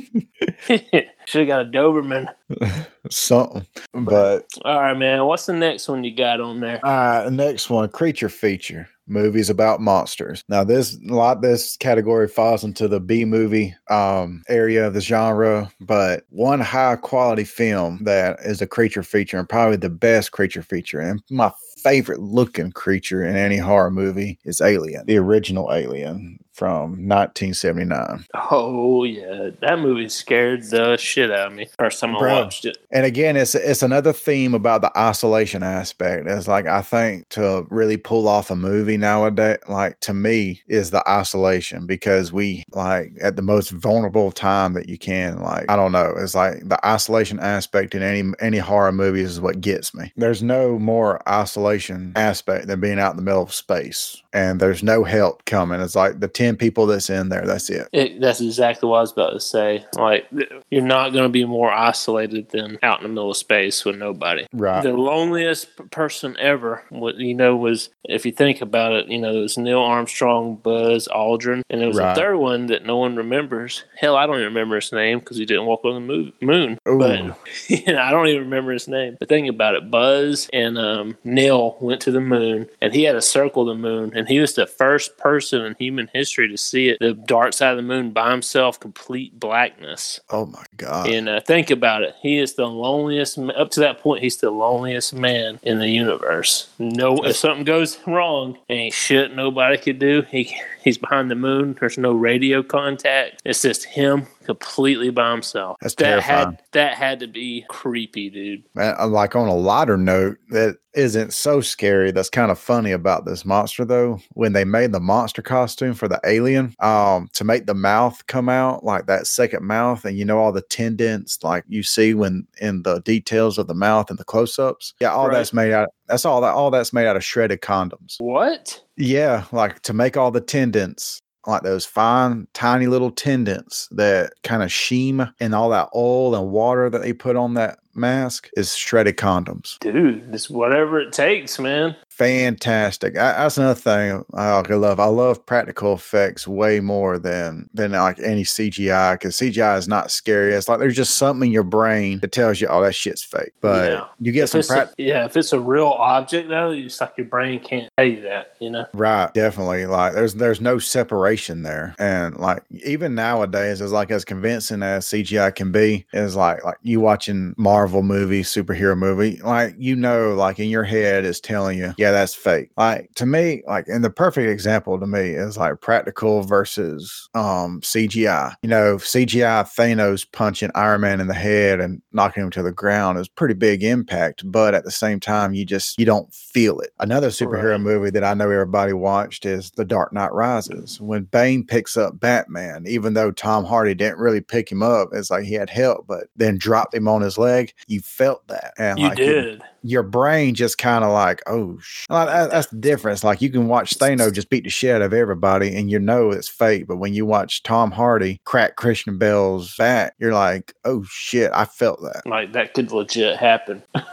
should 1.26 1.48
have 1.48 1.48
got 1.48 1.65
a 1.65 1.69
Doberman. 1.69 2.28
something. 3.10 3.65
But 3.93 4.46
All 4.63 4.82
right, 4.82 4.98
man. 4.98 5.26
What's 5.26 5.46
the 5.46 5.54
next 5.54 5.88
one 5.88 6.04
you 6.04 6.15
got 6.15 6.39
on 6.39 6.60
there? 6.60 6.80
All 6.86 6.91
right, 6.91 7.32
next 7.32 7.69
one, 7.69 7.89
creature 7.89 8.30
feature 8.30 8.88
movies 9.08 9.50
about 9.50 9.82
monsters. 9.82 10.43
Now, 10.48 10.63
this 10.63 10.98
a 11.10 11.13
lot 11.13 11.41
this 11.41 11.78
category 11.78 12.28
falls 12.28 12.63
into 12.63 12.88
the 12.88 13.00
B 13.00 13.26
movie 13.26 13.76
um, 13.89 14.43
area 14.48 14.88
of 14.88 14.93
the 14.93 15.02
genre, 15.02 15.69
but 15.82 16.24
one 16.30 16.60
high 16.60 16.96
quality 16.96 17.43
film 17.43 18.04
that 18.04 18.39
is 18.41 18.62
a 18.62 18.67
creature 18.67 19.04
feature 19.04 19.38
and 19.38 19.50
probably 19.50 19.78
the 19.78 19.89
best 19.89 20.32
creature 20.32 20.63
feature 20.63 21.00
and 21.00 21.22
my 21.30 21.52
favorite 21.78 22.22
looking 22.22 22.72
creature 22.72 23.24
in 23.24 23.36
any 23.36 23.58
horror 23.58 23.91
movie 23.91 24.39
is 24.46 24.62
Alien, 24.62 25.06
the 25.06 25.17
original 25.17 25.74
Alien 25.74 26.39
from 26.53 27.07
1979. 27.07 28.25
Oh 28.51 29.03
yeah, 29.03 29.49
that 29.61 29.79
movie 29.79 30.07
scared 30.09 30.63
the 30.69 30.97
shit 30.97 31.31
out 31.31 31.47
of 31.47 31.53
me. 31.53 31.67
First 31.79 31.99
time 31.99 32.15
I 32.15 32.19
Bro. 32.19 32.33
watched 32.43 32.65
it. 32.65 32.77
And 32.91 33.05
again, 33.05 33.35
it's 33.35 33.55
it's 33.55 33.81
another 33.83 34.13
theme 34.13 34.53
about 34.53 34.81
the 34.81 34.91
isolation 34.97 35.63
aspect. 35.63 36.27
It's 36.27 36.47
like 36.47 36.67
I 36.67 36.81
think 36.81 37.27
to 37.29 37.65
really 37.69 37.97
pull 37.97 38.27
off 38.27 38.51
a 38.51 38.55
movie 38.55 38.97
nowadays, 38.97 39.57
like 39.67 39.99
to 40.01 40.13
me, 40.13 40.61
is 40.67 40.91
the 40.91 41.03
isolation 41.09 41.87
because 41.87 42.31
we 42.31 42.63
like 42.71 43.13
at 43.21 43.35
the 43.35 43.41
most 43.41 43.71
vulnerable 43.71 44.31
time 44.31 44.73
that 44.73 44.87
you 44.87 44.97
can. 44.97 45.41
Like 45.41 45.69
I 45.69 45.75
don't 45.75 45.91
know, 45.91 46.13
it's 46.17 46.35
like 46.35 46.67
the 46.69 46.79
isolation 46.85 47.39
aspect 47.39 47.95
in 47.95 48.03
any 48.03 48.31
any 48.39 48.59
horror 48.59 48.91
movies 48.91 49.31
is 49.31 49.41
what 49.41 49.61
gets 49.61 49.93
me. 49.95 50.11
There's 50.15 50.43
no 50.43 50.77
more 50.77 51.27
isolation 51.27 52.13
aspect 52.15 52.67
than 52.67 52.79
being 52.79 52.99
out 52.99 53.11
in 53.11 53.17
the 53.17 53.23
middle 53.23 53.41
of 53.41 53.53
space, 53.53 54.21
and 54.33 54.59
there's 54.59 54.83
no 54.83 55.03
help 55.03 55.45
coming. 55.45 55.81
It's 55.81 55.95
like 55.95 56.19
the 56.19 56.27
ten 56.43 56.58
people 56.58 56.86
that's 56.86 57.10
in 57.10 57.29
there. 57.29 57.45
That's 57.45 57.69
it. 57.69 57.88
It, 57.93 58.19
that's 58.21 58.41
exactly 58.41 58.89
what 58.89 58.97
I 58.97 59.01
was 59.01 59.12
about 59.12 59.32
to 59.32 59.39
say. 59.39 59.86
Like, 59.95 60.27
you're 60.69 60.82
not 60.82 61.13
going 61.13 61.23
to 61.23 61.29
be 61.29 61.45
more 61.45 61.71
isolated 61.71 62.49
than 62.49 62.77
out 62.84 62.99
in 62.99 63.03
the 63.03 63.10
middle 63.10 63.32
of 63.32 63.38
space 63.38 63.86
with 63.86 63.95
nobody. 63.97 64.45
Right. 64.53 64.84
The 64.84 64.93
loneliest 64.93 65.89
person 65.91 66.36
ever, 66.39 66.84
what 66.89 67.15
you 67.15 67.34
know, 67.34 67.56
was 67.56 67.89
if 68.03 68.25
you 68.25 68.32
think 68.32 68.62
about 68.62 68.91
it, 68.93 69.08
you 69.08 69.19
know, 69.19 69.34
it 69.34 69.41
was 69.41 69.58
Neil 69.58 69.79
Armstrong, 69.79 70.56
Buzz 70.58 71.08
Aldrin, 71.08 71.62
and 71.69 71.79
there 71.82 71.88
was 71.88 71.97
Right. 71.97 72.12
a 72.12 72.15
third 72.15 72.38
one 72.38 72.65
that 72.67 72.86
no 72.86 72.97
one 72.97 73.15
remembers. 73.15 73.84
Hell, 73.95 74.15
I 74.15 74.25
don't 74.25 74.36
even 74.36 74.47
remember 74.47 74.75
his 74.75 74.91
name 74.91 75.19
because 75.19 75.38
he 75.38 75.45
didn't 75.45 75.65
walk 75.65 75.86
on 75.86 75.93
the 75.93 76.34
moon. 76.43 76.77
Ooh. 76.88 76.97
But 76.97 77.38
you 77.69 77.93
know, 77.93 78.01
I 78.01 78.12
don't 78.12 78.27
even 78.27 78.41
remember 78.43 78.71
his 78.73 78.88
name. 78.88 79.15
But 79.19 79.29
think 79.29 79.47
about 79.47 79.75
it: 79.75 79.89
Buzz 79.91 80.49
and 80.51 80.77
um, 80.77 81.17
Neil 81.23 81.77
went 81.79 82.01
to 82.01 82.12
the 82.12 82.19
moon, 82.19 82.67
and 82.82 82.93
he 82.93 83.03
had 83.03 83.13
to 83.13 83.21
circle 83.21 83.65
the 83.65 83.75
moon, 83.75 84.12
and 84.15 84.27
he 84.27 84.39
was 84.39 84.56
the 84.56 84.65
first 84.67 85.17
person 85.17 85.62
in 85.62 85.75
human 85.79 86.10
history 86.13 86.33
to 86.38 86.58
see 86.58 86.89
it, 86.89 87.00
the 87.00 87.13
dark 87.13 87.54
side 87.54 87.72
of 87.72 87.78
the 87.78 87.84
moon 87.84 88.12
by 88.12 88.32
himself, 88.32 88.80
complete 88.80 89.39
blackness. 89.39 90.19
Oh 90.30 90.46
my 90.46 90.65
god. 90.78 91.10
And 91.10 91.30
uh, 91.30 91.41
think 91.41 91.69
about 91.69 92.04
it: 92.04 92.15
he 92.22 92.39
is 92.39 92.54
the 92.54 92.67
loneliest. 92.67 93.38
Up 93.38 93.69
to 93.72 93.80
that 93.82 94.00
point, 94.00 94.24
he's 94.24 94.38
the 94.38 94.52
loneliest 94.52 95.13
man 95.13 95.60
in 95.63 95.80
the 95.80 95.89
universe. 95.89 96.69
No, 96.80 97.17
if 97.24 97.36
something 97.36 97.65
goes 97.65 98.00
wrong, 98.08 98.58
ain't 98.69 98.93
shit 98.93 99.36
nobody 99.36 99.78
could 99.78 100.00
do. 100.00 100.24
He 100.24 100.56
he's 100.84 100.98
behind 100.98 101.32
the 101.32 101.36
moon. 101.36 101.76
There's 101.80 101.98
no 101.98 102.12
radio 102.12 102.63
contact. 102.63 103.41
It's 103.46 103.62
just 103.62 103.86
him 103.86 104.28
completely 104.43 105.10
by 105.10 105.32
himself. 105.32 105.77
That's 105.82 105.95
that 105.95 106.03
terrifying. 106.21 106.45
had 106.51 106.62
that 106.73 106.93
had 106.95 107.19
to 107.21 107.27
be 107.27 107.65
creepy, 107.69 108.29
dude. 108.29 108.63
Man, 108.75 108.95
uh, 108.99 109.08
like 109.08 109.36
on 109.36 109.47
a 109.47 109.56
lighter 109.56 109.97
note, 109.97 110.38
that 110.49 110.77
isn't 110.93 111.34
so 111.34 111.60
scary. 111.60 112.12
That's 112.12 112.29
kind 112.29 112.51
of 112.51 112.60
funny 112.60 112.91
about 112.91 113.25
this 113.25 113.45
monster, 113.45 113.84
though. 113.84 114.19
When 114.34 114.53
they 114.53 114.63
made 114.65 114.91
the 114.91 114.99
monster 114.99 115.41
costume 115.41 115.93
for 115.95 116.08
the 116.08 116.19
alien, 116.25 116.75
um, 116.79 117.29
to 117.34 117.43
make 117.43 117.65
the 117.65 117.73
mouth 117.73 118.25
come 118.27 118.47
out 118.49 118.84
like 118.84 119.08
that 119.08 119.25
second 119.25 119.65
mouth, 119.65 120.06
and 120.06 120.17
you 120.17 120.25
know 120.25 120.38
all 120.38 120.51
the 120.51 120.62
tendons, 120.62 121.39
like 121.43 121.63
you 121.67 121.82
see 121.84 122.13
when 122.13 122.45
in 122.62 122.84
the 122.84 122.99
details 123.01 123.58
of 123.58 123.67
the 123.67 123.73
mouth 123.73 124.10
and 124.10 124.19
the 124.19 124.23
close-ups. 124.23 124.93
Yeah, 124.99 125.12
all 125.12 125.27
Right. 125.29 125.38
that's 125.38 125.53
made 125.53 125.71
out. 125.71 125.89
That's 126.08 126.25
all 126.25 126.41
that. 126.41 126.53
All 126.53 126.69
that's 126.69 126.93
made 126.93 127.08
out 127.08 127.15
of 127.15 127.23
shredded 127.23 127.62
condoms. 127.62 128.15
What? 128.19 128.79
Yeah, 128.97 129.45
like 129.51 129.82
to 129.84 129.93
make 129.93 130.15
all 130.17 130.29
the 130.29 130.41
tendons, 130.41 131.19
like 131.45 131.63
those 131.63 131.86
fine, 131.86 132.47
tiny 132.53 132.88
little 132.88 133.12
tendons 133.12 133.88
that 133.91 134.34
kind 134.43 134.63
of 134.63 134.71
sheen 134.71 135.29
and 135.39 135.53
all 135.56 135.69
that 135.69 135.89
oil 135.95 136.36
and 136.36 136.51
water 136.51 136.89
that 136.89 137.01
they 137.01 137.13
put 137.13 137.36
on 137.36 137.56
that 137.56 137.79
mask 137.95 138.49
is 138.58 138.75
shredded 138.75 139.17
condoms. 139.17 139.79
Dude, 139.79 140.34
it's 140.34 140.49
whatever 140.49 140.99
it 140.99 141.12
takes, 141.13 141.60
man. 141.60 141.95
Fantastic. 142.10 143.17
I, 143.17 143.32
that's 143.34 143.58
another 143.58 143.79
thing 143.79 144.23
I 144.34 144.60
love. 144.62 144.99
I 144.99 145.06
love 145.06 145.43
practical 145.45 145.93
effects 145.93 146.47
way 146.47 146.79
more 146.79 147.17
than 147.17 147.69
than 147.73 147.91
like 147.93 148.19
any 148.19 148.43
CGI 148.43 149.13
because 149.15 149.36
CGI 149.38 149.77
is 149.77 149.88
not 149.88 150.12
scary. 150.12 150.53
It's 150.53 150.67
like 150.67 150.79
there's 150.79 150.95
just 150.95 151.17
something 151.17 151.47
in 151.49 151.53
your 151.53 151.63
brain 151.63 152.19
that 152.19 152.32
tells 152.32 152.62
you, 152.62 152.67
oh, 152.67 152.82
that 152.84 152.93
shit's 152.95 153.23
fake. 153.23 153.53
But 153.62 153.91
Yeah. 153.91 154.06
you 154.19 154.32
get 154.32 154.43
If 154.53 154.65
some 154.65 154.75
practical. 154.75 155.06
yeah, 155.06 155.25
if 155.25 155.36
it's 155.38 155.53
a 155.53 155.60
real 155.60 155.88
object 155.88 156.49
though, 156.49 156.71
it's 156.71 157.01
like 157.01 157.13
your 157.17 157.25
brain 157.27 157.60
can't 157.60 157.89
tell 157.97 158.06
you 158.08 158.21
that, 158.21 158.56
you 158.60 158.69
know? 158.69 158.86
Right, 158.93 159.34
definitely. 159.34 159.86
Like 159.86 160.13
there's 160.13 160.36
there's 160.36 160.62
no 160.62 160.79
separation 160.79 161.63
there, 161.63 161.95
and 161.97 162.38
like 162.38 162.63
even 162.86 163.15
nowadays, 163.15 163.82
it's 163.82 163.91
like 163.91 164.12
as 164.12 164.23
convincing 164.25 164.84
as 164.84 165.06
CGI 165.08 165.53
can 165.56 165.71
be, 165.71 166.06
is 166.13 166.36
like 166.36 166.63
like 166.63 166.77
you 166.84 166.99
watching 166.99 167.56
Marvel 167.58 167.83
movie, 167.91 168.43
superhero 168.43 168.98
movie, 168.98 169.38
like 169.43 169.76
you 169.78 169.96
know, 169.96 170.34
like 170.34 170.60
in 170.60 170.69
your 170.69 170.84
head 170.84 171.26
is 171.26 171.39
telling 171.41 171.78
you, 171.78 171.93
yeah, 171.98 172.12
that's 172.12 172.34
fake. 172.34 172.69
Like 172.78 173.10
to 173.15 173.26
me, 173.26 173.63
like 173.67 173.88
and 173.88 174.04
the 174.04 174.10
perfect 174.10 174.50
example 174.50 175.00
to 175.00 175.06
me 175.08 175.32
is 175.32 175.58
like 175.58 175.82
practical 175.82 176.43
versus 176.43 177.28
um 177.34 177.81
CGI. 177.81 178.54
You 178.62 178.69
know, 178.69 178.96
CGI 178.98 179.63
Thanos 179.63 180.25
punching 180.31 180.71
Iron 180.75 181.02
Man 181.02 181.19
in 181.19 181.27
the 181.27 181.34
head 181.34 181.79
and 181.79 182.02
knocking 182.12 182.44
him 182.44 182.50
to 182.52 182.63
the 182.63 182.71
ground 182.71 183.17
is 183.19 183.27
pretty 183.27 183.54
big 183.56 183.84
impact, 183.84 184.44
but 184.50 184.73
at 184.73 184.84
the 184.84 184.92
same 184.92 185.19
time, 185.19 185.54
you 185.54 185.65
just 185.65 185.98
you 186.00 186.06
don't 186.06 186.34
feel 186.34 186.79
it. 186.79 186.92
Another 187.00 187.29
superhero 187.29 187.71
Right. 187.71 187.79
movie 187.81 188.10
that 188.12 188.23
I 188.23 188.34
know 188.34 188.50
everybody 188.50 188.94
watched 188.94 189.46
is 189.46 189.71
The 189.71 189.86
Dark 189.86 190.13
Knight 190.13 190.31
Rises. 190.34 191.00
When 191.02 191.23
Bane 191.23 191.65
picks 191.65 191.98
up 191.98 192.19
Batman, 192.19 192.86
even 192.88 193.13
though 193.13 193.31
Tom 193.31 193.65
Hardy 193.65 193.94
didn't 193.96 194.19
really 194.19 194.42
pick 194.42 194.71
him 194.71 194.84
up, 194.84 195.10
it's 195.13 195.29
like 195.31 195.44
he 195.46 195.54
had 195.54 195.69
help, 195.69 196.06
but 196.08 196.27
then 196.36 196.58
dropped 196.58 196.94
him 196.94 197.08
on 197.08 197.21
his 197.21 197.38
leg. 197.38 197.73
You 197.88 198.00
felt 198.00 198.48
that, 198.48 198.74
and 198.78 198.98
You 198.98 199.10
like 199.10 199.17
your- 199.19 199.42
did. 199.42 199.62
your 199.82 200.04
brain 200.04 200.56
just 200.56 200.78
kind 200.78 201.04
of 201.04 201.12
like, 201.12 201.42
oh, 201.48 201.78
sh-. 201.82 202.06
Like, 202.10 202.28
that- 202.28 202.52
that's 202.52 202.67
the 202.67 202.78
difference. 202.78 203.24
Like 203.24 203.42
you 203.42 203.50
can 203.50 203.67
watch 203.67 203.92
Thanos 204.00 204.32
just 204.34 204.50
beat 204.50 204.63
the 204.63 204.69
shit 204.69 204.96
out 204.96 205.02
of 205.02 205.13
everybody, 205.13 205.76
and 205.76 205.92
you 205.92 206.00
know 206.00 206.32
it's 206.32 206.48
fake. 206.48 206.88
But 206.88 206.98
when 206.98 207.13
you 207.13 207.26
watch 207.26 207.62
Tom 207.63 207.92
Hardy 207.92 208.40
crack 208.46 208.78
Christian 208.78 209.17
Bale's 209.17 209.76
back, 209.76 210.13
you're 210.19 210.34
like, 210.34 210.74
oh 210.86 211.04
shit, 211.10 211.52
I 211.54 211.65
felt 211.65 212.00
that. 212.02 212.21
Like 212.26 212.54
that 212.54 212.74
could 212.74 212.92
legit 212.92 213.38
happen. 213.38 213.84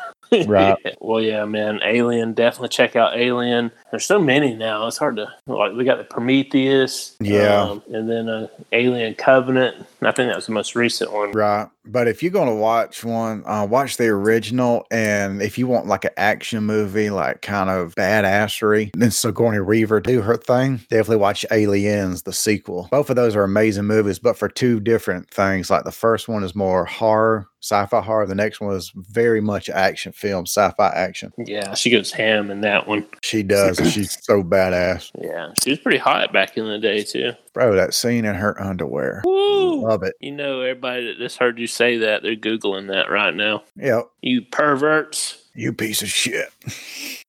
Right. 0.46 0.76
well, 1.00 1.20
yeah, 1.20 1.44
man. 1.44 1.80
Alien. 1.84 2.34
Definitely 2.34 2.68
check 2.68 2.94
out 2.94 3.16
Alien. 3.16 3.72
There's 3.90 4.04
so 4.04 4.18
many 4.18 4.54
now. 4.54 4.86
It's 4.86 4.98
hard 4.98 5.16
to 5.16 5.28
like. 5.46 5.72
We 5.72 5.84
got 5.84 5.98
the 5.98 6.04
Prometheus. 6.04 7.16
Yeah. 7.20 7.62
um, 7.62 7.82
and 7.92 8.08
then 8.08 8.28
uh, 8.28 8.48
Alien 8.72 9.14
Covenant. 9.14 9.86
I 10.02 10.12
think 10.12 10.28
that 10.28 10.36
was 10.36 10.46
the 10.46 10.52
most 10.52 10.74
recent 10.74 11.12
one. 11.12 11.32
Right. 11.32 11.68
But 11.84 12.08
if 12.08 12.22
you're 12.22 12.30
going 12.30 12.48
to 12.48 12.54
watch 12.54 13.04
one, 13.04 13.42
uh, 13.46 13.66
watch 13.66 13.96
the 13.96 14.06
original. 14.08 14.86
And 14.90 15.42
if 15.42 15.58
you 15.58 15.66
want 15.66 15.86
like 15.86 16.04
an 16.04 16.12
action 16.16 16.64
movie, 16.64 17.10
like 17.10 17.42
kind 17.42 17.68
of 17.70 17.94
badassery, 17.94 18.90
then 18.94 19.10
Sigourney 19.10 19.60
Weaver 19.60 20.00
do 20.00 20.20
her 20.20 20.36
thing, 20.36 20.76
definitely 20.88 21.16
watch 21.16 21.44
Aliens, 21.50 22.22
the 22.22 22.32
sequel. 22.32 22.88
Both 22.90 23.10
of 23.10 23.16
those 23.16 23.34
are 23.34 23.44
amazing 23.44 23.86
movies, 23.86 24.18
but 24.18 24.36
for 24.36 24.48
two 24.48 24.78
different 24.78 25.30
things. 25.30 25.70
Like 25.70 25.84
the 25.84 25.92
first 25.92 26.28
one 26.28 26.44
is 26.44 26.54
more 26.54 26.84
horror, 26.84 27.48
sci 27.60 27.86
fi 27.86 28.00
horror. 28.00 28.26
The 28.26 28.34
next 28.34 28.60
one 28.60 28.76
is 28.76 28.92
very 28.94 29.40
much 29.40 29.68
action 29.70 30.12
film, 30.12 30.44
sci 30.46 30.70
fi 30.76 30.88
action. 30.90 31.32
Yeah, 31.38 31.74
she 31.74 31.90
goes 31.90 32.12
ham 32.12 32.50
in 32.50 32.60
that 32.60 32.86
one. 32.86 33.06
She 33.22 33.42
does. 33.42 33.79
And 33.80 33.90
she's 33.92 34.22
so 34.24 34.42
badass. 34.42 35.10
Yeah, 35.20 35.52
she 35.62 35.70
was 35.70 35.78
pretty 35.78 35.98
hot 35.98 36.32
back 36.32 36.56
in 36.56 36.66
the 36.66 36.78
day 36.78 37.02
too. 37.02 37.32
Bro, 37.52 37.74
that 37.76 37.94
scene 37.94 38.24
in 38.24 38.34
her 38.34 38.60
underwear. 38.60 39.22
Woo! 39.24 39.86
Love 39.86 40.02
it. 40.02 40.14
You 40.20 40.32
know, 40.32 40.60
everybody 40.60 41.06
that 41.06 41.18
just 41.18 41.38
heard 41.38 41.58
you 41.58 41.66
say 41.66 41.98
that, 41.98 42.22
they're 42.22 42.36
googling 42.36 42.88
that 42.88 43.10
right 43.10 43.34
now. 43.34 43.64
Yep. 43.76 44.10
You 44.22 44.42
perverts. 44.42 45.42
You 45.54 45.72
piece 45.72 46.02
of 46.02 46.08
shit. 46.08 46.48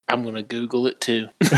I'm 0.07 0.23
gonna 0.23 0.43
Google 0.43 0.87
it 0.87 0.99
too. 0.99 1.29
put 1.39 1.51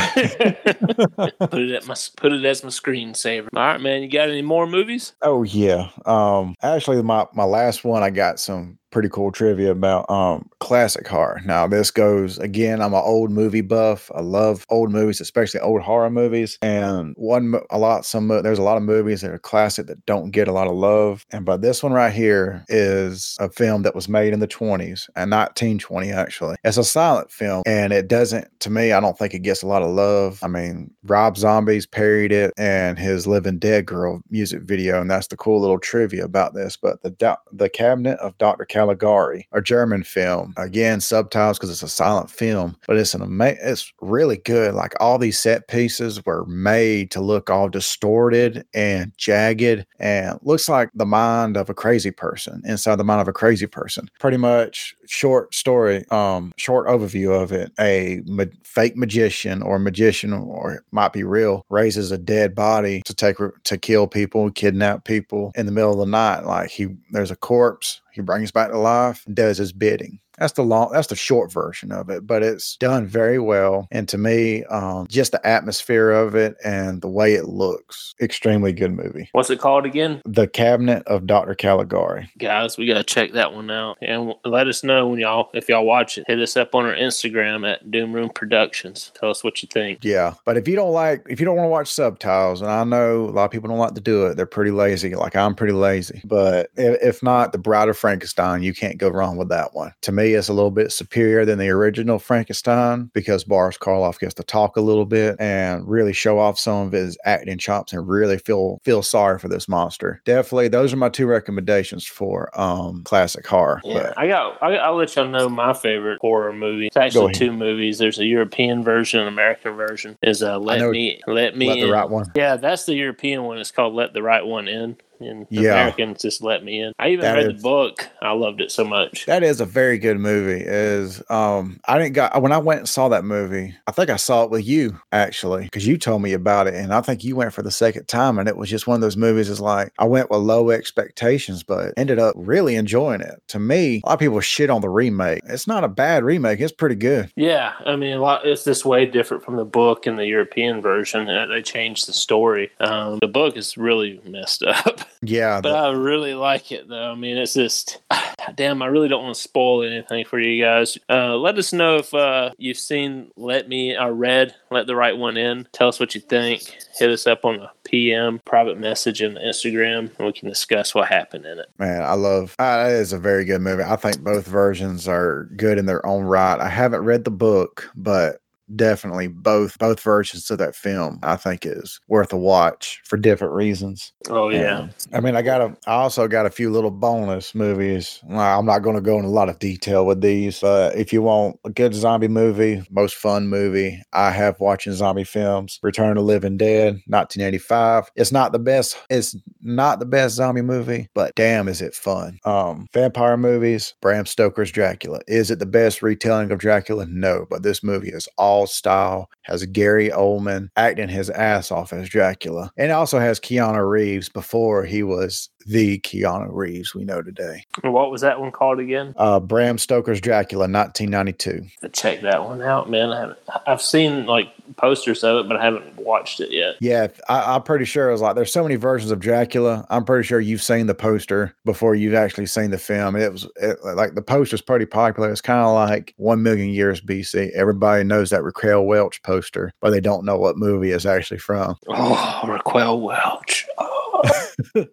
it 1.59 1.71
at 1.71 1.87
my 1.87 1.95
put 2.17 2.31
it 2.31 2.45
as 2.45 2.63
my 2.63 2.69
screensaver. 2.69 3.49
All 3.55 3.63
right, 3.63 3.81
man. 3.81 4.03
You 4.03 4.09
got 4.09 4.29
any 4.29 4.43
more 4.43 4.67
movies? 4.67 5.13
Oh 5.21 5.43
yeah. 5.43 5.89
Um 6.05 6.55
actually 6.61 7.01
my 7.01 7.25
my 7.33 7.45
last 7.45 7.83
one 7.83 8.03
I 8.03 8.11
got 8.11 8.39
some 8.39 8.77
pretty 8.93 9.09
cool 9.09 9.31
trivia 9.31 9.71
about 9.71 10.09
um 10.09 10.47
classic 10.59 11.07
horror. 11.07 11.41
Now 11.45 11.67
this 11.67 11.89
goes 11.89 12.37
again, 12.37 12.79
I'm 12.79 12.93
an 12.93 13.01
old 13.03 13.31
movie 13.31 13.61
buff. 13.61 14.11
I 14.13 14.21
love 14.21 14.65
old 14.69 14.91
movies, 14.91 15.19
especially 15.19 15.59
old 15.61 15.81
horror 15.81 16.11
movies. 16.11 16.59
And 16.61 17.15
one 17.17 17.55
a 17.71 17.79
lot 17.79 18.05
some 18.05 18.27
there's 18.27 18.59
a 18.59 18.63
lot 18.63 18.77
of 18.77 18.83
movies 18.83 19.21
that 19.21 19.31
are 19.31 19.39
classic 19.39 19.87
that 19.87 20.05
don't 20.05 20.29
get 20.29 20.47
a 20.47 20.51
lot 20.51 20.67
of 20.67 20.75
love. 20.75 21.25
And 21.31 21.43
but 21.43 21.61
this 21.61 21.81
one 21.81 21.91
right 21.91 22.13
here 22.13 22.63
is 22.69 23.35
a 23.39 23.49
film 23.49 23.81
that 23.81 23.95
was 23.95 24.07
made 24.07 24.31
in 24.31 24.39
the 24.39 24.47
20s 24.47 25.09
and 25.15 25.31
1920 25.31 26.11
actually. 26.11 26.55
It's 26.63 26.77
a 26.77 26.83
silent 26.83 27.31
film 27.31 27.63
and 27.65 27.91
it 27.91 28.07
doesn't 28.07 28.47
to 28.59 28.69
me 28.69 28.91
I 28.91 28.99
don't 28.99 29.17
think 29.17 29.33
it 29.33 29.39
gets 29.39 29.63
a 29.63 29.67
lot 29.67 29.81
of 29.81 29.89
love. 29.89 30.39
I 30.43 30.47
mean, 30.47 30.93
Rob 31.03 31.35
Zombie's 31.35 31.87
parried 31.87 32.31
it 32.31 32.53
and 32.57 32.99
his 32.99 33.25
Living 33.25 33.57
Dead 33.57 33.87
Girl 33.87 34.21
music 34.29 34.61
video 34.61 35.01
and 35.01 35.09
that's 35.09 35.27
the 35.27 35.35
cool 35.35 35.59
little 35.59 35.79
trivia 35.79 36.23
about 36.23 36.53
this. 36.53 36.77
But 36.77 37.01
the 37.01 37.39
the 37.51 37.69
Cabinet 37.69 38.19
of 38.19 38.37
Dr. 38.37 38.65
Caligari, 38.83 39.47
a 39.53 39.61
German 39.61 40.03
film. 40.03 40.53
Again, 40.57 40.99
subtitles 40.99 41.57
because 41.57 41.71
it's 41.71 41.83
a 41.83 41.87
silent 41.87 42.29
film, 42.29 42.75
but 42.85 42.97
it's 42.97 43.13
an 43.13 43.21
ama- 43.21 43.55
it's 43.61 43.93
really 44.01 44.37
good. 44.37 44.73
Like 44.73 44.93
all 44.99 45.17
these 45.17 45.39
set 45.39 45.69
pieces 45.69 46.25
were 46.25 46.45
made 46.47 47.09
to 47.11 47.21
look 47.21 47.49
all 47.49 47.69
distorted 47.69 48.65
and 48.73 49.13
jagged 49.17 49.85
and 49.99 50.37
looks 50.41 50.67
like 50.67 50.89
the 50.93 51.05
mind 51.05 51.55
of 51.55 51.69
a 51.69 51.73
crazy 51.73 52.11
person 52.11 52.61
inside 52.65 52.97
the 52.97 53.05
mind 53.05 53.21
of 53.21 53.29
a 53.29 53.33
crazy 53.33 53.67
person. 53.67 54.09
Pretty 54.19 54.37
much 54.37 54.95
short 55.07 55.53
story, 55.53 56.05
um, 56.09 56.51
short 56.57 56.87
overview 56.87 57.41
of 57.41 57.51
it. 57.51 57.71
A 57.79 58.21
ma- 58.25 58.45
fake 58.63 58.95
magician 58.95 59.61
or 59.61 59.79
magician 59.79 60.33
or 60.33 60.73
it 60.73 60.83
might 60.91 61.13
be 61.13 61.23
real 61.23 61.65
raises 61.69 62.11
a 62.11 62.17
dead 62.17 62.55
body 62.55 63.01
to 63.05 63.13
take 63.13 63.37
to 63.63 63.77
kill 63.77 64.07
people, 64.07 64.51
kidnap 64.51 65.05
people 65.05 65.51
in 65.55 65.65
the 65.65 65.71
middle 65.71 65.93
of 65.93 65.99
the 65.99 66.05
night. 66.05 66.41
Like 66.45 66.69
he 66.69 66.87
there's 67.11 67.31
a 67.31 67.35
corpse 67.35 68.01
he 68.11 68.21
brings 68.21 68.51
back 68.51 68.69
to 68.69 68.77
life, 68.77 69.25
does 69.33 69.57
his 69.57 69.73
bidding. 69.73 70.19
That's 70.37 70.53
the 70.53 70.63
long, 70.63 70.91
that's 70.91 71.07
the 71.07 71.15
short 71.15 71.51
version 71.51 71.91
of 71.91 72.09
it, 72.09 72.25
but 72.25 72.43
it's 72.43 72.75
done 72.77 73.05
very 73.05 73.39
well. 73.39 73.87
And 73.91 74.07
to 74.09 74.17
me, 74.17 74.63
um, 74.65 75.07
just 75.07 75.31
the 75.31 75.45
atmosphere 75.45 76.11
of 76.11 76.35
it 76.35 76.55
and 76.63 77.01
the 77.01 77.07
way 77.07 77.33
it 77.33 77.45
looks, 77.45 78.15
extremely 78.21 78.73
good 78.73 78.91
movie. 78.91 79.29
What's 79.31 79.49
it 79.49 79.59
called 79.59 79.85
again? 79.85 80.21
The 80.25 80.47
Cabinet 80.47 81.03
of 81.07 81.27
Dr. 81.27 81.55
Caligari. 81.55 82.29
Guys, 82.37 82.77
we 82.77 82.87
gotta 82.87 83.03
check 83.03 83.33
that 83.33 83.53
one 83.53 83.69
out 83.69 83.97
and 84.01 84.33
let 84.45 84.67
us 84.67 84.83
know 84.83 85.07
when 85.07 85.19
y'all 85.19 85.49
if 85.53 85.69
y'all 85.69 85.85
watch 85.85 86.17
it. 86.17 86.25
Hit 86.27 86.39
us 86.39 86.57
up 86.57 86.73
on 86.75 86.85
our 86.85 86.95
Instagram 86.95 87.69
at 87.69 87.89
Doom 87.91 88.13
Room 88.13 88.29
Productions. 88.29 89.11
Tell 89.19 89.29
us 89.29 89.43
what 89.43 89.61
you 89.61 89.69
think. 89.71 89.99
Yeah, 90.03 90.33
but 90.45 90.57
if 90.57 90.67
you 90.67 90.75
don't 90.75 90.91
like, 90.91 91.25
if 91.29 91.39
you 91.39 91.45
don't 91.45 91.55
want 91.55 91.65
to 91.65 91.71
watch 91.71 91.87
subtitles, 91.87 92.61
and 92.61 92.71
I 92.71 92.83
know 92.83 93.25
a 93.25 93.31
lot 93.31 93.45
of 93.45 93.51
people 93.51 93.69
don't 93.69 93.77
like 93.77 93.95
to 93.95 94.01
do 94.01 94.25
it, 94.27 94.35
they're 94.35 94.45
pretty 94.45 94.71
lazy. 94.71 95.15
Like 95.15 95.35
I'm 95.35 95.55
pretty 95.55 95.73
lazy. 95.73 96.21
But 96.25 96.69
if, 96.75 97.01
if 97.01 97.23
not, 97.23 97.51
The 97.51 97.57
Bride 97.57 97.89
of 97.89 97.97
Frankenstein, 97.97 98.63
you 98.63 98.73
can't 98.73 98.97
go 98.97 99.09
wrong 99.09 99.37
with 99.37 99.49
that 99.49 99.73
one. 99.73 99.93
To 100.01 100.11
me, 100.11 100.22
it's 100.31 100.47
a 100.47 100.53
little 100.53 100.71
bit 100.71 100.91
superior 100.91 101.43
than 101.43 101.59
the 101.59 101.69
original 101.69 102.19
Frankenstein 102.19 103.11
because 103.13 103.43
Boris 103.43 103.77
Karloff 103.77 104.19
gets 104.19 104.33
to 104.35 104.43
talk 104.43 104.77
a 104.77 104.81
little 104.81 105.05
bit 105.05 105.35
and 105.39 105.85
really 105.87 106.13
show 106.13 106.39
off 106.39 106.57
some 106.57 106.87
of 106.87 106.93
his 106.93 107.17
acting 107.25 107.57
chops 107.57 107.91
and 107.91 108.07
really 108.07 108.37
feel 108.37 108.79
feel 108.83 109.03
sorry 109.03 109.39
for 109.39 109.49
this 109.49 109.67
monster. 109.67 110.21
Definitely, 110.23 110.69
those 110.69 110.93
are 110.93 110.97
my 110.97 111.09
two 111.09 111.27
recommendations 111.27 112.05
for 112.05 112.49
um 112.59 113.03
classic 113.03 113.45
horror. 113.45 113.81
Yeah, 113.83 113.93
But 113.93 114.17
I 114.17 114.27
got. 114.27 114.63
I, 114.63 114.75
I'll 114.77 114.95
let 114.95 115.15
y'all 115.15 115.27
know 115.27 115.49
my 115.49 115.73
favorite 115.73 116.19
horror 116.21 116.53
movie. 116.53 116.87
It's 116.87 116.97
actually 116.97 117.33
two 117.33 117.51
movies. 117.51 117.97
There's 117.97 118.19
a 118.19 118.25
European 118.25 118.83
version, 118.83 119.19
and 119.19 119.27
American 119.27 119.75
version. 119.75 120.17
Is 120.21 120.41
uh, 120.43 120.59
let 120.59 120.89
me 120.89 121.19
let 121.27 121.57
me 121.57 121.67
let 121.67 121.77
in. 121.79 121.87
the 121.87 121.91
right 121.91 122.09
one. 122.09 122.31
Yeah, 122.35 122.55
that's 122.55 122.85
the 122.85 122.95
European 122.95 123.43
one. 123.43 123.57
It's 123.57 123.71
called 123.71 123.93
Let 123.93 124.13
the 124.13 124.21
Right 124.23 124.45
One 124.45 124.67
In. 124.67 124.97
And 125.27 125.47
Yeah. 125.49 125.71
Americans 125.73 126.21
just 126.21 126.41
let 126.43 126.63
me 126.63 126.81
in. 126.81 126.93
I 126.99 127.09
even 127.09 127.21
That 127.23 127.33
read 127.35 127.47
is- 127.51 127.61
the 127.61 127.61
book. 127.63 128.07
I 128.21 128.31
loved 128.31 128.61
it 128.61 128.71
so 128.71 128.83
much. 128.83 129.25
That 129.25 129.43
is 129.43 129.59
a 129.61 129.65
very 129.65 129.97
good 129.97 130.19
movie. 130.19 130.63
Is 130.65 131.21
um 131.29 131.79
I 131.87 131.97
didn't 131.97 132.13
got 132.13 132.41
when 132.41 132.51
I 132.51 132.57
went 132.57 132.79
and 132.79 132.89
saw 132.89 133.09
that 133.09 133.23
movie, 133.25 133.73
I 133.87 133.91
think 133.91 134.09
I 134.09 134.15
saw 134.15 134.43
it 134.43 134.49
with 134.51 134.65
you 134.65 134.97
actually, 135.11 135.63
because 135.65 135.85
you 135.87 135.97
told 135.97 136.21
me 136.21 136.33
about 136.33 136.67
it. 136.67 136.73
And 136.75 136.93
I 136.93 137.01
think 137.01 137.23
you 137.23 137.35
went 137.35 137.53
for 137.53 137.61
the 137.61 137.71
second 137.71 138.07
time 138.07 138.37
and 138.39 138.47
it 138.47 138.57
was 138.57 138.69
just 138.69 138.87
one 138.87 138.95
of 138.95 139.01
those 139.01 139.17
movies 139.17 139.49
is 139.49 139.59
like 139.61 139.91
I 139.99 140.05
went 140.05 140.29
with 140.29 140.41
low 140.41 140.69
expectations, 140.71 141.63
but 141.63 141.93
ended 141.97 142.19
up 142.19 142.33
really 142.37 142.75
enjoying 142.75 143.21
it. 143.21 143.41
To 143.49 143.59
me, 143.59 144.01
a 144.03 144.07
lot 144.07 144.13
of 144.13 144.19
people 144.19 144.39
shit 144.39 144.69
on 144.69 144.81
the 144.81 144.89
remake. 144.89 145.41
It's 145.45 145.67
not 145.67 145.83
a 145.83 145.87
bad 145.87 146.23
remake, 146.23 146.59
it's 146.59 146.71
pretty 146.71 146.95
good. 146.95 147.31
Yeah, 147.35 147.73
I 147.85 147.95
mean, 147.95 148.13
a 148.17 148.21
lot. 148.21 148.45
It's 148.45 148.63
this 148.63 148.85
way 148.85 149.05
different 149.05 149.43
from 149.43 149.55
the 149.57 149.65
book 149.65 150.05
and 150.05 150.17
the 150.17 150.25
European 150.25 150.81
version. 150.81 151.25
They 151.49 151.61
changed 151.61 152.07
the 152.07 152.13
story. 152.13 152.71
Um, 152.79 153.19
the 153.19 153.27
book 153.27 153.57
is 153.57 153.77
really 153.77 154.19
messed 154.25 154.63
up, 154.67 155.01
Yeah. 155.21 155.61
but 155.61 155.75
I 155.75 155.91
really 155.91 156.33
like 156.33 156.71
it 156.71 156.87
though. 156.87 157.11
I 157.11 157.15
mean, 157.15 157.37
it's 157.37 157.53
just 157.53 158.01
damn, 158.55 158.81
I 158.81 158.87
really 158.87 159.07
don't 159.07 159.23
want 159.23 159.35
to 159.35 159.41
spoil 159.41 159.83
anything 159.83 160.25
for 160.25 160.39
you 160.39 160.63
guys. 160.63 160.97
Uh, 161.09 161.35
let 161.35 161.57
us 161.57 161.73
know 161.73 161.97
if 161.97 162.13
uh, 162.13 162.51
you've 162.57 162.77
seen 162.77 163.31
Let 163.35 163.67
Me 163.67 163.97
or 163.97 164.13
read 164.13 164.55
Let 164.71 164.87
the 164.87 164.95
Right 164.95 165.17
One 165.17 165.37
In. 165.37 165.67
Tell 165.71 165.87
us 165.87 165.99
what 165.99 166.15
you 166.15 166.21
think. 166.21 166.63
Hit 166.97 167.09
us 167.09 167.27
up 167.27 167.45
on 167.45 167.59
a 167.59 167.71
PM 167.83 168.39
private 168.45 168.79
message 168.79 169.21
in 169.21 169.35
Instagram, 169.35 170.15
and 170.17 170.25
we 170.25 170.33
can 170.33 170.49
discuss 170.49 170.93
what 170.93 171.07
happened 171.07 171.45
in 171.45 171.59
it. 171.59 171.67
Man, 171.77 172.03
I 172.03 172.13
love 172.13 172.55
uh, 172.59 172.87
it 172.89 172.93
is 172.93 173.13
a 173.13 173.19
very 173.19 173.45
good 173.45 173.61
movie. 173.61 173.83
I 173.83 173.95
think 173.95 174.21
both 174.21 174.45
versions 174.45 175.07
are 175.07 175.49
good 175.55 175.77
in 175.77 175.85
their 175.85 176.05
own 176.05 176.23
right. 176.23 176.59
I 176.59 176.69
haven't 176.69 177.01
read 177.01 177.23
the 177.23 177.31
book, 177.31 177.89
but 177.95 178.39
definitely 178.75 179.27
both 179.27 179.77
both 179.79 179.99
versions 179.99 180.49
of 180.51 180.57
that 180.57 180.75
film 180.75 181.19
I 181.23 181.35
think 181.35 181.65
is 181.65 181.99
worth 182.07 182.33
a 182.33 182.37
watch 182.37 183.01
for 183.05 183.17
different 183.17 183.53
reasons. 183.53 184.13
Oh 184.29 184.49
yeah. 184.49 184.89
I 185.13 185.19
mean, 185.19 185.35
I 185.35 185.41
got 185.41 185.61
a 185.61 185.75
I 185.87 185.93
also 185.93 186.27
got 186.27 186.45
a 186.45 186.49
few 186.51 186.71
little 186.71 186.91
bonus 186.91 187.55
movies. 187.55 188.19
I'm 188.29 188.65
not 188.65 188.79
going 188.79 188.95
to 188.95 189.01
go 189.01 189.19
in 189.19 189.25
a 189.25 189.29
lot 189.29 189.49
of 189.49 189.59
detail 189.59 190.05
with 190.05 190.21
these, 190.21 190.59
but 190.59 190.95
if 190.95 191.13
you 191.13 191.21
want 191.21 191.59
a 191.65 191.69
good 191.69 191.93
zombie 191.93 192.27
movie, 192.27 192.83
most 192.89 193.15
fun 193.15 193.47
movie 193.47 194.01
I 194.13 194.31
have 194.31 194.59
watching 194.59 194.93
zombie 194.93 195.23
films, 195.23 195.79
Return 195.83 196.17
of 196.17 196.23
Living 196.23 196.57
Dead, 196.57 196.93
1985. 197.07 198.11
It's 198.15 198.31
not 198.31 198.51
the 198.51 198.59
best 198.59 198.97
it's 199.09 199.35
not 199.61 199.99
the 199.99 200.05
best 200.05 200.35
zombie 200.35 200.61
movie, 200.61 201.09
but 201.13 201.35
damn 201.35 201.67
is 201.67 201.81
it 201.81 201.93
fun. 201.93 202.39
Um 202.45 202.87
vampire 202.93 203.37
movies, 203.37 203.93
Bram 204.01 204.25
Stoker's 204.25 204.71
Dracula. 204.71 205.19
Is 205.27 205.51
it 205.51 205.59
the 205.59 205.65
best 205.65 206.01
retelling 206.01 206.51
of 206.51 206.59
Dracula? 206.59 207.05
No, 207.07 207.45
but 207.49 207.63
this 207.63 207.83
movie 207.83 208.09
is 208.09 208.27
all 208.37 208.62
style, 208.65 209.29
has 209.43 209.65
Gary 209.65 210.09
Oldman 210.09 210.69
acting 210.75 211.09
his 211.09 211.29
ass 211.29 211.71
off 211.71 211.93
as 211.93 212.09
Dracula. 212.09 212.71
And 212.77 212.91
also 212.91 213.19
has 213.19 213.39
Keanu 213.39 213.89
Reeves 213.89 214.29
before 214.29 214.83
he 214.83 215.03
was 215.03 215.49
the 215.65 215.99
Keanu 215.99 216.49
Reeves 216.51 216.93
we 216.93 217.03
know 217.03 217.21
today. 217.21 217.65
What 217.81 218.11
was 218.11 218.21
that 218.21 218.39
one 218.39 218.51
called 218.51 218.79
again? 218.79 219.13
Uh, 219.17 219.39
Bram 219.39 219.77
Stoker's 219.77 220.21
Dracula, 220.21 220.63
1992. 220.63 221.89
Check 221.91 222.21
that 222.21 222.43
one 222.43 222.61
out, 222.61 222.89
man. 222.89 223.11
I 223.11 223.19
haven't, 223.19 223.39
I've 223.67 223.81
seen 223.81 224.25
like 224.25 224.53
posters 224.75 225.23
of 225.23 225.45
it, 225.45 225.47
but 225.47 225.57
I 225.57 225.63
haven't 225.63 225.97
watched 225.97 226.39
it 226.39 226.51
yet. 226.51 226.75
Yeah, 226.79 227.07
I, 227.29 227.55
am 227.55 227.63
pretty 227.63 227.85
sure 227.85 228.09
it 228.09 228.13
was 228.13 228.21
like 228.21 228.35
there's 228.35 228.51
so 228.51 228.63
many 228.63 228.75
versions 228.75 229.11
of 229.11 229.19
Dracula. 229.19 229.85
I'm 229.89 230.05
pretty 230.05 230.25
sure 230.25 230.39
you've 230.39 230.63
seen 230.63 230.87
the 230.87 230.95
poster 230.95 231.55
before 231.65 231.95
you've 231.95 232.13
actually 232.13 232.45
seen 232.47 232.71
the 232.71 232.77
film. 232.77 233.15
It 233.15 233.31
was 233.31 233.47
it, 233.57 233.77
like 233.83 234.15
the 234.15 234.21
poster's 234.21 234.61
pretty 234.61 234.85
popular. 234.85 235.31
It's 235.31 235.41
kind 235.41 235.59
of 235.59 235.73
like 235.73 236.13
One 236.17 236.43
Million 236.43 236.69
Years 236.69 237.01
BC. 237.01 237.51
Everybody 237.51 238.03
knows 238.03 238.29
that 238.29 238.43
Raquel 238.43 238.85
Welch 238.85 239.21
poster, 239.23 239.73
but 239.81 239.91
they 239.91 240.01
don't 240.01 240.25
know 240.25 240.37
what 240.37 240.57
movie 240.57 240.91
it's 240.91 241.05
actually 241.05 241.39
from. 241.39 241.75
Oh, 241.87 242.41
Raquel 242.47 243.01
Welch. 243.01 243.65
Oh. 243.77 243.92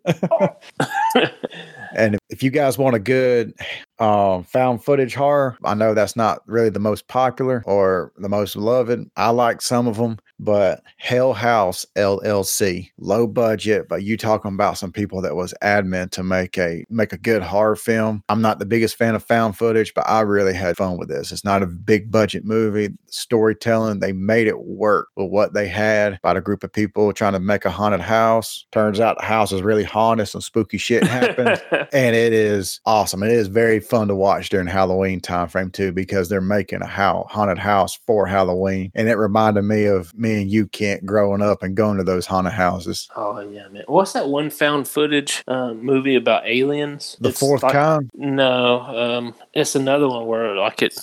and 1.97 2.19
if 2.29 2.43
you 2.43 2.51
guys 2.51 2.79
want 2.79 2.97
a 2.97 2.99
good 2.99 3.55
um, 4.01 4.45
found 4.45 4.83
footage 4.83 5.15
horror, 5.15 5.57
I 5.65 5.75
know 5.75 5.95
that's 5.95 6.17
not 6.17 6.41
really 6.47 6.71
the 6.71 6.81
most 6.81 7.07
popular 7.09 7.63
or 7.67 8.13
the 8.17 8.29
most 8.29 8.55
beloved. 8.55 9.11
I 9.17 9.31
like 9.31 9.61
some 9.61 9.87
of 9.87 9.97
them, 9.99 10.19
but 10.39 10.83
Hell 10.97 11.35
House 11.35 11.85
LLC, 11.97 12.91
low 12.99 13.27
budget, 13.27 13.89
but 13.89 14.03
you 14.03 14.17
talking 14.17 14.55
about 14.55 14.79
some 14.79 14.91
people 14.91 15.21
that 15.21 15.37
was 15.37 15.53
admin 15.63 16.11
to 16.13 16.23
make 16.23 16.57
a 16.57 16.85
make 16.89 17.13
a 17.13 17.19
good 17.19 17.43
horror 17.43 17.77
film. 17.77 18.25
I'm 18.31 18.41
not 18.41 18.59
the 18.59 18.67
biggest 18.67 18.97
fan 18.97 19.15
of 19.15 19.23
found 19.23 19.59
footage, 19.59 19.93
but 19.93 20.09
I 20.09 20.21
really 20.23 20.55
had 20.55 20.79
fun 20.79 20.99
with 20.99 21.11
this. 21.11 21.31
It's 21.31 21.45
not 21.45 21.63
a 21.63 21.67
big 21.67 22.11
budget 22.11 22.45
movie. 22.45 22.89
Storytelling, 23.09 24.01
they 24.01 24.13
made 24.13 24.47
it 24.47 24.65
work 24.65 25.09
with 25.15 25.31
what 25.31 25.53
they 25.53 25.69
had 25.69 26.15
about 26.15 26.39
a 26.39 26.41
group 26.41 26.65
of 26.65 26.73
people 26.73 27.13
trying 27.13 27.35
to 27.35 27.41
make 27.41 27.67
a 27.67 27.71
haunted 27.71 28.01
house. 28.01 28.67
Turns 28.73 28.99
out 28.99 29.19
the 29.19 29.25
house 29.27 29.53
is 29.53 29.63
really 29.63 29.85
haunted, 29.85 30.29
some 30.29 30.41
spooky 30.41 30.79
shit 30.79 31.05
happens, 31.05 31.59
and 31.93 32.17
it 32.17 32.33
is 32.33 32.81
awesome. 32.87 33.23
It 33.23 33.33
is 33.33 33.49
very 33.49 33.81
fun 33.91 34.09
to 34.09 34.15
watch 34.15 34.49
during 34.49 34.67
Halloween 34.67 35.21
time 35.21 35.49
frame 35.49 35.71
too, 35.71 35.93
because 35.93 36.29
they're 36.29 36.41
making 36.41 36.81
a 36.81 36.87
how 36.87 37.27
haunted 37.29 37.59
house 37.59 37.99
for 38.07 38.27
Halloween. 38.27 38.91
And 38.95 39.09
it 39.09 39.17
reminded 39.17 39.63
me 39.63 39.85
of 39.85 40.17
me 40.17 40.43
and 40.43 40.51
you, 40.51 40.67
Kent, 40.69 41.05
growing 41.05 41.43
up 41.43 41.63
and 41.63 41.77
going 41.77 41.99
to 41.99 42.05
those 42.05 42.27
haunted 42.27 42.53
houses. 42.53 43.09
Oh 43.17 43.39
yeah, 43.41 43.69
man. 43.69 43.85
What's 43.87 44.13
that 44.13 44.29
one 44.29 44.51
found 44.51 44.89
footage 44.89 45.43
um, 45.49 45.85
movie 45.85 46.15
about 46.15 46.47
aliens? 46.47 47.17
The 47.21 47.31
it's 47.31 47.41
fourth 47.41 47.63
like, 47.63 47.73
kind? 47.73 48.11
No, 48.15 48.81
um, 48.81 49.35
it's 49.53 49.75
another 49.75 50.09
one 50.09 50.27
where 50.27 50.55
like 50.55 50.83
it 50.83 50.99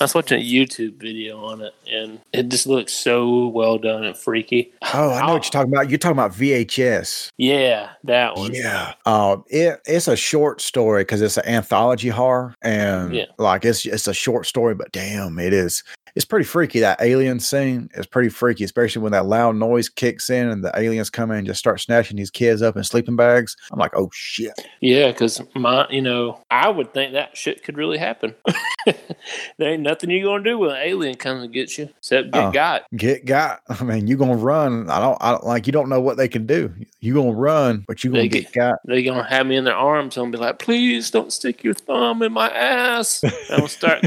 I 0.00 0.04
was 0.04 0.14
watching 0.14 0.40
a 0.40 0.44
YouTube 0.44 0.96
video 1.00 1.44
on 1.44 1.60
it, 1.62 1.74
and 1.90 2.20
it 2.32 2.48
just 2.48 2.66
looks 2.66 2.92
so 2.92 3.48
well 3.48 3.78
done 3.78 4.04
and 4.04 4.16
freaky. 4.16 4.72
Oh, 4.94 5.10
I 5.10 5.26
know 5.26 5.34
what 5.34 5.44
you're 5.44 5.50
talking 5.50 5.72
about. 5.72 5.90
You're 5.90 5.98
talking 5.98 6.16
about 6.16 6.32
VHS. 6.32 7.30
Yeah, 7.36 7.90
that 8.04 8.36
one. 8.36 8.54
Yeah. 8.54 8.94
Uh, 9.04 9.38
it 9.48 9.80
it's 9.86 10.08
a 10.08 10.16
short 10.16 10.60
story 10.60 11.02
because 11.02 11.20
it's 11.20 11.36
an 11.36 11.46
anthology 11.46 12.08
horror, 12.08 12.54
and 12.62 13.14
yeah. 13.14 13.26
like 13.38 13.64
it's 13.64 13.84
it's 13.86 14.06
a 14.06 14.14
short 14.14 14.46
story, 14.46 14.74
but 14.74 14.92
damn, 14.92 15.38
it 15.38 15.52
is 15.52 15.82
it's 16.14 16.24
pretty 16.24 16.44
freaky. 16.44 16.80
That 16.80 17.00
alien 17.00 17.40
scene 17.40 17.88
is 17.94 18.06
pretty 18.06 18.28
freaky, 18.28 18.64
especially 18.64 19.02
when 19.02 19.12
that 19.12 19.26
loud 19.26 19.56
noise 19.56 19.88
kicks 19.88 20.30
in 20.30 20.48
and 20.48 20.64
the 20.64 20.72
aliens 20.78 21.10
come 21.10 21.30
in 21.30 21.38
and 21.38 21.46
just 21.46 21.58
start 21.58 21.80
snatching 21.80 22.16
these 22.16 22.30
kids 22.30 22.62
up 22.62 22.76
in 22.76 22.84
sleeping 22.84 23.16
bags. 23.16 23.56
I'm 23.72 23.78
like, 23.78 23.94
oh 23.94 24.10
shit. 24.12 24.52
Yeah, 24.80 25.12
because 25.12 25.40
my, 25.54 25.86
you 25.90 26.02
know, 26.02 26.40
I 26.50 26.68
would 26.68 26.92
think 26.94 27.12
that 27.12 27.36
shit 27.36 27.62
could 27.64 27.76
really 27.76 27.98
happen. 27.98 28.34
there 28.86 29.72
ain't 29.72 29.82
nothing 29.82 30.10
you're 30.10 30.24
gonna 30.24 30.44
do 30.44 30.58
when 30.58 30.70
an 30.70 30.76
alien 30.76 31.16
comes 31.16 31.44
and 31.44 31.52
gets 31.52 31.78
you 31.78 31.88
except 31.98 32.32
get 32.32 32.44
uh, 32.44 32.50
got. 32.50 32.82
Get 32.96 33.24
got. 33.24 33.60
I 33.68 33.84
mean, 33.84 34.06
you're 34.06 34.18
gonna 34.18 34.36
run. 34.36 34.88
I 34.90 35.00
don't. 35.00 35.18
I 35.20 35.32
don't 35.32 35.44
like. 35.44 35.66
You 35.66 35.72
don't 35.72 35.88
know 35.88 36.00
what 36.00 36.16
they 36.16 36.28
can 36.28 36.46
do. 36.46 36.72
You're 37.00 37.14
gonna 37.14 37.32
run, 37.32 37.84
but 37.86 38.02
you're 38.02 38.12
gonna 38.12 38.22
they 38.22 38.28
get, 38.28 38.44
get 38.44 38.52
got. 38.52 38.78
They're 38.84 39.02
gonna 39.02 39.28
have 39.28 39.46
me 39.46 39.56
in 39.56 39.64
their 39.64 39.74
arms 39.74 40.16
and 40.16 40.32
be 40.32 40.38
like, 40.38 40.58
please 40.58 41.10
don't 41.10 41.32
stick 41.32 41.62
your 41.62 41.74
thumb 41.74 42.22
in 42.22 42.32
my 42.32 42.48
ass. 42.50 43.22
I'm 43.50 43.58
gonna 43.58 43.68
start. 43.68 44.04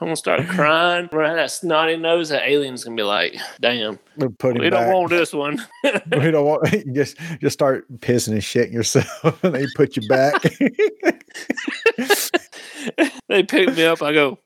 I'm 0.00 0.06
gonna 0.06 0.16
start 0.16 0.48
crying. 0.48 1.10
Right, 1.12 1.34
that 1.34 1.50
snotty 1.50 1.98
nose. 1.98 2.30
That 2.30 2.48
alien's 2.48 2.84
gonna 2.84 2.96
be 2.96 3.02
like, 3.02 3.36
"Damn, 3.60 3.98
we 4.16 4.70
don't 4.70 4.90
want 4.90 5.10
this 5.10 5.34
one. 5.34 5.62
we 5.84 6.30
don't 6.30 6.46
want. 6.46 6.94
Just 6.94 7.18
just 7.40 7.52
start 7.52 7.84
pissing 8.00 8.32
and 8.32 8.40
shitting 8.40 8.72
yourself, 8.72 9.44
and 9.44 9.54
they 9.54 9.66
put 9.76 9.96
you 9.96 10.08
back. 10.08 10.42
they 13.28 13.42
pick 13.42 13.76
me 13.76 13.84
up. 13.84 14.00
I 14.00 14.14
go. 14.14 14.38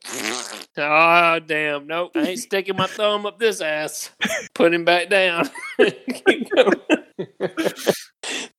Oh 0.77 1.39
damn! 1.39 1.87
Nope, 1.87 2.13
I 2.17 2.21
ain't 2.21 2.41
sticking 2.41 2.77
my 2.77 2.87
thumb 2.87 3.27
up 3.27 3.39
this 3.39 3.61
ass. 3.61 4.11
Put 4.55 4.75
him 4.75 4.85
back 4.85 5.09
down. 5.09 5.49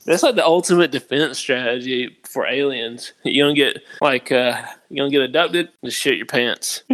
That's 0.06 0.22
like 0.22 0.36
the 0.36 0.46
ultimate 0.46 0.92
defense 0.92 1.40
strategy 1.40 2.16
for 2.24 2.46
aliens. 2.46 3.14
You 3.24 3.44
don't 3.44 3.56
get 3.56 3.82
like 4.02 4.32
uh 4.32 4.62
you 4.90 4.98
don't 4.98 5.10
get 5.10 5.24
abducted, 5.24 5.70
just 5.84 6.00
shit 6.00 6.18
your 6.18 6.28
pants. 6.28 6.84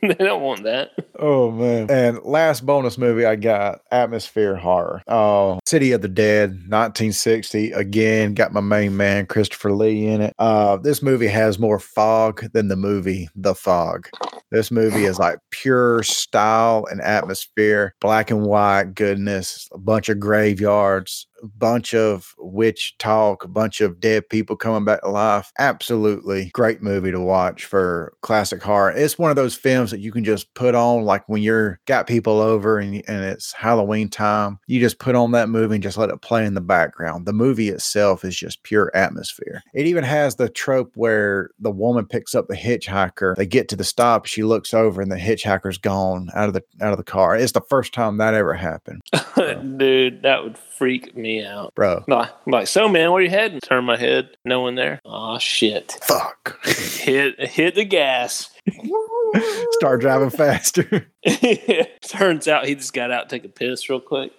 they 0.00 0.14
don't 0.14 0.42
want 0.42 0.62
that. 0.62 0.92
Oh 1.18 1.50
man. 1.50 1.90
And 1.90 2.22
last 2.22 2.64
bonus 2.64 2.96
movie 2.96 3.26
I 3.26 3.34
got 3.34 3.80
atmosphere 3.90 4.54
horror. 4.54 5.02
Uh 5.08 5.58
City 5.66 5.90
of 5.92 6.02
the 6.02 6.08
Dead, 6.08 6.50
1960. 6.50 7.72
Again, 7.72 8.34
got 8.34 8.52
my 8.52 8.60
main 8.60 8.96
man 8.96 9.26
Christopher 9.26 9.72
Lee 9.72 10.06
in 10.06 10.20
it. 10.20 10.34
Uh 10.38 10.76
this 10.76 11.02
movie 11.02 11.26
has 11.26 11.58
more 11.58 11.80
fog 11.80 12.52
than 12.52 12.68
the 12.68 12.76
movie 12.76 13.28
The 13.34 13.56
Fog. 13.56 14.08
This 14.50 14.70
movie 14.70 15.04
is 15.04 15.18
like 15.18 15.38
pure 15.50 16.02
style 16.02 16.86
and 16.90 17.00
atmosphere, 17.00 17.94
black 18.00 18.30
and 18.30 18.42
white 18.42 18.94
goodness, 18.94 19.68
a 19.72 19.78
bunch 19.78 20.08
of 20.08 20.20
graveyards, 20.20 21.26
bunch 21.44 21.94
of 21.94 22.34
witch 22.38 22.96
talk, 22.98 23.44
a 23.44 23.48
bunch 23.48 23.80
of 23.80 24.00
dead 24.00 24.28
people 24.28 24.56
coming 24.56 24.84
back 24.84 25.02
to 25.02 25.08
life. 25.08 25.52
Absolutely 25.58 26.50
great 26.52 26.82
movie 26.82 27.10
to 27.10 27.20
watch 27.20 27.64
for 27.64 28.14
classic 28.22 28.62
horror. 28.62 28.92
It's 28.92 29.18
one 29.18 29.30
of 29.30 29.36
those 29.36 29.54
films 29.54 29.90
that 29.90 30.00
you 30.00 30.12
can 30.12 30.24
just 30.24 30.52
put 30.54 30.74
on 30.74 31.02
like 31.04 31.28
when 31.28 31.42
you're 31.42 31.80
got 31.86 32.06
people 32.06 32.40
over 32.40 32.78
and, 32.78 33.02
and 33.08 33.24
it's 33.24 33.52
Halloween 33.52 34.08
time. 34.08 34.58
You 34.66 34.80
just 34.80 34.98
put 34.98 35.14
on 35.14 35.32
that 35.32 35.48
movie 35.48 35.76
and 35.76 35.82
just 35.82 35.98
let 35.98 36.10
it 36.10 36.22
play 36.22 36.44
in 36.46 36.54
the 36.54 36.60
background. 36.60 37.26
The 37.26 37.32
movie 37.32 37.68
itself 37.68 38.24
is 38.24 38.36
just 38.36 38.62
pure 38.62 38.90
atmosphere. 38.94 39.62
It 39.74 39.86
even 39.86 40.04
has 40.04 40.36
the 40.36 40.48
trope 40.48 40.92
where 40.94 41.50
the 41.58 41.70
woman 41.70 42.06
picks 42.06 42.34
up 42.34 42.48
the 42.48 42.56
hitchhiker. 42.56 43.36
They 43.36 43.46
get 43.46 43.68
to 43.68 43.76
the 43.76 43.84
stop, 43.84 44.26
she 44.26 44.42
looks 44.42 44.74
over 44.74 45.00
and 45.00 45.10
the 45.10 45.16
hitchhiker's 45.16 45.78
gone 45.78 46.30
out 46.34 46.48
of 46.48 46.54
the 46.54 46.62
out 46.80 46.92
of 46.92 46.98
the 46.98 47.04
car. 47.04 47.36
It's 47.36 47.52
the 47.52 47.60
first 47.60 47.92
time 47.92 48.18
that 48.18 48.34
ever 48.34 48.54
happened. 48.54 49.02
Dude, 49.78 50.22
that 50.22 50.42
would 50.42 50.58
freak 50.58 51.16
me 51.16 51.33
out, 51.42 51.74
bro. 51.74 52.04
Like, 52.06 52.30
like, 52.46 52.66
so, 52.66 52.88
man, 52.88 53.10
where 53.12 53.22
you 53.22 53.30
heading? 53.30 53.60
Turn 53.60 53.84
my 53.84 53.96
head, 53.96 54.30
no 54.44 54.60
one 54.60 54.74
there. 54.74 55.00
Oh 55.04 55.38
shit! 55.38 55.92
Fuck! 56.02 56.64
hit 56.66 57.40
hit 57.48 57.74
the 57.74 57.84
gas. 57.84 58.50
Start 59.72 60.00
driving 60.00 60.30
faster. 60.30 61.10
Turns 62.08 62.48
out 62.48 62.66
he 62.66 62.74
just 62.74 62.92
got 62.92 63.10
out 63.10 63.28
to 63.28 63.36
take 63.36 63.44
a 63.44 63.48
piss 63.48 63.88
real 63.88 64.00
quick. 64.00 64.32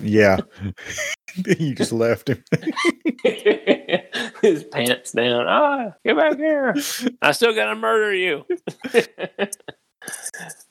yeah, 0.00 0.40
you 1.58 1.74
just 1.74 1.92
left 1.92 2.28
him. 2.28 2.44
His 4.42 4.64
pants 4.64 5.12
down. 5.12 5.46
Ah, 5.48 5.92
get 6.04 6.16
back 6.16 6.36
here! 6.36 6.74
I 7.22 7.32
still 7.32 7.54
gotta 7.54 7.74
murder 7.74 8.12
you. 8.14 8.44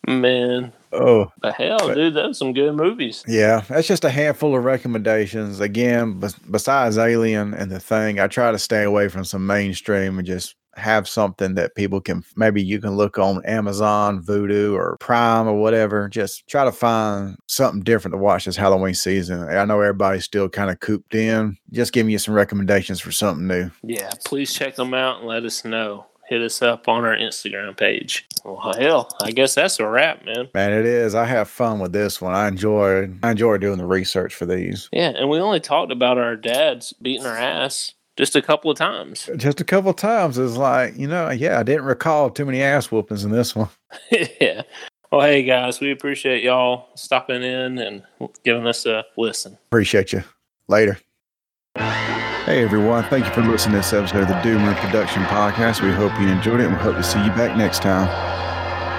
Man. 0.08 0.74
Oh. 0.92 1.32
The 1.42 1.52
hell, 1.52 1.80
but, 1.80 1.96
dude, 1.96 2.14
those 2.14 2.32
are 2.32 2.34
some 2.34 2.54
good 2.54 2.76
movies. 2.76 3.24
Yeah, 3.28 3.62
that's 3.70 3.88
just 3.88 4.04
a 4.04 4.10
handful 4.10 4.56
of 4.56 4.64
recommendations. 4.64 5.60
Again, 5.60 6.22
besides 6.52 6.98
Alien 6.98 7.54
and 7.54 7.72
The 7.72 7.80
Thing, 7.80 8.20
I 8.20 8.28
try 8.28 8.52
to 8.52 8.60
stay 8.60 8.84
away 8.84 9.08
from 9.08 9.24
some 9.24 9.48
mainstream 9.48 10.18
and 10.20 10.28
just 10.28 10.56
have 10.76 11.08
something 11.08 11.54
that 11.54 11.76
people 11.76 12.02
can 12.02 12.24
maybe 12.36 12.62
you 12.62 12.82
can 12.82 12.98
look 12.98 13.20
on 13.20 13.46
Amazon, 13.46 14.24
Vudu, 14.24 14.74
or 14.74 14.98
Prime 15.00 15.48
or 15.48 15.60
whatever. 15.60 16.10
Just 16.10 16.48
try 16.48 16.66
to 16.66 16.72
find 16.72 17.38
something 17.48 17.84
different 17.84 18.14
to 18.14 18.18
watch 18.18 18.46
this 18.46 18.56
Halloween 18.56 18.96
season. 18.96 19.44
I 19.44 19.66
know 19.66 19.80
everybody's 19.80 20.26
still 20.26 20.50
kind 20.50 20.72
of 20.72 20.80
cooped 20.80 21.14
in. 21.14 21.58
Just 21.72 21.94
giving 21.94 22.12
you 22.12 22.18
some 22.18 22.34
recommendations 22.34 23.00
for 23.00 23.12
something 23.12 23.48
new. 23.48 23.70
Yeah, 23.84 24.10
please 24.26 24.52
check 24.52 24.76
them 24.76 24.96
out 24.96 25.20
and 25.20 25.28
let 25.28 25.46
us 25.46 25.64
know 25.64 26.08
hit 26.28 26.42
us 26.42 26.62
up 26.62 26.88
on 26.88 27.06
our 27.06 27.16
Instagram 27.16 27.76
page. 27.78 28.28
Well, 28.44 28.74
hell, 28.78 29.10
I 29.22 29.32
guess 29.32 29.56
that's 29.56 29.80
a 29.80 29.88
wrap, 29.88 30.26
man. 30.26 30.50
Man, 30.54 30.72
it 30.72 30.86
is. 30.86 31.16
I 31.16 31.26
have 31.26 31.50
fun 31.50 31.80
with 31.80 31.94
this 31.94 32.22
one. 32.22 32.34
I 32.34 32.48
enjoy 32.48 33.10
I 33.24 33.32
enjoy 33.32 33.58
doing 33.58 33.78
the 33.78 33.86
research 33.86 34.36
for 34.36 34.46
these. 34.46 34.90
Yeah, 34.92 35.10
and 35.16 35.30
we 35.30 35.40
only 35.40 35.60
talked 35.60 35.92
about 35.92 36.18
our 36.18 36.36
dads 36.36 36.94
beating 37.02 37.26
our 37.26 37.38
ass 37.38 37.94
just 38.18 38.36
a 38.36 38.42
couple 38.42 38.70
of 38.70 38.78
times. 38.78 39.30
Just 39.38 39.60
a 39.60 39.64
couple 39.64 39.90
of 39.90 39.96
times. 39.96 40.38
It's 40.38 40.58
like, 40.58 40.98
you 40.98 41.08
know, 41.08 41.30
yeah, 41.32 41.60
I 41.60 41.64
didn't 41.64 41.86
recall 41.86 42.30
too 42.30 42.46
many 42.46 42.62
ass 42.62 42.92
whoopings 42.92 43.26
in 43.26 43.32
this 43.32 43.56
one. 43.56 43.70
yeah. 44.42 44.64
Well, 45.12 45.22
hey 45.22 45.44
guys, 45.44 45.80
we 45.80 45.92
appreciate 45.92 46.44
y'all 46.44 46.90
stopping 46.96 47.44
in 47.44 47.78
and 47.78 48.04
giving 48.44 48.66
us 48.66 48.86
a 48.86 49.06
listen. 49.16 49.58
Appreciate 49.68 50.12
you. 50.12 50.24
Later. 50.68 50.98
Hey 52.46 52.62
everyone, 52.62 53.06
thank 53.06 53.26
you 53.26 53.32
for 53.32 53.42
listening 53.42 53.76
to 53.76 53.78
this 53.78 53.94
episode 53.94 54.24
of 54.24 54.28
the 54.28 54.42
Doom 54.42 54.66
Room 54.66 54.76
Production 54.76 55.24
Podcast. 55.24 55.82
We 55.82 55.94
hope 55.94 56.12
you 56.20 56.28
enjoyed 56.28 56.60
it 56.60 56.66
and 56.66 56.76
we 56.76 56.82
hope 56.82 56.98
to 56.98 57.04
see 57.04 57.24
you 57.24 57.30
back 57.30 57.56
next 57.56 57.82
time. 57.82 58.06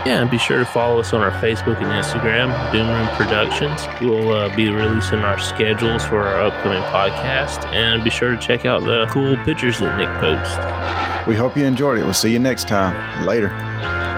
Yeah, 0.06 0.22
and 0.22 0.30
be 0.30 0.38
sure 0.38 0.60
to 0.60 0.64
follow 0.64 1.00
us 1.00 1.12
on 1.12 1.20
our 1.20 1.30
Facebook 1.42 1.76
and 1.76 1.92
Instagram, 1.92 2.72
Doom 2.72 2.88
Room 2.88 3.06
Productions. 3.08 3.86
We'll 4.00 4.32
uh, 4.32 4.56
be 4.56 4.70
releasing 4.70 5.18
our 5.18 5.38
schedules 5.38 6.06
for 6.06 6.22
our 6.22 6.40
upcoming 6.40 6.82
podcast, 6.84 7.66
and 7.66 8.02
be 8.02 8.08
sure 8.08 8.30
to 8.30 8.38
check 8.38 8.64
out 8.64 8.82
the 8.82 9.06
cool 9.10 9.36
pictures 9.44 9.78
that 9.80 9.98
Nick 9.98 10.08
posts. 10.20 11.26
We 11.28 11.36
hope 11.36 11.54
you 11.54 11.66
enjoyed 11.66 11.98
it. 11.98 12.04
We'll 12.04 12.14
see 12.14 12.32
you 12.32 12.38
next 12.38 12.66
time. 12.66 13.26
Later. 13.26 13.48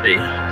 Hey. 0.03 0.46